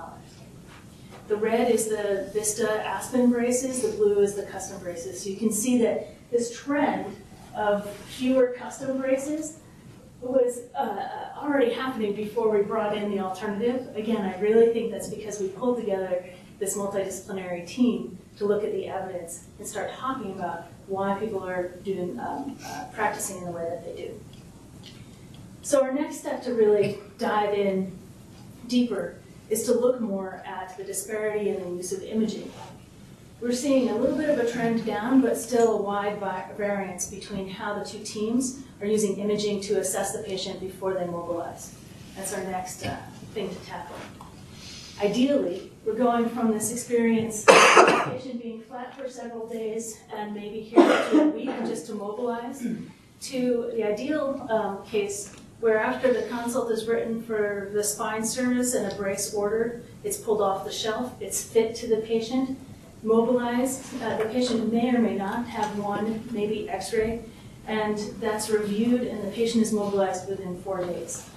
The 1.27 1.35
red 1.35 1.69
is 1.69 1.87
the 1.87 2.29
Vista 2.33 2.85
Aspen 2.85 3.31
braces, 3.31 3.81
the 3.81 3.89
blue 3.97 4.19
is 4.21 4.35
the 4.35 4.43
custom 4.43 4.79
braces. 4.79 5.21
So 5.21 5.29
you 5.29 5.35
can 5.35 5.51
see 5.51 5.77
that 5.79 6.07
this 6.31 6.57
trend 6.57 7.15
of 7.53 7.89
fewer 7.89 8.55
custom 8.57 8.99
braces 8.99 9.59
was 10.21 10.61
uh, 10.75 11.33
already 11.37 11.73
happening 11.73 12.13
before 12.13 12.49
we 12.49 12.63
brought 12.63 12.95
in 12.95 13.11
the 13.11 13.19
alternative. 13.19 13.93
Again, 13.95 14.21
I 14.21 14.39
really 14.39 14.71
think 14.71 14.91
that's 14.91 15.09
because 15.09 15.39
we 15.39 15.49
pulled 15.49 15.79
together 15.79 16.23
this 16.59 16.77
multidisciplinary 16.77 17.67
team 17.67 18.17
to 18.37 18.45
look 18.45 18.63
at 18.63 18.71
the 18.71 18.87
evidence 18.87 19.47
and 19.57 19.67
start 19.67 19.91
talking 19.93 20.31
about 20.31 20.67
why 20.87 21.17
people 21.19 21.43
are 21.43 21.69
doing 21.83 22.19
um, 22.19 22.57
uh, 22.65 22.85
practicing 22.93 23.37
in 23.39 23.45
the 23.45 23.51
way 23.51 23.63
that 23.63 23.83
they 23.83 24.03
do. 24.03 24.19
So 25.63 25.83
our 25.83 25.93
next 25.93 26.19
step 26.19 26.43
to 26.43 26.53
really 26.53 26.97
dive 27.19 27.53
in 27.53 27.91
deeper 28.67 29.15
is 29.49 29.63
to 29.63 29.73
look 29.73 30.01
more 30.01 30.41
at 30.45 30.75
the 30.75 30.83
disparity 30.83 31.49
in 31.49 31.61
the 31.61 31.69
use 31.75 31.91
of 31.91 32.01
imaging. 32.03 32.51
We're 33.39 33.51
seeing 33.51 33.89
a 33.89 33.95
little 33.95 34.17
bit 34.17 34.29
of 34.29 34.39
a 34.39 34.51
trend 34.51 34.85
down, 34.85 35.21
but 35.21 35.37
still 35.37 35.77
a 35.77 35.81
wide 35.81 36.19
variance 36.57 37.09
between 37.09 37.47
how 37.47 37.77
the 37.77 37.85
two 37.85 38.03
teams 38.03 38.63
are 38.79 38.87
using 38.87 39.17
imaging 39.17 39.61
to 39.61 39.79
assess 39.79 40.15
the 40.15 40.23
patient 40.23 40.59
before 40.59 40.93
they 40.93 41.05
mobilize. 41.05 41.75
That's 42.15 42.33
our 42.33 42.43
next 42.45 42.85
uh, 42.85 42.97
thing 43.33 43.49
to 43.49 43.55
tackle. 43.65 43.95
Ideally, 45.01 45.71
we're 45.85 45.95
going 45.95 46.29
from 46.29 46.51
this 46.51 46.71
experience 46.71 47.41
of 47.41 47.55
the 47.85 48.11
patient 48.11 48.41
being 48.41 48.61
flat 48.61 48.95
for 48.95 49.09
several 49.09 49.47
days 49.47 49.99
and 50.13 50.33
maybe 50.33 50.61
here 50.61 50.79
to 50.79 51.21
a 51.21 51.27
week 51.27 51.49
just 51.65 51.87
to 51.87 51.95
mobilize, 51.95 52.65
to 53.21 53.71
the 53.75 53.83
ideal 53.83 54.45
um, 54.49 54.85
case 54.85 55.35
where 55.61 55.79
after 55.79 56.11
the 56.11 56.23
consult 56.23 56.71
is 56.71 56.87
written 56.87 57.21
for 57.21 57.69
the 57.71 57.83
spine 57.83 58.25
service 58.25 58.73
and 58.73 58.91
a 58.91 58.95
brace 58.95 59.33
ordered, 59.33 59.85
it's 60.03 60.17
pulled 60.17 60.41
off 60.41 60.65
the 60.65 60.71
shelf, 60.71 61.13
it's 61.21 61.43
fit 61.43 61.75
to 61.75 61.87
the 61.87 61.97
patient, 61.97 62.59
mobilized. 63.03 64.01
Uh, 64.01 64.17
the 64.17 64.25
patient 64.25 64.73
may 64.73 64.93
or 64.93 64.99
may 64.99 65.15
not 65.15 65.45
have 65.47 65.77
one, 65.77 66.27
maybe 66.31 66.67
x-ray, 66.67 67.23
and 67.67 67.97
that's 68.19 68.49
reviewed 68.49 69.01
and 69.01 69.23
the 69.23 69.31
patient 69.31 69.63
is 69.63 69.71
mobilized 69.71 70.27
within 70.27 70.59
four 70.63 70.83
days. 70.83 71.29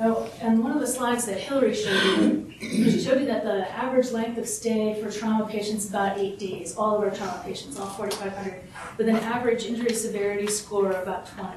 Oh, 0.00 0.28
and 0.40 0.60
one 0.60 0.72
of 0.72 0.80
the 0.80 0.86
slides 0.86 1.26
that 1.26 1.38
Hilary 1.38 1.74
showed 1.74 2.02
you, 2.02 2.54
she 2.58 3.00
showed 3.00 3.20
you 3.20 3.26
that 3.26 3.44
the 3.44 3.70
average 3.70 4.10
length 4.10 4.38
of 4.38 4.48
stay 4.48 5.00
for 5.00 5.08
trauma 5.10 5.46
patients 5.46 5.84
is 5.84 5.90
about 5.90 6.18
eight 6.18 6.38
days, 6.38 6.74
all 6.76 6.96
of 6.96 7.02
our 7.02 7.14
trauma 7.14 7.40
patients, 7.44 7.78
all 7.78 7.86
4,500, 7.86 8.60
with 8.96 9.08
an 9.08 9.16
average 9.16 9.66
injury 9.66 9.94
severity 9.94 10.48
score 10.48 10.90
of 10.90 11.02
about 11.02 11.26
20. 11.36 11.52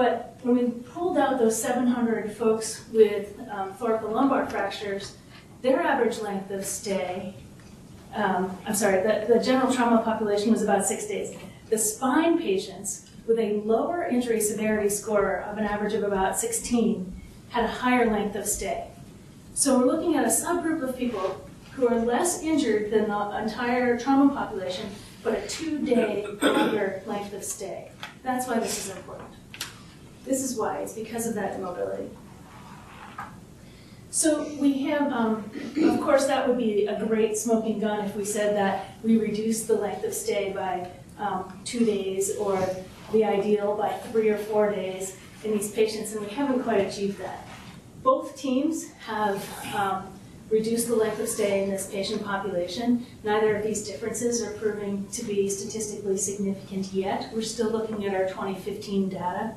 But 0.00 0.38
when 0.40 0.56
we 0.56 0.70
pulled 0.70 1.18
out 1.18 1.38
those 1.38 1.60
700 1.60 2.32
folks 2.32 2.86
with 2.90 3.38
um, 3.50 3.74
thoracolumbar 3.74 4.50
fractures, 4.50 5.18
their 5.60 5.82
average 5.82 6.20
length 6.20 6.50
of 6.50 6.64
stay, 6.64 7.34
um, 8.14 8.56
I'm 8.66 8.74
sorry, 8.74 9.02
the, 9.02 9.26
the 9.30 9.44
general 9.44 9.70
trauma 9.70 10.00
population 10.00 10.52
was 10.52 10.62
about 10.62 10.86
six 10.86 11.06
days. 11.06 11.36
The 11.68 11.76
spine 11.76 12.38
patients 12.38 13.10
with 13.26 13.38
a 13.38 13.60
lower 13.66 14.06
injury 14.06 14.40
severity 14.40 14.88
score 14.88 15.42
of 15.42 15.58
an 15.58 15.64
average 15.64 15.92
of 15.92 16.02
about 16.02 16.38
16 16.38 17.20
had 17.50 17.64
a 17.64 17.68
higher 17.68 18.10
length 18.10 18.36
of 18.36 18.46
stay. 18.46 18.88
So 19.52 19.78
we're 19.78 19.84
looking 19.84 20.16
at 20.16 20.24
a 20.24 20.28
subgroup 20.28 20.82
of 20.82 20.96
people 20.96 21.46
who 21.72 21.86
are 21.86 22.00
less 22.00 22.42
injured 22.42 22.90
than 22.90 23.08
the 23.08 23.38
entire 23.38 23.98
trauma 23.98 24.34
population, 24.34 24.88
but 25.22 25.34
a 25.34 25.46
two-day 25.46 26.26
longer 26.40 27.02
length 27.04 27.34
of 27.34 27.44
stay. 27.44 27.90
That's 28.22 28.48
why 28.48 28.60
this 28.60 28.86
is 28.86 28.96
important. 28.96 29.28
This 30.24 30.42
is 30.42 30.56
why, 30.56 30.78
it's 30.78 30.92
because 30.92 31.26
of 31.26 31.34
that 31.34 31.58
immobility. 31.58 32.10
So 34.10 34.44
we 34.58 34.82
have, 34.86 35.12
um, 35.12 35.50
of 35.82 36.00
course, 36.00 36.26
that 36.26 36.46
would 36.48 36.58
be 36.58 36.86
a 36.86 36.98
great 37.06 37.38
smoking 37.38 37.78
gun 37.78 38.04
if 38.04 38.16
we 38.16 38.24
said 38.24 38.56
that 38.56 38.94
we 39.04 39.18
reduce 39.18 39.64
the 39.64 39.74
length 39.74 40.04
of 40.04 40.12
stay 40.12 40.52
by 40.52 40.90
um, 41.18 41.60
two 41.64 41.84
days 41.84 42.36
or 42.36 42.58
the 43.12 43.24
ideal 43.24 43.76
by 43.76 43.90
three 44.10 44.28
or 44.28 44.38
four 44.38 44.70
days 44.70 45.16
in 45.44 45.52
these 45.52 45.70
patients, 45.70 46.12
and 46.12 46.26
we 46.26 46.32
haven't 46.32 46.62
quite 46.62 46.80
achieved 46.80 47.18
that. 47.18 47.46
Both 48.02 48.36
teams 48.36 48.90
have 49.06 49.48
um, 49.74 50.06
reduced 50.50 50.88
the 50.88 50.96
length 50.96 51.20
of 51.20 51.28
stay 51.28 51.62
in 51.62 51.70
this 51.70 51.86
patient 51.86 52.24
population. 52.24 53.06
Neither 53.22 53.56
of 53.56 53.62
these 53.62 53.86
differences 53.86 54.42
are 54.42 54.52
proving 54.52 55.06
to 55.12 55.24
be 55.24 55.48
statistically 55.48 56.16
significant 56.16 56.92
yet. 56.92 57.30
We're 57.32 57.42
still 57.42 57.70
looking 57.70 58.06
at 58.06 58.14
our 58.14 58.26
2015 58.28 59.08
data. 59.10 59.54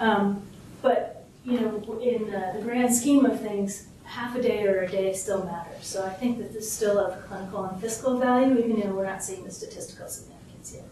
Um, 0.00 0.42
but 0.82 1.26
you 1.44 1.60
know, 1.60 2.00
in 2.02 2.30
the, 2.30 2.52
the 2.56 2.62
grand 2.62 2.94
scheme 2.94 3.24
of 3.24 3.40
things, 3.40 3.86
half 4.04 4.34
a 4.34 4.42
day 4.42 4.66
or 4.66 4.82
a 4.82 4.88
day 4.88 5.12
still 5.12 5.44
matters. 5.44 5.86
So 5.86 6.04
I 6.04 6.10
think 6.10 6.38
that 6.38 6.52
this 6.52 6.64
is 6.64 6.72
still 6.72 6.98
of 6.98 7.24
clinical 7.26 7.64
and 7.64 7.80
fiscal 7.80 8.18
value, 8.18 8.58
even 8.58 8.80
though 8.80 8.94
we're 8.94 9.06
not 9.06 9.22
seeing 9.22 9.44
the 9.44 9.50
statistical 9.50 10.08
significance 10.08 10.74
yet. 10.74 10.84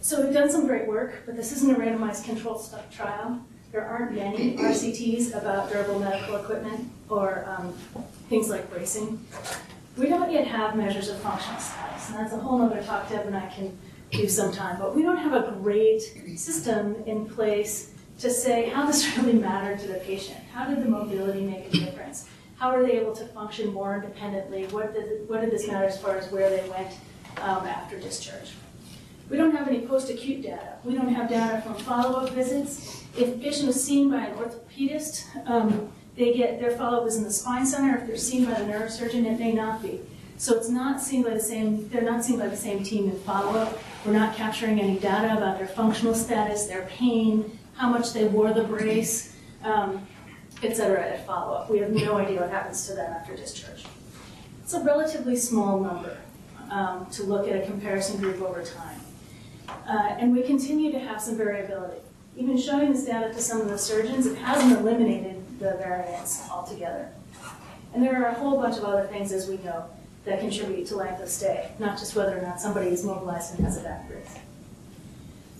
So 0.00 0.22
we've 0.22 0.32
done 0.32 0.50
some 0.50 0.66
great 0.66 0.86
work, 0.86 1.22
but 1.26 1.36
this 1.36 1.52
isn't 1.52 1.70
a 1.70 1.78
randomized 1.78 2.24
controlled 2.24 2.64
trial. 2.90 3.44
There 3.72 3.84
aren't 3.84 4.12
many 4.14 4.56
RCTs 4.58 5.36
about 5.36 5.70
durable 5.70 5.98
medical 5.98 6.36
equipment 6.36 6.90
or 7.08 7.44
um, 7.46 7.72
things 8.28 8.48
like 8.48 8.70
bracing. 8.70 9.22
We 9.96 10.08
don't 10.08 10.30
yet 10.30 10.46
have 10.46 10.76
measures 10.76 11.08
of 11.08 11.18
functional 11.18 11.60
status, 11.60 12.08
and 12.08 12.18
that's 12.18 12.32
a 12.32 12.36
whole 12.36 12.62
other 12.62 12.82
talk 12.82 13.08
Deb 13.08 13.26
and 13.26 13.36
I 13.36 13.48
can 13.48 13.76
do 14.10 14.28
some 14.28 14.52
time, 14.52 14.78
But 14.78 14.94
we 14.94 15.02
don't 15.02 15.18
have 15.18 15.34
a 15.34 15.52
great 15.60 16.02
system 16.36 16.96
in 17.06 17.26
place 17.26 17.92
to 18.20 18.30
say 18.30 18.68
how 18.70 18.86
this 18.86 19.16
really 19.18 19.34
mattered 19.34 19.78
to 19.80 19.88
the 19.88 19.98
patient. 20.00 20.38
How 20.52 20.66
did 20.66 20.82
the 20.82 20.88
mobility 20.88 21.42
make 21.42 21.66
a 21.66 21.70
difference? 21.70 22.28
How 22.56 22.74
were 22.74 22.84
they 22.84 22.98
able 22.98 23.14
to 23.14 23.24
function 23.26 23.72
more 23.72 23.94
independently? 23.94 24.66
What 24.66 24.94
did, 24.94 25.28
what 25.28 25.40
did 25.40 25.50
this 25.50 25.68
matter 25.68 25.84
as 25.84 26.00
far 26.00 26.16
as 26.16 26.30
where 26.32 26.50
they 26.50 26.68
went 26.68 26.92
um, 27.40 27.66
after 27.66 27.98
discharge? 28.00 28.52
We 29.30 29.36
don't 29.36 29.54
have 29.54 29.68
any 29.68 29.86
post-acute 29.86 30.42
data. 30.42 30.76
We 30.84 30.94
don't 30.94 31.08
have 31.14 31.28
data 31.28 31.60
from 31.60 31.74
follow-up 31.74 32.30
visits. 32.30 33.04
If 33.16 33.28
a 33.28 33.38
patient 33.38 33.66
was 33.66 33.82
seen 33.82 34.10
by 34.10 34.24
an 34.24 34.36
orthopedist, 34.36 35.24
um, 35.46 35.92
they 36.16 36.34
get 36.34 36.58
their 36.58 36.72
follow-up 36.72 37.06
is 37.06 37.16
in 37.16 37.24
the 37.24 37.30
spine 37.30 37.66
center. 37.66 37.96
If 37.98 38.06
they're 38.06 38.16
seen 38.16 38.46
by 38.46 38.54
the 38.54 38.64
neurosurgeon, 38.64 39.26
it 39.26 39.38
may 39.38 39.52
not 39.52 39.82
be. 39.82 40.00
So 40.38 40.54
it's 40.54 40.68
not 40.68 41.00
seen 41.00 41.24
by 41.24 41.30
the 41.30 41.40
same. 41.40 41.88
They're 41.88 42.02
not 42.02 42.24
seen 42.24 42.38
by 42.38 42.46
the 42.46 42.56
same 42.56 42.84
team 42.84 43.10
in 43.10 43.18
follow-up. 43.20 43.76
We're 44.06 44.12
not 44.12 44.36
capturing 44.36 44.80
any 44.80 44.96
data 44.98 45.36
about 45.36 45.58
their 45.58 45.66
functional 45.66 46.14
status, 46.14 46.66
their 46.66 46.82
pain, 46.82 47.58
how 47.74 47.88
much 47.90 48.12
they 48.12 48.28
wore 48.28 48.52
the 48.52 48.62
brace, 48.62 49.34
um, 49.64 50.06
et 50.62 50.76
cetera, 50.76 51.04
at 51.04 51.26
follow-up. 51.26 51.68
We 51.68 51.78
have 51.78 51.90
no 51.90 52.18
idea 52.18 52.40
what 52.40 52.50
happens 52.50 52.86
to 52.86 52.94
them 52.94 53.12
after 53.12 53.34
discharge. 53.34 53.84
It's 54.62 54.74
a 54.74 54.80
relatively 54.80 55.34
small 55.34 55.80
number 55.80 56.16
um, 56.70 57.06
to 57.10 57.24
look 57.24 57.48
at 57.48 57.60
a 57.60 57.66
comparison 57.66 58.18
group 58.18 58.40
over 58.40 58.62
time. 58.62 59.00
Uh, 59.68 60.16
and 60.20 60.32
we 60.32 60.42
continue 60.42 60.92
to 60.92 61.00
have 61.00 61.20
some 61.20 61.36
variability. 61.36 62.00
Even 62.36 62.56
showing 62.56 62.92
this 62.92 63.04
data 63.04 63.34
to 63.34 63.40
some 63.40 63.60
of 63.60 63.68
the 63.68 63.78
surgeons, 63.78 64.26
it 64.26 64.38
hasn't 64.38 64.78
eliminated 64.78 65.42
the 65.58 65.72
variance 65.78 66.48
altogether. 66.48 67.08
And 67.92 68.02
there 68.04 68.22
are 68.22 68.28
a 68.28 68.34
whole 68.34 68.56
bunch 68.56 68.76
of 68.76 68.84
other 68.84 69.08
things, 69.08 69.32
as 69.32 69.48
we 69.48 69.56
know, 69.58 69.86
that 70.28 70.40
contribute 70.40 70.86
to 70.86 70.96
length 70.96 71.20
of 71.22 71.28
stay, 71.28 71.70
not 71.78 71.98
just 71.98 72.14
whether 72.14 72.38
or 72.38 72.42
not 72.42 72.60
somebody 72.60 72.88
is 72.88 73.04
mobilized 73.04 73.54
and 73.54 73.64
has 73.64 73.78
a 73.78 73.82
back 73.82 74.08
brace. 74.08 74.36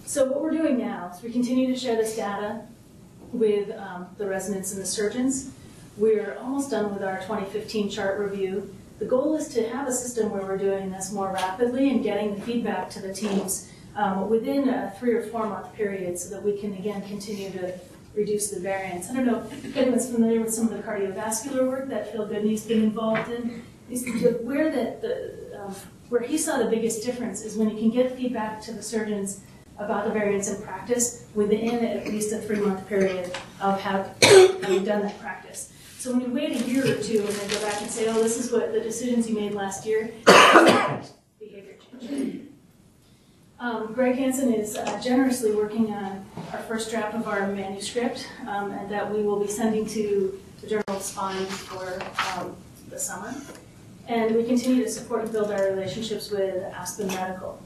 So 0.04 0.24
what 0.24 0.40
we're 0.40 0.52
doing 0.52 0.78
now 0.78 1.12
is 1.14 1.22
we 1.22 1.30
continue 1.30 1.66
to 1.72 1.78
share 1.78 1.96
this 1.96 2.16
data 2.16 2.62
with 3.32 3.70
um, 3.76 4.06
the 4.16 4.26
residents 4.26 4.72
and 4.72 4.80
the 4.80 4.86
surgeons. 4.86 5.50
We're 5.96 6.38
almost 6.40 6.70
done 6.70 6.92
with 6.92 7.02
our 7.02 7.16
2015 7.18 7.90
chart 7.90 8.18
review. 8.18 8.74
The 8.98 9.04
goal 9.04 9.36
is 9.36 9.48
to 9.48 9.68
have 9.68 9.86
a 9.86 9.92
system 9.92 10.30
where 10.30 10.42
we're 10.42 10.58
doing 10.58 10.90
this 10.90 11.12
more 11.12 11.32
rapidly 11.32 11.90
and 11.90 12.02
getting 12.02 12.34
the 12.34 12.40
feedback 12.40 12.90
to 12.90 13.00
the 13.00 13.12
teams 13.12 13.70
um, 13.96 14.28
within 14.28 14.68
a 14.68 14.94
three 14.98 15.12
or 15.12 15.22
four 15.24 15.46
month 15.46 15.74
period 15.74 16.18
so 16.18 16.30
that 16.30 16.42
we 16.42 16.58
can 16.58 16.72
again 16.74 17.02
continue 17.02 17.50
to 17.50 17.78
reduce 18.14 18.50
the 18.50 18.60
variance. 18.60 19.10
I 19.10 19.14
don't 19.14 19.26
know 19.26 19.46
if 19.50 19.76
anyone's 19.76 20.10
familiar 20.10 20.40
with 20.40 20.52
some 20.52 20.68
of 20.68 20.76
the 20.76 20.82
cardiovascular 20.82 21.66
work 21.68 21.88
that 21.88 22.12
Phil 22.12 22.26
Goodney's 22.26 22.64
been 22.64 22.82
involved 22.82 23.30
in. 23.30 23.62
Is 23.90 24.04
the, 24.04 24.38
where 24.42 24.70
that 24.70 25.00
the 25.00 25.58
um, 25.58 25.74
where 26.08 26.22
he 26.22 26.38
saw 26.38 26.58
the 26.58 26.66
biggest 26.66 27.04
difference 27.04 27.42
is 27.42 27.56
when 27.56 27.70
you 27.70 27.76
can 27.76 27.90
get 27.90 28.16
feedback 28.16 28.60
to 28.62 28.72
the 28.72 28.82
surgeons 28.82 29.40
about 29.78 30.04
the 30.04 30.10
variance 30.10 30.50
in 30.50 30.60
practice 30.62 31.26
within 31.34 31.84
at 31.84 32.06
least 32.06 32.32
a 32.32 32.38
three 32.38 32.60
month 32.60 32.86
period 32.88 33.30
of 33.60 33.80
having 33.80 34.84
done 34.84 35.02
that 35.02 35.18
practice. 35.20 35.72
So 35.98 36.12
when 36.12 36.20
you 36.20 36.28
wait 36.28 36.60
a 36.60 36.64
year 36.64 36.84
or 36.84 37.02
two 37.02 37.18
and 37.18 37.28
then 37.28 37.50
go 37.50 37.60
back 37.60 37.80
and 37.80 37.90
say, 37.90 38.08
oh, 38.08 38.22
this 38.22 38.38
is 38.38 38.52
what 38.52 38.72
the 38.72 38.80
decisions 38.80 39.28
you 39.28 39.34
made 39.34 39.52
last 39.52 39.84
year, 39.84 40.12
behavior 41.40 41.76
change. 42.00 42.42
Um, 43.60 43.92
Greg 43.92 44.14
Hansen 44.14 44.54
is 44.54 44.76
uh, 44.76 45.00
generously 45.00 45.52
working 45.52 45.92
on 45.92 46.24
our 46.52 46.60
first 46.60 46.90
draft 46.90 47.16
of 47.16 47.26
our 47.26 47.48
manuscript, 47.48 48.28
um, 48.46 48.70
and 48.70 48.88
that 48.88 49.12
we 49.12 49.22
will 49.22 49.40
be 49.40 49.48
sending 49.48 49.84
to 49.86 50.40
the 50.60 50.68
Journal 50.68 50.84
of 50.88 51.02
Spine 51.02 51.44
for 51.46 52.00
um, 52.38 52.56
the 52.88 52.98
summer. 52.98 53.34
And 54.08 54.34
we 54.34 54.42
continue 54.42 54.84
to 54.84 54.90
support 54.90 55.24
and 55.24 55.32
build 55.32 55.50
our 55.50 55.64
relationships 55.64 56.30
with 56.30 56.64
Aspen 56.72 57.08
Medical. 57.08 57.62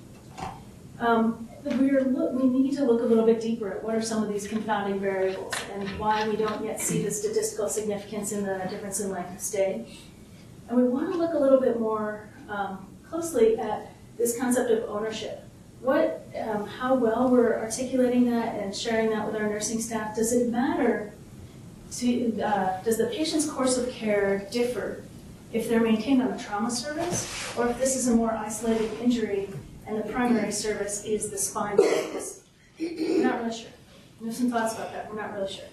Um, 0.98 1.48
we're 1.64 2.02
we 2.02 2.48
need 2.48 2.74
to 2.76 2.84
look 2.84 3.00
a 3.00 3.04
little 3.04 3.24
bit 3.24 3.40
deeper 3.40 3.70
at 3.70 3.84
what 3.84 3.94
are 3.94 4.02
some 4.02 4.24
of 4.24 4.28
these 4.28 4.48
confounding 4.48 4.98
variables 4.98 5.54
and 5.72 5.88
why 6.00 6.28
we 6.28 6.34
don't 6.34 6.64
yet 6.64 6.80
see 6.80 7.00
the 7.04 7.12
statistical 7.12 7.68
significance 7.68 8.32
in 8.32 8.44
the 8.44 8.58
difference 8.68 8.98
in 8.98 9.10
length 9.10 9.32
of 9.32 9.40
stay. 9.40 9.86
And 10.68 10.76
we 10.76 10.82
want 10.82 11.12
to 11.12 11.16
look 11.16 11.34
a 11.34 11.38
little 11.38 11.60
bit 11.60 11.78
more 11.78 12.28
um, 12.48 12.88
closely 13.08 13.56
at 13.56 13.92
this 14.18 14.36
concept 14.36 14.68
of 14.72 14.90
ownership. 14.90 15.44
What, 15.80 16.26
um, 16.44 16.66
how 16.66 16.96
well 16.96 17.28
we're 17.28 17.56
articulating 17.56 18.28
that 18.32 18.56
and 18.56 18.74
sharing 18.74 19.10
that 19.10 19.24
with 19.24 19.36
our 19.36 19.48
nursing 19.48 19.80
staff. 19.80 20.16
Does 20.16 20.32
it 20.32 20.48
matter 20.48 21.12
to, 21.98 22.42
uh, 22.42 22.82
does 22.82 22.98
the 22.98 23.06
patient's 23.06 23.48
course 23.48 23.78
of 23.78 23.88
care 23.90 24.48
differ 24.50 25.04
if 25.52 25.68
they're 25.68 25.82
maintained 25.82 26.22
on 26.22 26.32
a 26.32 26.38
trauma 26.38 26.70
service 26.70 27.54
or 27.56 27.68
if 27.68 27.78
this 27.78 27.96
is 27.96 28.08
a 28.08 28.14
more 28.14 28.32
isolated 28.32 28.90
injury 29.00 29.48
and 29.86 29.98
the 29.98 30.12
primary 30.12 30.52
service 30.52 31.04
is 31.04 31.30
the 31.30 31.38
spine 31.38 31.76
service? 31.76 32.44
We're 32.78 33.24
not 33.24 33.42
really 33.42 33.56
sure. 33.56 33.70
We 34.20 34.26
have 34.28 34.36
some 34.36 34.50
thoughts 34.50 34.74
about 34.74 34.92
that. 34.92 35.10
We're 35.10 35.20
not 35.20 35.32
really 35.34 35.52
sure. 35.52 35.64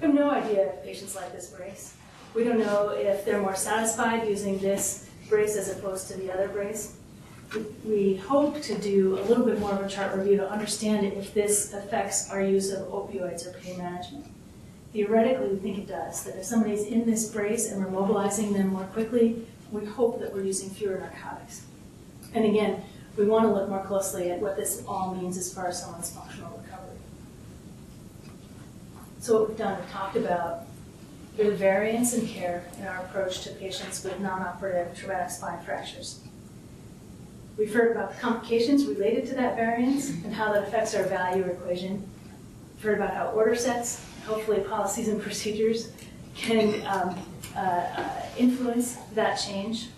We 0.00 0.06
have 0.06 0.14
no 0.14 0.30
idea 0.30 0.72
if 0.72 0.82
patients 0.82 1.14
like 1.14 1.32
this 1.32 1.50
brace. 1.50 1.94
We 2.34 2.44
don't 2.44 2.58
know 2.58 2.90
if 2.90 3.24
they're 3.24 3.40
more 3.40 3.56
satisfied 3.56 4.28
using 4.28 4.58
this 4.58 5.08
brace 5.28 5.56
as 5.56 5.70
opposed 5.76 6.08
to 6.08 6.16
the 6.16 6.32
other 6.32 6.48
brace. 6.48 6.96
We 7.84 8.16
hope 8.16 8.60
to 8.62 8.76
do 8.78 9.18
a 9.18 9.22
little 9.22 9.44
bit 9.44 9.58
more 9.58 9.72
of 9.72 9.84
a 9.84 9.88
chart 9.88 10.14
review 10.16 10.36
to 10.36 10.50
understand 10.50 11.06
if 11.06 11.32
this 11.32 11.72
affects 11.72 12.30
our 12.30 12.42
use 12.42 12.72
of 12.72 12.86
opioids 12.88 13.46
or 13.46 13.58
pain 13.58 13.78
management. 13.78 14.26
Theoretically, 14.98 15.50
we 15.50 15.58
think 15.60 15.78
it 15.78 15.86
does, 15.86 16.24
that 16.24 16.34
if 16.34 16.44
somebody's 16.44 16.84
in 16.84 17.06
this 17.06 17.30
brace 17.30 17.70
and 17.70 17.80
we're 17.80 17.88
mobilizing 17.88 18.52
them 18.52 18.70
more 18.70 18.82
quickly, 18.86 19.46
we 19.70 19.84
hope 19.84 20.18
that 20.18 20.34
we're 20.34 20.42
using 20.42 20.70
fewer 20.70 20.98
narcotics. 20.98 21.62
And 22.34 22.44
again, 22.44 22.82
we 23.16 23.24
want 23.24 23.44
to 23.44 23.52
look 23.52 23.68
more 23.68 23.84
closely 23.84 24.32
at 24.32 24.40
what 24.40 24.56
this 24.56 24.82
all 24.88 25.14
means 25.14 25.38
as 25.38 25.54
far 25.54 25.68
as 25.68 25.80
someone's 25.80 26.10
functional 26.10 26.50
recovery. 26.50 26.96
So 29.20 29.38
what 29.38 29.50
we've 29.50 29.56
done, 29.56 29.78
we've 29.78 29.88
talked 29.88 30.16
about 30.16 30.62
the 31.36 31.52
variance 31.52 32.12
in 32.14 32.26
care 32.26 32.64
in 32.80 32.88
our 32.88 32.98
approach 33.04 33.42
to 33.42 33.50
patients 33.50 34.02
with 34.02 34.18
non-operative 34.18 34.98
traumatic 34.98 35.30
spine 35.30 35.62
fractures. 35.64 36.18
We've 37.56 37.72
heard 37.72 37.92
about 37.92 38.16
the 38.16 38.20
complications 38.20 38.84
related 38.84 39.28
to 39.28 39.36
that 39.36 39.54
variance 39.54 40.08
and 40.10 40.34
how 40.34 40.52
that 40.54 40.64
affects 40.64 40.92
our 40.96 41.04
value 41.04 41.44
equation. 41.44 42.04
We've 42.74 42.82
heard 42.82 42.98
about 42.98 43.14
how 43.14 43.26
order 43.28 43.54
sets, 43.54 44.04
hopefully 44.28 44.60
policies 44.60 45.08
and 45.08 45.20
procedures, 45.20 45.90
can 46.34 46.86
um, 46.86 47.18
uh, 47.56 47.58
uh, 47.58 48.22
influence 48.36 48.98
that 49.14 49.36
change. 49.36 49.88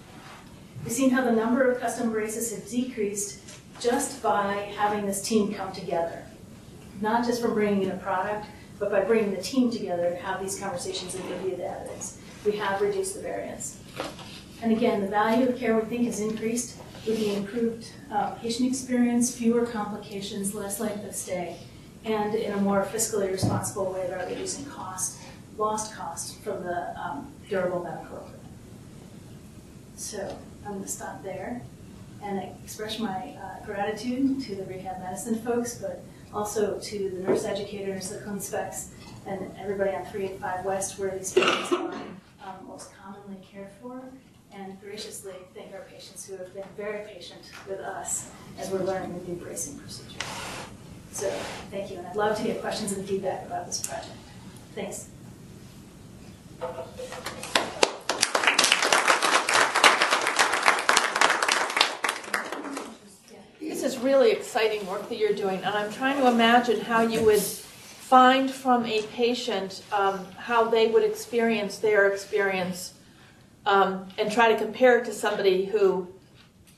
We've 0.85 0.93
seen 0.93 1.11
how 1.11 1.22
the 1.24 1.33
number 1.33 1.68
of 1.70 1.81
custom 1.81 2.11
braces 2.11 2.55
have 2.55 2.68
decreased 2.70 3.41
just 3.81 4.22
by 4.22 4.72
having 4.76 5.05
this 5.05 5.20
team 5.20 5.53
come 5.53 5.72
together. 5.72 6.24
Not 7.01 7.26
just 7.26 7.43
from 7.43 7.55
bringing 7.55 7.83
in 7.83 7.91
a 7.91 7.97
product, 7.97 8.47
but 8.78 8.91
by 8.91 9.01
bringing 9.03 9.35
the 9.35 9.43
team 9.43 9.70
together 9.70 10.11
to 10.11 10.16
have 10.16 10.41
these 10.41 10.59
conversations 10.59 11.14
and 11.14 11.24
you 11.45 11.57
the 11.57 11.66
evidence. 11.66 12.18
We 12.47 12.53
have 12.53 12.81
reduced 12.81 13.14
the 13.14 13.20
variance. 13.20 13.81
And 14.62 14.72
again, 14.72 15.03
the 15.03 15.09
value 15.09 15.49
of 15.49 15.59
care 15.59 15.78
we 15.78 15.85
think 15.87 16.07
has 16.07 16.20
increased 16.20 16.78
with 17.07 17.18
the 17.18 17.35
improved 17.35 17.91
uh, 18.12 18.31
patient 18.37 18.68
experience, 18.68 19.35
fewer 19.35 19.66
complications, 19.66 20.55
less 20.55 20.81
length 20.81 21.05
of 21.05 21.14
stay, 21.14 21.59
and 22.05 22.35
in 22.35 22.53
a 22.53 22.61
more 22.61 22.85
fiscally 22.85 23.31
responsible 23.31 23.93
way 23.93 24.09
by 24.11 24.25
reducing 24.25 24.65
cost, 24.67 25.19
lost 25.59 25.95
cost 25.95 26.39
from 26.41 26.63
the 26.63 26.99
um, 27.01 27.31
durable 27.49 27.83
medical 27.83 28.17
equipment. 28.17 28.41
So 29.97 30.37
I'm 30.65 30.73
going 30.73 30.83
to 30.83 30.89
stop 30.89 31.23
there 31.23 31.63
and 32.23 32.43
express 32.65 32.99
my 32.99 33.37
uh, 33.41 33.65
gratitude 33.65 34.43
to 34.43 34.55
the 34.55 34.65
rehab 34.65 35.01
medicine 35.01 35.37
folks, 35.43 35.77
but 35.77 36.03
also 36.33 36.79
to 36.79 37.11
the 37.11 37.21
nurse 37.23 37.45
educators, 37.45 38.11
the 38.11 38.19
conspecs, 38.19 38.89
and 39.27 39.51
everybody 39.59 39.91
on 39.91 40.05
3 40.07 40.27
and 40.27 40.41
5 40.41 40.65
West 40.65 40.99
where 40.99 41.17
these 41.17 41.33
patients 41.33 41.73
are 41.73 41.93
um, 42.45 42.67
most 42.67 42.91
commonly 43.03 43.37
cared 43.43 43.71
for, 43.83 44.03
and 44.53 44.81
graciously 44.81 45.35
thank 45.55 45.73
our 45.75 45.83
patients 45.83 46.27
who 46.27 46.37
have 46.37 46.53
been 46.55 46.65
very 46.77 47.07
patient 47.07 47.43
with 47.69 47.81
us 47.81 48.31
as 48.59 48.71
we're 48.71 48.83
learning 48.83 49.13
the 49.19 49.33
new 49.33 49.39
bracing 49.39 49.79
procedure. 49.79 50.19
So 51.13 51.29
thank 51.71 51.91
you, 51.91 51.99
and 51.99 52.07
I'd 52.07 52.17
love 52.17 52.37
to 52.39 52.45
get 52.45 52.61
questions 52.61 52.93
and 52.93 53.07
feedback 53.07 53.47
about 53.47 53.67
this 53.67 53.87
project. 53.87 54.13
Thanks. 54.75 55.09
This 63.61 63.83
is 63.83 63.99
really 63.99 64.31
exciting 64.31 64.87
work 64.87 65.09
that 65.09 65.19
you're 65.19 65.35
doing, 65.35 65.57
and 65.65 65.75
I'm 65.75 65.93
trying 65.93 66.19
to 66.19 66.29
imagine 66.29 66.81
how 66.81 67.03
you 67.03 67.25
would 67.25 67.41
find 67.41 68.51
from 68.51 68.85
a 68.87 69.03
patient 69.03 69.83
um, 69.93 70.25
how 70.37 70.65
they 70.65 70.89
would 70.89 71.05
experience 71.05 71.79
their 71.79 72.09
experience 72.09 72.95
um, 73.67 74.09
and 74.19 74.31
try 74.31 74.53
to 74.53 74.59
compare 74.59 74.99
it 74.99 75.05
to 75.05 75.13
somebody 75.13 75.65
who, 75.65 76.09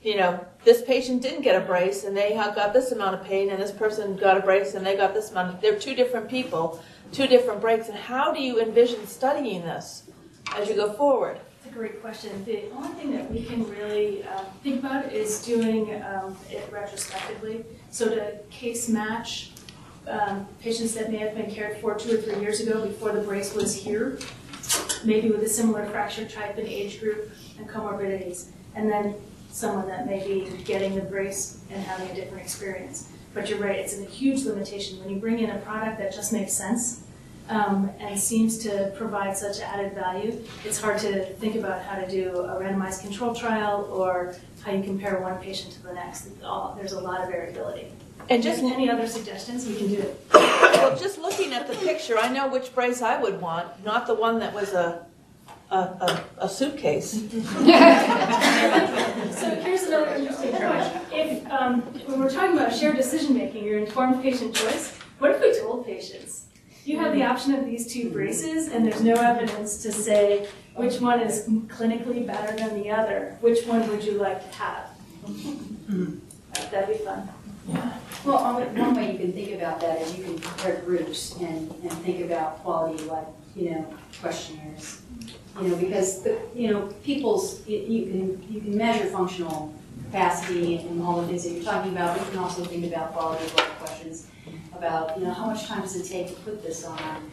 you 0.01 0.15
know, 0.15 0.45
this 0.63 0.81
patient 0.81 1.21
didn't 1.21 1.41
get 1.41 1.61
a 1.61 1.65
brace 1.65 2.03
and 2.03 2.15
they 2.15 2.33
got 2.33 2.73
this 2.73 2.91
amount 2.91 3.15
of 3.15 3.23
pain, 3.25 3.49
and 3.49 3.61
this 3.61 3.71
person 3.71 4.15
got 4.15 4.37
a 4.37 4.39
brace 4.39 4.73
and 4.73 4.85
they 4.85 4.95
got 4.95 5.13
this 5.13 5.31
amount. 5.31 5.61
They're 5.61 5.79
two 5.79 5.95
different 5.95 6.29
people, 6.29 6.81
two 7.11 7.27
different 7.27 7.61
breaks. 7.61 7.89
And 7.89 7.97
how 7.97 8.31
do 8.31 8.41
you 8.41 8.61
envision 8.61 9.05
studying 9.07 9.61
this 9.61 10.09
as 10.55 10.69
you 10.69 10.75
go 10.75 10.93
forward? 10.93 11.39
That's 11.63 11.75
a 11.75 11.77
great 11.77 12.01
question. 12.01 12.43
The 12.45 12.69
only 12.71 12.89
thing 12.89 13.11
that 13.13 13.29
we 13.31 13.43
can 13.43 13.67
really 13.69 14.23
um, 14.23 14.45
think 14.63 14.79
about 14.79 15.11
is 15.11 15.45
doing 15.45 16.01
um, 16.03 16.37
it 16.49 16.67
retrospectively. 16.71 17.65
So 17.91 18.09
to 18.09 18.37
case 18.49 18.89
match 18.89 19.51
um, 20.07 20.47
patients 20.61 20.93
that 20.95 21.11
may 21.11 21.17
have 21.17 21.35
been 21.35 21.49
cared 21.49 21.77
for 21.77 21.95
two 21.95 22.15
or 22.15 22.17
three 22.17 22.41
years 22.41 22.59
ago 22.59 22.85
before 22.85 23.11
the 23.11 23.21
brace 23.21 23.53
was 23.53 23.75
here, 23.75 24.19
maybe 25.03 25.29
with 25.29 25.43
a 25.43 25.49
similar 25.49 25.85
fracture 25.85 26.27
type 26.27 26.57
and 26.57 26.67
age 26.67 26.99
group 26.99 27.31
and 27.57 27.67
comorbidities, 27.69 28.47
and 28.75 28.89
then 28.89 29.15
someone 29.53 29.87
that 29.87 30.07
may 30.07 30.25
be 30.27 30.49
getting 30.63 30.95
the 30.95 31.01
brace 31.01 31.59
and 31.69 31.81
having 31.83 32.09
a 32.09 32.15
different 32.15 32.41
experience. 32.41 33.07
But 33.35 33.49
you're 33.49 33.59
right, 33.59 33.77
it's 33.77 33.97
a 33.97 34.03
huge 34.03 34.43
limitation. 34.45 34.99
When 34.99 35.09
you 35.09 35.17
bring 35.17 35.39
in 35.39 35.51
a 35.51 35.57
product 35.59 35.99
that 35.99 36.13
just 36.13 36.33
makes 36.33 36.53
sense, 36.53 37.03
um, 37.49 37.91
and 37.99 38.17
seems 38.19 38.57
to 38.59 38.91
provide 38.97 39.37
such 39.37 39.59
added 39.59 39.93
value, 39.93 40.41
it's 40.65 40.79
hard 40.81 40.97
to 40.99 41.25
think 41.35 41.55
about 41.55 41.81
how 41.83 41.99
to 41.99 42.09
do 42.09 42.29
a 42.39 42.59
randomized 42.59 43.01
control 43.01 43.35
trial 43.35 43.87
or 43.91 44.35
how 44.65 44.71
you 44.71 44.81
compare 44.83 45.19
one 45.19 45.37
patient 45.39 45.73
to 45.73 45.83
the 45.83 45.93
next. 45.93 46.29
All- 46.43 46.73
There's 46.77 46.93
a 46.93 46.99
lot 47.01 47.21
of 47.21 47.29
variability. 47.29 47.87
And 48.29 48.41
Just 48.41 48.61
just 48.61 48.73
any 48.73 48.89
other 48.89 49.05
suggestions, 49.07 49.67
we 49.67 49.75
can 49.75 49.87
do 49.89 49.99
it. 49.99 50.19
well, 50.33 50.97
just 50.97 51.17
looking 51.19 51.51
at 51.53 51.67
the 51.67 51.75
picture, 51.75 52.17
I 52.17 52.29
know 52.29 52.47
which 52.47 52.73
brace 52.73 53.01
I 53.01 53.21
would 53.21 53.41
want, 53.41 53.67
not 53.83 54.07
the 54.07 54.13
one 54.15 54.39
that 54.39 54.53
was 54.53 54.71
a 54.73 55.05
a, 55.73 55.77
a, 55.77 56.45
a 56.45 56.49
suitcase. 56.49 57.13
So 59.33 59.49
here's 59.55 59.83
another 59.83 60.13
interesting 60.15 60.51
point. 60.51 60.93
If, 61.11 61.51
um, 61.51 61.81
when 62.05 62.19
we're 62.19 62.29
talking 62.29 62.55
about 62.55 62.73
shared 62.73 62.95
decision-making, 62.95 63.63
your 63.63 63.79
informed 63.79 64.21
patient 64.21 64.55
choice, 64.55 64.97
what 65.19 65.31
if 65.31 65.41
we 65.41 65.59
told 65.59 65.85
patients, 65.85 66.45
you 66.85 66.99
have 66.99 67.13
the 67.13 67.23
option 67.23 67.53
of 67.55 67.65
these 67.65 67.91
two 67.91 68.09
braces, 68.09 68.69
and 68.71 68.85
there's 68.85 69.01
no 69.01 69.13
evidence 69.15 69.81
to 69.83 69.91
say 69.91 70.47
which 70.75 71.01
one 71.01 71.19
is 71.19 71.47
clinically 71.67 72.25
better 72.25 72.55
than 72.55 72.81
the 72.81 72.89
other. 72.91 73.37
Which 73.41 73.65
one 73.65 73.87
would 73.89 74.03
you 74.03 74.13
like 74.13 74.39
to 74.49 74.57
have? 74.57 74.89
That'd 76.71 76.97
be 76.97 77.03
fun. 77.03 77.27
Well, 78.23 78.61
one 78.61 78.95
way 78.95 79.11
you 79.11 79.17
can 79.17 79.33
think 79.33 79.53
about 79.55 79.81
that 79.81 79.99
is 80.01 80.17
you 80.17 80.23
can 80.23 80.39
compare 80.39 80.77
groups 80.81 81.35
and, 81.39 81.69
and 81.71 81.91
think 82.03 82.23
about 82.23 82.59
quality, 82.59 83.03
like, 83.05 83.27
you 83.55 83.71
know, 83.71 83.93
questionnaires. 84.21 85.02
You 85.61 85.67
know, 85.69 85.75
because, 85.75 86.23
the 86.23 86.37
you 86.55 86.71
know, 86.71 86.87
people's, 87.03 87.65
you- 87.67 87.77
you 87.79 88.05
can, 88.05 88.53
you 88.53 88.59
can 88.61 88.75
measure 88.77 89.05
functional 89.05 89.73
capacity 90.05 90.77
and 90.77 91.01
all 91.01 91.21
the 91.21 91.27
things 91.27 91.43
that 91.43 91.51
you're 91.51 91.63
talking 91.63 91.91
about. 91.91 92.19
You 92.19 92.25
can 92.31 92.39
also 92.39 92.63
think 92.65 92.85
about 92.85 93.13
quality 93.13 93.45
of 93.45 93.55
life 93.55 93.79
questions, 93.79 94.27
about, 94.75 95.17
you 95.17 95.25
know, 95.25 95.31
how 95.31 95.45
much 95.47 95.65
time 95.67 95.81
does 95.81 95.95
it 95.95 96.07
take 96.11 96.27
to 96.29 96.33
put 96.41 96.63
this 96.63 96.83
on? 96.85 97.31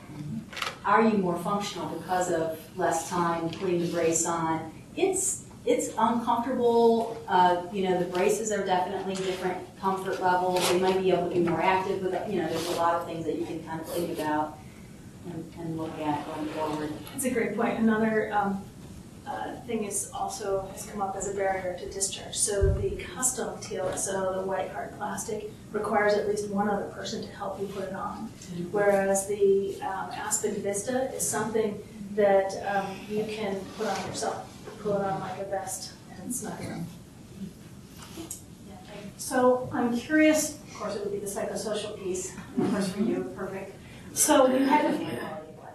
Are 0.85 1.03
you 1.03 1.17
more 1.19 1.37
functional 1.39 1.89
because 1.89 2.31
of 2.31 2.59
less 2.77 3.09
time 3.11 3.49
putting 3.51 3.81
the 3.81 3.89
brace 3.89 4.27
on? 4.27 4.71
It's, 4.97 5.45
it's 5.67 5.89
uncomfortable, 5.99 7.23
uh, 7.29 7.63
you 7.73 7.89
know, 7.89 7.99
the 7.99 8.07
braces 8.07 8.51
are 8.51 8.65
definitely 8.65 9.15
different 9.15 9.59
comfort 9.81 10.21
levels. 10.23 10.67
They 10.71 10.79
might 10.79 11.01
be 11.03 11.11
able 11.11 11.29
to 11.29 11.35
be 11.35 11.41
more 11.41 11.61
active 11.63 12.05
it. 12.05 12.29
you 12.31 12.41
know, 12.43 12.49
there's 12.49 12.67
a 12.69 12.77
lot 12.77 12.95
of 12.95 13.07
things 13.07 13.25
that 13.27 13.37
you 13.39 13.45
can 13.47 13.63
kind 13.65 13.81
of 13.81 13.87
think 13.89 14.19
about 14.19 14.59
and, 15.27 15.53
and 15.59 15.79
look 15.79 15.99
at 15.99 16.27
going 16.27 16.47
forward. 16.49 16.93
That's 17.13 17.25
a 17.25 17.31
great 17.31 17.57
point. 17.57 17.79
Another 17.79 18.33
um, 18.33 18.65
uh, 19.27 19.55
thing 19.67 19.85
is 19.85 20.11
also 20.13 20.69
has 20.73 20.87
come 20.87 21.01
up 21.01 21.15
as 21.17 21.29
a 21.29 21.35
barrier 21.35 21.77
to 21.79 21.91
discharge. 21.91 22.37
So 22.37 22.73
the 22.75 22.91
custom 23.15 23.57
TLSO, 23.59 24.41
the 24.41 24.47
white 24.47 24.71
hard 24.71 24.97
plastic, 24.97 25.51
requires 25.73 26.15
at 26.15 26.29
least 26.29 26.49
one 26.51 26.69
other 26.69 26.87
person 26.87 27.23
to 27.23 27.29
help 27.29 27.61
you 27.61 27.67
put 27.67 27.85
it 27.85 27.95
on. 27.95 28.33
Whereas 28.71 29.29
the 29.29 29.81
um, 29.83 30.11
Aspen 30.11 30.55
Vista 30.63 31.15
is 31.15 31.29
something 31.29 31.81
that 32.15 32.53
um, 32.67 32.97
you 33.09 33.25
can 33.25 33.61
put 33.77 33.87
on 33.87 34.07
yourself. 34.07 34.47
Pull 34.81 34.97
it 34.97 35.05
on 35.05 35.21
like 35.21 35.39
a 35.39 35.45
vest 35.45 35.93
and 36.21 36.35
snug 36.35 36.61
it 36.61 36.73
up. 36.73 36.79
Yeah. 38.69 38.77
So 39.19 39.69
I'm 39.73 39.97
curious, 39.97 40.57
of 40.57 40.75
course, 40.75 40.97
it 40.97 41.05
would 41.05 41.13
be 41.13 41.19
the 41.19 41.31
psychosocial 41.31 42.03
piece, 42.03 42.35
of 42.59 42.71
course 42.71 42.89
for 42.91 43.03
you, 43.03 43.33
perfect. 43.37 43.77
So 44.13 44.47
you 44.53 44.65
have, 44.67 45.01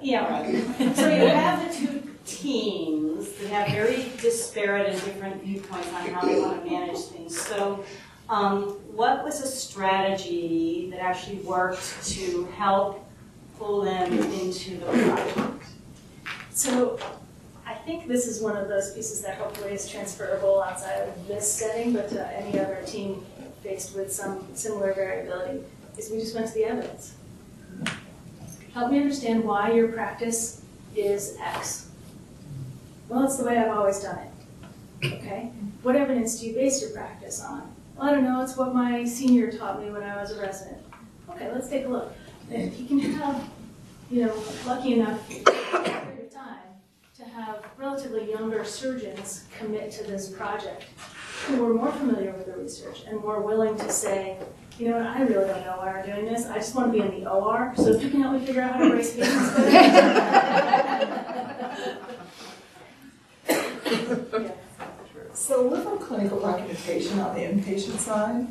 yeah. 0.02 0.94
So 0.94 1.10
you 1.10 1.28
have 1.28 1.68
the 1.68 1.76
two 1.76 2.04
teams 2.26 3.32
that 3.34 3.50
have 3.50 3.68
very 3.70 4.12
disparate 4.22 4.88
and 4.88 5.04
different 5.04 5.42
viewpoints 5.44 5.88
on 5.94 6.08
how 6.08 6.22
they 6.26 6.40
want 6.40 6.64
to 6.64 6.70
manage 6.70 7.00
things. 7.06 7.40
So 7.40 7.84
um, 8.30 8.64
what 8.94 9.24
was 9.24 9.42
a 9.42 9.48
strategy 9.48 10.90
that 10.92 11.00
actually 11.00 11.38
worked 11.38 12.04
to 12.08 12.46
help 12.58 13.08
pull 13.58 13.82
them 13.82 14.12
into 14.14 14.78
the 14.78 14.86
project? 14.86 15.64
So 16.52 17.00
I 17.66 17.74
think 17.74 18.08
this 18.08 18.28
is 18.28 18.42
one 18.42 18.58
of 18.58 18.68
those 18.68 18.94
pieces 18.94 19.22
that 19.22 19.38
hopefully 19.38 19.74
is 19.74 19.88
transferable 19.88 20.62
outside 20.62 21.08
of 21.08 21.28
this 21.28 21.52
setting, 21.52 21.94
but 21.94 22.10
to 22.10 22.36
any 22.36 22.60
other 22.60 22.82
team 22.86 23.26
faced 23.64 23.96
with 23.96 24.12
some 24.12 24.48
similar 24.56 24.94
variability, 24.94 25.64
is 25.98 26.10
we 26.12 26.20
just 26.20 26.36
went 26.36 26.48
to 26.48 26.54
the 26.54 26.66
evidence. 26.66 27.14
Help 28.76 28.92
me 28.92 29.00
understand 29.00 29.42
why 29.46 29.72
your 29.72 29.88
practice 29.88 30.62
is 30.98 31.38
X. 31.40 31.88
Well, 33.08 33.24
it's 33.24 33.38
the 33.38 33.46
way 33.46 33.58
I've 33.58 33.72
always 33.72 34.02
done 34.02 34.20
it. 34.20 35.14
Okay? 35.14 35.50
What 35.82 35.96
evidence 35.96 36.42
do 36.42 36.48
you 36.48 36.56
base 36.56 36.82
your 36.82 36.92
practice 36.92 37.42
on? 37.42 37.74
Well, 37.96 38.10
I 38.10 38.12
don't 38.12 38.26
know, 38.26 38.42
it's 38.42 38.58
what 38.58 38.74
my 38.76 39.06
senior 39.06 39.50
taught 39.50 39.82
me 39.82 39.92
when 39.92 40.04
I 40.04 40.18
was 40.18 40.32
a 40.32 40.42
resident. 40.42 40.80
Okay, 41.30 41.50
let's 41.54 41.70
take 41.70 41.86
a 41.86 41.88
look. 41.88 42.12
If 42.52 42.78
you 42.78 42.86
can 42.86 43.00
have, 43.00 43.50
you 44.12 44.26
know, 44.26 44.44
lucky 44.68 44.96
enough 44.96 45.26
period 45.30 45.48
of 45.48 46.34
time 46.34 46.60
to 47.18 47.24
have 47.24 47.64
relatively 47.78 48.30
younger 48.30 48.66
surgeons 48.66 49.46
commit 49.58 49.90
to 49.94 50.04
this 50.04 50.28
project 50.28 50.84
who 51.46 51.66
are 51.66 51.74
more 51.74 51.94
familiar 51.94 52.34
with 52.34 52.48
the 52.48 52.58
research 52.58 53.04
and 53.08 53.22
more 53.22 53.40
willing 53.40 53.78
to 53.78 53.90
say, 53.90 54.38
you 54.78 54.90
know 54.90 54.98
what, 54.98 55.08
I 55.08 55.22
really 55.22 55.48
don't 55.48 55.66
know 55.66 55.78
why 55.78 55.94
we're 55.94 56.06
doing 56.06 56.26
this. 56.26 56.46
I 56.48 56.56
just 56.56 56.76
want 56.76 56.92
to 56.92 57.00
be 57.00 57.06
in 57.06 57.24
the 57.24 57.30
OR. 57.30 57.74
So 57.78 57.94
if 57.94 58.04
you 58.04 58.10
can 58.10 58.22
help 58.22 58.40
me 58.40 58.46
figure 58.46 58.62
out 58.62 58.76
how 58.76 58.84
to 58.84 58.90
brace 58.90 59.16
patients 59.16 59.54
better. 59.56 59.86
So 65.34 65.68
we're 65.68 65.82
from 65.82 66.00
clinical 66.00 66.40
documentation 66.40 67.20
on 67.20 67.36
the 67.36 67.42
inpatient 67.42 68.00
side. 68.00 68.48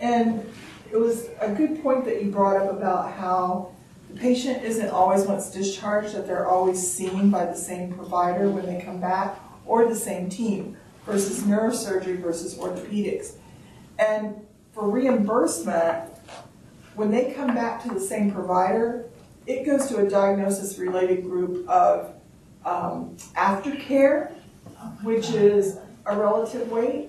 And 0.00 0.44
it 0.92 0.96
was 0.96 1.28
a 1.40 1.50
good 1.52 1.82
point 1.82 2.04
that 2.04 2.22
you 2.22 2.30
brought 2.30 2.56
up 2.56 2.70
about 2.70 3.12
how 3.14 3.72
the 4.10 4.18
patient 4.20 4.62
isn't 4.62 4.90
always 4.90 5.24
once 5.26 5.50
discharged, 5.50 6.14
that 6.14 6.26
they're 6.26 6.46
always 6.46 6.78
seen 6.78 7.30
by 7.30 7.46
the 7.46 7.56
same 7.56 7.92
provider 7.92 8.48
when 8.50 8.66
they 8.66 8.80
come 8.80 9.00
back, 9.00 9.38
or 9.66 9.88
the 9.88 9.96
same 9.96 10.28
team, 10.30 10.76
versus 11.04 11.42
neurosurgery 11.42 12.18
versus 12.20 12.56
orthopedics. 12.56 13.34
And 13.98 14.46
for 14.78 14.88
reimbursement, 14.88 16.08
when 16.94 17.10
they 17.10 17.32
come 17.32 17.52
back 17.52 17.82
to 17.82 17.88
the 17.88 17.98
same 17.98 18.30
provider, 18.30 19.06
it 19.44 19.66
goes 19.66 19.88
to 19.88 19.96
a 19.96 20.08
diagnosis-related 20.08 21.24
group 21.24 21.68
of 21.68 22.14
um, 22.64 23.16
aftercare, 23.34 24.30
which 25.02 25.30
is 25.30 25.78
a 26.06 26.16
relative 26.16 26.70
weight. 26.70 27.08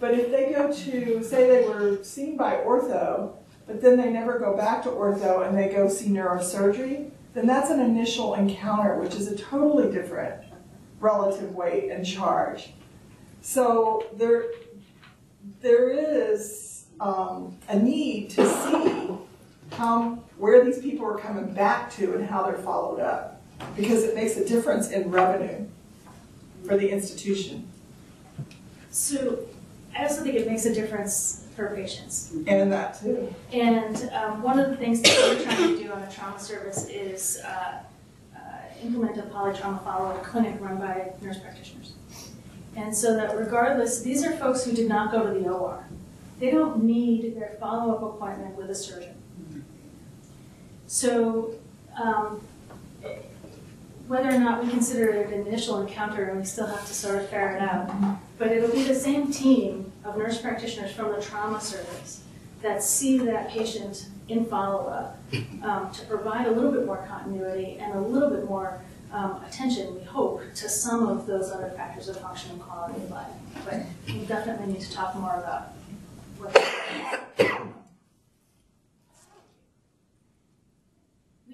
But 0.00 0.14
if 0.14 0.32
they 0.32 0.52
go 0.52 0.72
to, 0.72 1.22
say 1.22 1.48
they 1.48 1.68
were 1.68 2.02
seen 2.02 2.36
by 2.36 2.56
ortho, 2.56 3.34
but 3.68 3.80
then 3.80 3.96
they 3.96 4.10
never 4.10 4.40
go 4.40 4.56
back 4.56 4.82
to 4.82 4.88
ortho 4.88 5.46
and 5.46 5.56
they 5.56 5.68
go 5.68 5.88
see 5.88 6.08
neurosurgery, 6.08 7.10
then 7.34 7.46
that's 7.46 7.70
an 7.70 7.78
initial 7.78 8.34
encounter, 8.34 8.96
which 8.96 9.14
is 9.14 9.30
a 9.30 9.36
totally 9.36 9.92
different 9.92 10.42
relative 10.98 11.54
weight 11.54 11.88
and 11.88 12.04
charge. 12.04 12.72
So 13.42 14.06
there, 14.16 14.46
there 15.60 15.90
is 15.90 16.75
um, 17.00 17.56
a 17.68 17.78
need 17.78 18.30
to 18.30 18.46
see 18.46 19.12
how, 19.76 20.18
where 20.38 20.64
these 20.64 20.78
people 20.78 21.06
are 21.06 21.18
coming 21.18 21.52
back 21.52 21.90
to 21.92 22.14
and 22.14 22.26
how 22.26 22.42
they're 22.44 22.58
followed 22.58 23.00
up. 23.00 23.42
Because 23.76 24.04
it 24.04 24.14
makes 24.14 24.36
a 24.36 24.46
difference 24.46 24.90
in 24.90 25.10
revenue 25.10 25.66
for 26.66 26.76
the 26.76 26.90
institution 26.90 27.66
So 28.90 29.38
I 29.96 30.02
also 30.04 30.22
think 30.22 30.34
it 30.34 30.46
makes 30.46 30.66
a 30.66 30.74
difference 30.74 31.46
for 31.54 31.74
patients. 31.74 32.32
and 32.46 32.70
that 32.72 33.00
too. 33.00 33.34
And 33.52 34.10
um, 34.12 34.42
one 34.42 34.58
of 34.58 34.68
the 34.68 34.76
things 34.76 35.00
that 35.02 35.16
we're 35.38 35.42
trying 35.42 35.76
to 35.76 35.82
do 35.82 35.90
on 35.90 36.02
a 36.02 36.10
trauma 36.12 36.38
service 36.38 36.86
is 36.88 37.38
uh, 37.44 37.78
uh, 38.34 38.38
implement 38.82 39.16
a 39.16 39.22
polytrauma 39.22 39.82
follow-up 39.82 40.22
clinic 40.22 40.60
run 40.60 40.76
by 40.78 41.12
nurse 41.22 41.38
practitioners. 41.38 41.94
And 42.74 42.94
so 42.94 43.16
that 43.16 43.34
regardless, 43.38 44.02
these 44.02 44.22
are 44.22 44.36
folks 44.36 44.64
who 44.66 44.72
did 44.72 44.86
not 44.88 45.10
go 45.12 45.32
to 45.32 45.38
the 45.40 45.48
OR. 45.48 45.85
They 46.38 46.50
don't 46.50 46.84
need 46.84 47.34
their 47.36 47.56
follow-up 47.58 48.02
appointment 48.02 48.56
with 48.56 48.70
a 48.70 48.74
surgeon. 48.74 49.14
So 50.86 51.54
um, 52.00 52.40
whether 54.06 54.28
or 54.28 54.38
not 54.38 54.62
we 54.62 54.70
consider 54.70 55.08
it 55.08 55.32
an 55.32 55.46
initial 55.46 55.80
encounter, 55.80 56.24
and 56.24 56.38
we 56.38 56.44
still 56.44 56.66
have 56.66 56.86
to 56.86 56.94
sort 56.94 57.16
of 57.16 57.28
ferret 57.28 57.60
out, 57.60 57.90
but 58.38 58.52
it'll 58.52 58.70
be 58.70 58.84
the 58.84 58.94
same 58.94 59.32
team 59.32 59.90
of 60.04 60.16
nurse 60.16 60.40
practitioners 60.40 60.92
from 60.92 61.12
the 61.12 61.20
trauma 61.20 61.60
service 61.60 62.22
that 62.62 62.82
see 62.82 63.18
that 63.18 63.48
patient 63.48 64.08
in 64.28 64.44
follow-up 64.44 65.18
um, 65.62 65.90
to 65.92 66.04
provide 66.06 66.46
a 66.46 66.50
little 66.50 66.72
bit 66.72 66.84
more 66.84 67.04
continuity 67.08 67.78
and 67.80 67.94
a 67.94 68.00
little 68.00 68.30
bit 68.30 68.44
more 68.44 68.80
um, 69.12 69.42
attention, 69.48 69.94
we 69.94 70.02
hope, 70.02 70.42
to 70.54 70.68
some 70.68 71.06
of 71.06 71.26
those 71.26 71.50
other 71.50 71.70
factors 71.70 72.08
of 72.08 72.18
function 72.18 72.50
and 72.52 72.60
quality 72.60 73.00
of 73.02 73.10
life. 73.10 73.30
But 73.64 73.82
we 74.06 74.24
definitely 74.26 74.72
need 74.72 74.82
to 74.82 74.92
talk 74.92 75.14
more 75.14 75.34
about 75.34 75.68
We 76.38 76.46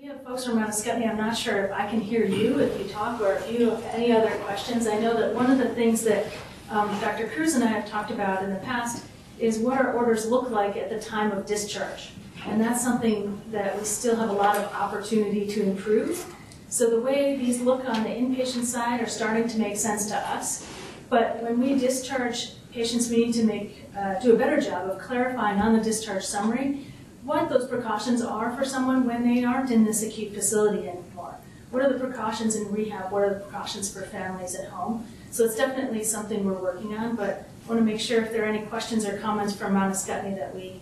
have 0.08 0.22
folks 0.24 0.44
from 0.44 0.56
Mount 0.56 0.70
Ascutney, 0.70 1.08
I'm 1.08 1.16
not 1.16 1.36
sure 1.36 1.66
if 1.66 1.72
I 1.72 1.88
can 1.88 2.00
hear 2.00 2.24
you 2.24 2.58
if 2.58 2.78
you 2.78 2.92
talk 2.92 3.20
or 3.20 3.34
if 3.34 3.52
you 3.52 3.70
have 3.70 3.84
any 3.92 4.12
other 4.12 4.30
questions. 4.38 4.86
I 4.86 4.98
know 4.98 5.14
that 5.14 5.34
one 5.34 5.50
of 5.50 5.58
the 5.58 5.68
things 5.68 6.02
that 6.02 6.26
um, 6.70 6.88
Dr. 7.00 7.28
Cruz 7.28 7.54
and 7.54 7.62
I 7.62 7.68
have 7.68 7.88
talked 7.88 8.10
about 8.10 8.42
in 8.42 8.50
the 8.50 8.60
past 8.60 9.04
is 9.38 9.58
what 9.58 9.78
our 9.78 9.92
orders 9.92 10.26
look 10.26 10.50
like 10.50 10.76
at 10.76 10.90
the 10.90 11.00
time 11.00 11.30
of 11.30 11.46
discharge. 11.46 12.10
And 12.46 12.60
that's 12.60 12.82
something 12.82 13.40
that 13.52 13.78
we 13.78 13.84
still 13.84 14.16
have 14.16 14.30
a 14.30 14.32
lot 14.32 14.56
of 14.56 14.64
opportunity 14.74 15.46
to 15.48 15.62
improve. 15.62 16.34
So 16.68 16.90
the 16.90 17.00
way 17.00 17.36
these 17.36 17.60
look 17.60 17.88
on 17.88 18.02
the 18.02 18.08
inpatient 18.08 18.64
side 18.64 19.00
are 19.00 19.08
starting 19.08 19.46
to 19.48 19.58
make 19.58 19.76
sense 19.76 20.06
to 20.06 20.16
us. 20.16 20.66
But 21.08 21.42
when 21.42 21.60
we 21.60 21.78
discharge 21.78 22.52
patients, 22.72 23.10
we 23.10 23.26
need 23.26 23.34
to 23.34 23.44
make, 23.44 23.84
uh, 23.96 24.18
do 24.20 24.34
a 24.34 24.36
better 24.36 24.60
job 24.60 24.88
of 24.90 24.98
clarifying 24.98 25.60
on 25.60 25.76
the 25.76 25.82
discharge 25.82 26.24
summary 26.24 26.86
what 27.24 27.48
those 27.48 27.68
precautions 27.68 28.20
are 28.20 28.54
for 28.56 28.64
someone 28.64 29.06
when 29.06 29.22
they 29.22 29.44
aren't 29.44 29.70
in 29.70 29.84
this 29.84 30.02
acute 30.02 30.34
facility 30.34 30.88
anymore. 30.88 31.36
What 31.70 31.82
are 31.84 31.92
the 31.92 31.98
precautions 31.98 32.56
in 32.56 32.70
rehab? 32.72 33.12
What 33.12 33.22
are 33.22 33.34
the 33.34 33.40
precautions 33.40 33.92
for 33.92 34.02
families 34.02 34.54
at 34.54 34.68
home? 34.68 35.06
So 35.30 35.44
it's 35.44 35.56
definitely 35.56 36.04
something 36.04 36.44
we're 36.44 36.52
working 36.60 36.94
on, 36.94 37.16
but 37.16 37.48
I 37.64 37.68
want 37.68 37.80
to 37.80 37.84
make 37.84 38.00
sure 38.00 38.22
if 38.22 38.32
there 38.32 38.42
are 38.42 38.48
any 38.48 38.66
questions 38.66 39.06
or 39.06 39.18
comments 39.18 39.54
from 39.54 39.74
Mount 39.74 39.94
Ascutney 39.94 40.36
that 40.36 40.54
we 40.54 40.80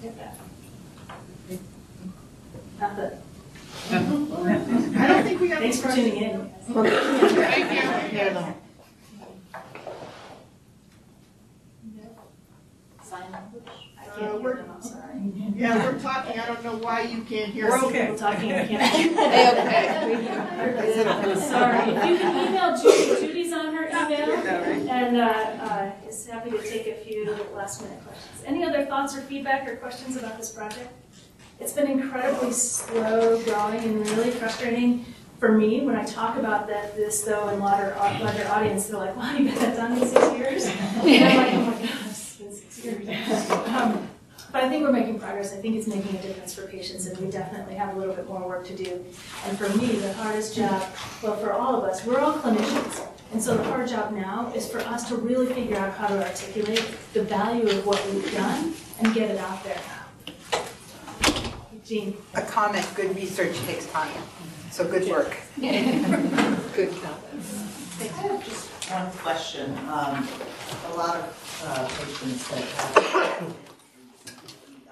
get 0.00 0.16
that. 0.16 0.38
Not 2.80 2.96
that. 2.96 3.18
I 3.90 5.06
don't 5.08 5.24
think 5.24 5.40
we 5.40 5.48
have. 5.48 5.58
Thanks 5.58 5.80
for 5.80 5.92
tuning 5.92 6.16
in. 6.16 6.50
Thank 6.68 8.12
you. 8.12 8.54
Sign 13.16 13.32
language? 13.32 13.62
I 13.98 14.18
can't 14.18 14.40
hear 14.40 14.54
them, 14.56 14.70
I'm 14.74 14.82
sorry. 14.94 15.32
Yeah, 15.56 15.84
we're 15.84 15.98
talking, 15.98 16.38
I 16.38 16.46
don't 16.46 16.62
know 16.64 16.76
why 16.76 17.02
you 17.02 17.22
can't 17.22 17.52
hear 17.52 17.70
us. 17.70 17.80
People 17.90 18.16
talking, 18.16 18.52
I 18.52 18.66
can't. 18.66 19.16
Sorry, 21.38 21.90
you 21.90 22.18
can 22.18 22.48
email 22.48 22.76
Judy, 22.76 23.26
Judy's 23.26 23.52
on 23.52 23.74
her 23.74 23.88
email, 23.88 24.30
and 24.90 25.16
uh, 25.16 25.24
uh, 25.24 26.08
is 26.08 26.26
happy 26.26 26.50
to 26.50 26.62
take 26.62 26.86
a 26.86 26.94
few 26.94 27.24
last 27.54 27.82
minute 27.82 28.02
questions. 28.04 28.42
Any 28.44 28.64
other 28.64 28.84
thoughts 28.84 29.16
or 29.16 29.20
feedback 29.22 29.68
or 29.68 29.76
questions 29.76 30.16
about 30.16 30.36
this 30.36 30.50
project? 30.50 30.92
It's 31.58 31.72
been 31.72 31.90
incredibly 31.90 32.52
slow 32.52 33.42
growing 33.44 33.80
and 33.82 34.08
really 34.10 34.30
frustrating 34.30 35.04
for 35.38 35.52
me 35.52 35.82
when 35.82 35.96
I 35.96 36.04
talk 36.04 36.38
about 36.38 36.66
that, 36.68 36.96
this 36.96 37.22
though 37.22 37.48
in 37.50 37.60
larger, 37.60 37.94
larger 37.98 38.48
audience, 38.48 38.86
they're 38.86 38.98
like, 38.98 39.16
wow, 39.16 39.36
you 39.36 39.50
got 39.50 39.58
that 39.58 39.76
done 39.76 39.98
in 39.98 40.06
six 40.06 40.32
years? 40.32 40.66
And 41.06 41.24
I'm 41.24 41.36
like, 41.36 41.52
my 42.86 43.04
gosh, 43.04 43.28
it's 43.28 43.48
been 43.48 43.48
six 43.48 43.48
years. 43.48 43.50
Um, 43.68 44.08
But 44.52 44.64
I 44.64 44.68
think 44.68 44.84
we're 44.84 44.92
making 44.92 45.18
progress. 45.18 45.52
I 45.52 45.56
think 45.56 45.76
it's 45.76 45.86
making 45.86 46.16
a 46.16 46.22
difference 46.22 46.54
for 46.54 46.66
patients, 46.66 47.06
and 47.06 47.18
we 47.18 47.30
definitely 47.30 47.74
have 47.74 47.94
a 47.94 47.98
little 47.98 48.14
bit 48.14 48.28
more 48.28 48.46
work 48.46 48.64
to 48.68 48.76
do. 48.76 49.04
And 49.46 49.58
for 49.58 49.68
me, 49.76 49.96
the 49.96 50.12
hardest 50.14 50.54
job, 50.56 50.82
well, 51.22 51.36
for 51.36 51.52
all 51.52 51.74
of 51.76 51.84
us, 51.84 52.04
we're 52.06 52.20
all 52.20 52.32
clinicians. 52.34 53.06
And 53.32 53.42
so 53.42 53.56
the 53.56 53.64
hard 53.64 53.88
job 53.88 54.12
now 54.12 54.52
is 54.54 54.66
for 54.70 54.78
us 54.80 55.08
to 55.08 55.16
really 55.16 55.52
figure 55.52 55.76
out 55.76 55.92
how 55.94 56.06
to 56.06 56.24
articulate 56.24 56.86
the 57.12 57.22
value 57.22 57.68
of 57.68 57.84
what 57.84 58.00
we've 58.10 58.32
done 58.32 58.72
and 59.00 59.12
get 59.12 59.30
it 59.30 59.38
out 59.38 59.62
there 59.64 59.80
now. 59.88 60.62
Jean? 61.84 62.16
A 62.34 62.42
comment, 62.42 62.88
good 62.94 63.14
research 63.16 63.58
takes 63.60 63.86
time, 63.86 64.22
so 64.70 64.88
good 64.88 65.08
work. 65.08 65.36
Good 66.76 66.92
comment. 67.02 68.70
I 68.88 68.92
have 68.94 69.12
just 69.12 69.24
one 69.24 69.24
question. 69.24 69.72
Um, 69.88 70.28
a 70.92 70.96
lot 70.96 71.16
of 71.16 71.62
uh, 71.66 71.88
patients 71.88 72.48
that 72.48 72.64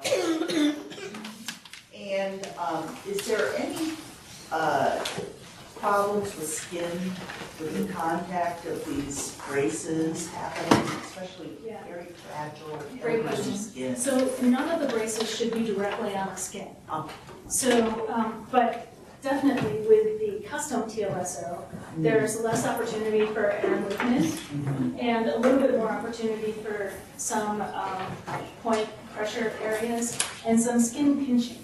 have. 0.04 0.76
And, 1.96 2.46
um, 2.58 2.96
is 3.08 3.26
there 3.26 3.54
any, 3.56 3.92
uh, 4.52 5.02
problems 5.76 6.34
with 6.36 6.48
skin, 6.48 6.90
with 7.60 7.86
the 7.86 7.92
contact 7.92 8.64
of 8.66 8.84
these 8.86 9.36
braces 9.48 10.30
happening, 10.30 10.96
especially 11.02 11.50
Yeah. 11.64 11.84
very 11.84 12.06
fragile, 12.06 12.78
Great 13.02 13.26
question. 13.26 13.54
skin? 13.56 13.96
So 13.96 14.30
none 14.42 14.70
of 14.70 14.80
the 14.80 14.88
braces 14.94 15.28
should 15.34 15.52
be 15.52 15.64
directly 15.66 16.16
on 16.16 16.28
the 16.28 16.36
skin. 16.36 16.68
Oh. 16.88 17.10
So, 17.48 18.08
um, 18.10 18.46
but 18.50 18.93
definitely 19.24 19.80
with 19.88 20.20
the 20.20 20.46
custom 20.46 20.82
TLSO, 20.82 21.64
there's 21.96 22.40
less 22.42 22.66
opportunity 22.66 23.24
for 23.26 23.50
air 23.52 23.80
movement 23.80 24.40
and 25.00 25.30
a 25.30 25.38
little 25.38 25.58
bit 25.58 25.76
more 25.78 25.88
opportunity 25.90 26.52
for 26.52 26.92
some 27.16 27.62
um, 27.62 28.06
point 28.62 28.86
pressure 29.14 29.52
areas 29.62 30.18
and 30.46 30.60
some 30.60 30.78
skin 30.78 31.24
pinching. 31.24 31.58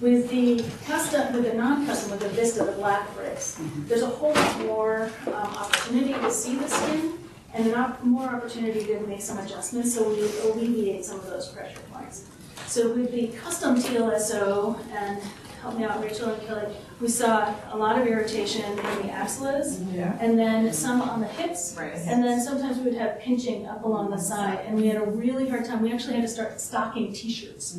With 0.00 0.30
the 0.30 0.64
custom, 0.86 1.34
with 1.34 1.44
the 1.44 1.54
non-custom, 1.54 2.10
with 2.12 2.20
the 2.20 2.28
Vista, 2.30 2.64
the 2.64 2.72
black 2.72 3.14
brace, 3.14 3.60
there's 3.86 4.02
a 4.02 4.06
whole 4.06 4.32
lot 4.32 4.60
more 4.60 5.10
um, 5.26 5.32
opportunity 5.34 6.14
to 6.14 6.30
see 6.30 6.56
the 6.56 6.68
skin 6.68 7.18
and 7.52 7.66
an 7.66 7.74
op- 7.74 8.02
more 8.02 8.28
opportunity 8.28 8.84
to 8.86 9.00
make 9.06 9.20
some 9.20 9.38
adjustments 9.38 9.94
so 9.94 10.08
we 10.08 10.22
alleviate 10.50 11.04
some 11.04 11.20
of 11.20 11.26
those 11.26 11.48
pressure 11.48 11.78
points. 11.92 12.26
So 12.66 12.92
with 12.92 13.12
the 13.12 13.28
custom 13.28 13.76
TLSO, 13.76 14.78
and 14.92 15.22
help 15.64 15.78
me 15.78 15.84
out, 15.84 16.02
Rachel 16.02 16.28
and 16.28 16.46
Kelly, 16.46 16.66
we 17.00 17.08
saw 17.08 17.54
a 17.72 17.76
lot 17.76 17.98
of 17.98 18.06
irritation 18.06 18.62
in 18.70 18.76
the 18.76 19.08
axillas, 19.08 19.82
Yeah. 19.94 20.14
and 20.20 20.38
then 20.38 20.70
some 20.74 21.00
on 21.00 21.20
the 21.20 21.26
hips, 21.26 21.74
Right. 21.78 21.94
and 22.06 22.22
then 22.22 22.38
sometimes 22.38 22.76
we 22.76 22.84
would 22.84 22.94
have 22.94 23.18
pinching 23.18 23.66
up 23.66 23.82
along 23.82 24.10
the 24.10 24.18
side, 24.18 24.60
and 24.66 24.76
we 24.76 24.86
had 24.88 24.98
a 25.00 25.06
really 25.06 25.48
hard 25.48 25.64
time. 25.64 25.80
We 25.80 25.90
actually 25.90 26.14
had 26.14 26.22
to 26.22 26.28
start 26.28 26.60
stocking 26.60 27.14
T-shirts 27.14 27.78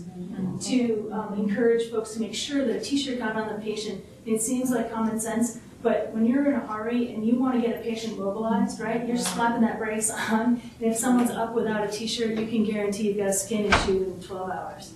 to 0.61 1.09
um, 1.13 1.35
encourage 1.37 1.91
folks 1.91 2.13
to 2.15 2.19
make 2.19 2.33
sure 2.33 2.65
that 2.65 2.75
a 2.77 2.79
T-shirt 2.79 3.19
got 3.19 3.35
on 3.35 3.49
the 3.49 3.61
patient. 3.61 4.03
It 4.25 4.41
seems 4.41 4.71
like 4.71 4.91
common 4.91 5.19
sense, 5.19 5.59
but 5.83 6.09
when 6.11 6.25
you're 6.25 6.43
in 6.47 6.53
a 6.55 6.65
hurry 6.65 7.13
and 7.13 7.23
you 7.23 7.35
want 7.35 7.53
to 7.53 7.61
get 7.61 7.79
a 7.79 7.83
patient 7.83 8.17
mobilized, 8.17 8.79
right? 8.79 9.07
You're 9.07 9.17
slapping 9.17 9.61
that 9.61 9.77
brace 9.77 10.09
on, 10.31 10.59
and 10.81 10.91
if 10.91 10.97
someone's 10.97 11.29
up 11.29 11.53
without 11.53 11.87
a 11.87 11.91
T-shirt, 11.91 12.31
you 12.39 12.47
can 12.47 12.63
guarantee 12.65 13.09
you've 13.09 13.17
got 13.17 13.27
a 13.27 13.33
skin 13.33 13.65
issue 13.71 14.15
in 14.17 14.23
12 14.23 14.49
hours. 14.49 14.93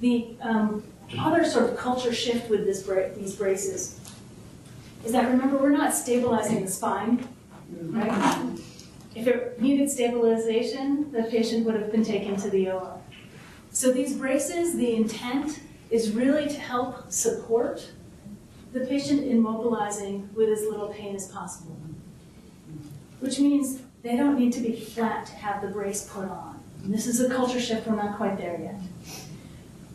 The 0.00 0.36
um, 0.40 0.84
other 1.18 1.44
sort 1.44 1.70
of 1.70 1.76
culture 1.76 2.12
shift 2.12 2.50
with 2.50 2.64
this 2.66 2.82
bra- 2.82 3.08
these 3.16 3.34
braces 3.34 3.98
is 5.04 5.12
that 5.12 5.28
remember 5.30 5.56
we're 5.56 5.70
not 5.70 5.94
stabilizing 5.94 6.64
the 6.64 6.70
spine, 6.70 7.26
right? 7.70 8.58
If 9.14 9.26
it 9.26 9.60
needed 9.60 9.90
stabilization, 9.90 11.10
the 11.12 11.24
patient 11.24 11.64
would 11.66 11.74
have 11.74 11.90
been 11.90 12.04
taken 12.04 12.36
to 12.36 12.50
the 12.50 12.70
OR. 12.70 13.00
So 13.70 13.92
these 13.92 14.14
braces, 14.16 14.76
the 14.76 14.94
intent 14.94 15.60
is 15.90 16.12
really 16.12 16.46
to 16.48 16.58
help 16.58 17.10
support 17.10 17.90
the 18.72 18.80
patient 18.80 19.24
in 19.24 19.40
mobilizing 19.40 20.28
with 20.34 20.50
as 20.50 20.62
little 20.62 20.88
pain 20.88 21.16
as 21.16 21.28
possible. 21.28 21.76
Which 23.20 23.40
means 23.40 23.80
they 24.02 24.16
don't 24.16 24.38
need 24.38 24.52
to 24.52 24.60
be 24.60 24.72
flat 24.72 25.26
to 25.26 25.32
have 25.32 25.62
the 25.62 25.68
brace 25.68 26.08
put 26.12 26.28
on. 26.28 26.60
And 26.84 26.92
this 26.92 27.06
is 27.06 27.20
a 27.20 27.28
culture 27.28 27.60
shift, 27.60 27.86
we're 27.86 27.96
not 27.96 28.16
quite 28.16 28.36
there 28.36 28.60
yet. 28.60 28.80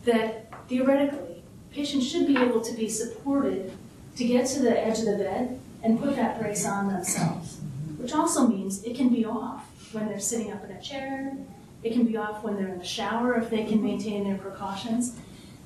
That 0.04 0.43
theoretically, 0.68 1.42
patients 1.70 2.08
should 2.08 2.26
be 2.26 2.36
able 2.36 2.60
to 2.60 2.74
be 2.74 2.88
supported 2.88 3.72
to 4.16 4.24
get 4.24 4.46
to 4.46 4.62
the 4.62 4.78
edge 4.78 5.00
of 5.00 5.06
the 5.06 5.16
bed 5.16 5.60
and 5.82 6.00
put 6.00 6.16
that 6.16 6.40
brace 6.40 6.64
on 6.66 6.88
themselves. 6.88 7.60
Which 7.98 8.12
also 8.12 8.46
means 8.46 8.82
it 8.84 8.96
can 8.96 9.08
be 9.08 9.24
off 9.24 9.68
when 9.92 10.08
they're 10.08 10.20
sitting 10.20 10.52
up 10.52 10.64
in 10.64 10.70
a 10.70 10.80
chair, 10.80 11.36
it 11.82 11.92
can 11.92 12.04
be 12.04 12.16
off 12.16 12.42
when 12.42 12.56
they're 12.56 12.68
in 12.68 12.78
the 12.78 12.84
shower 12.84 13.34
if 13.34 13.50
they 13.50 13.64
can 13.64 13.82
maintain 13.82 14.24
their 14.24 14.38
precautions. 14.38 15.16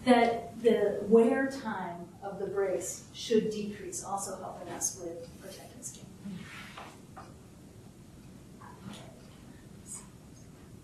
That 0.04 0.60
the 0.62 0.98
wear 1.02 1.48
time 1.48 2.08
of 2.22 2.38
the 2.38 2.46
brace 2.46 3.04
should 3.12 3.50
decrease, 3.50 4.02
also 4.02 4.36
helping 4.38 4.68
us 4.72 5.00
with 5.00 5.28
protected 5.40 5.84
skin. 5.84 6.04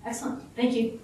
Excellent, 0.06 0.42
thank 0.54 0.74
you. 0.74 1.00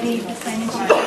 You 0.00 0.22
for 0.22 0.70
coming. 0.70 1.01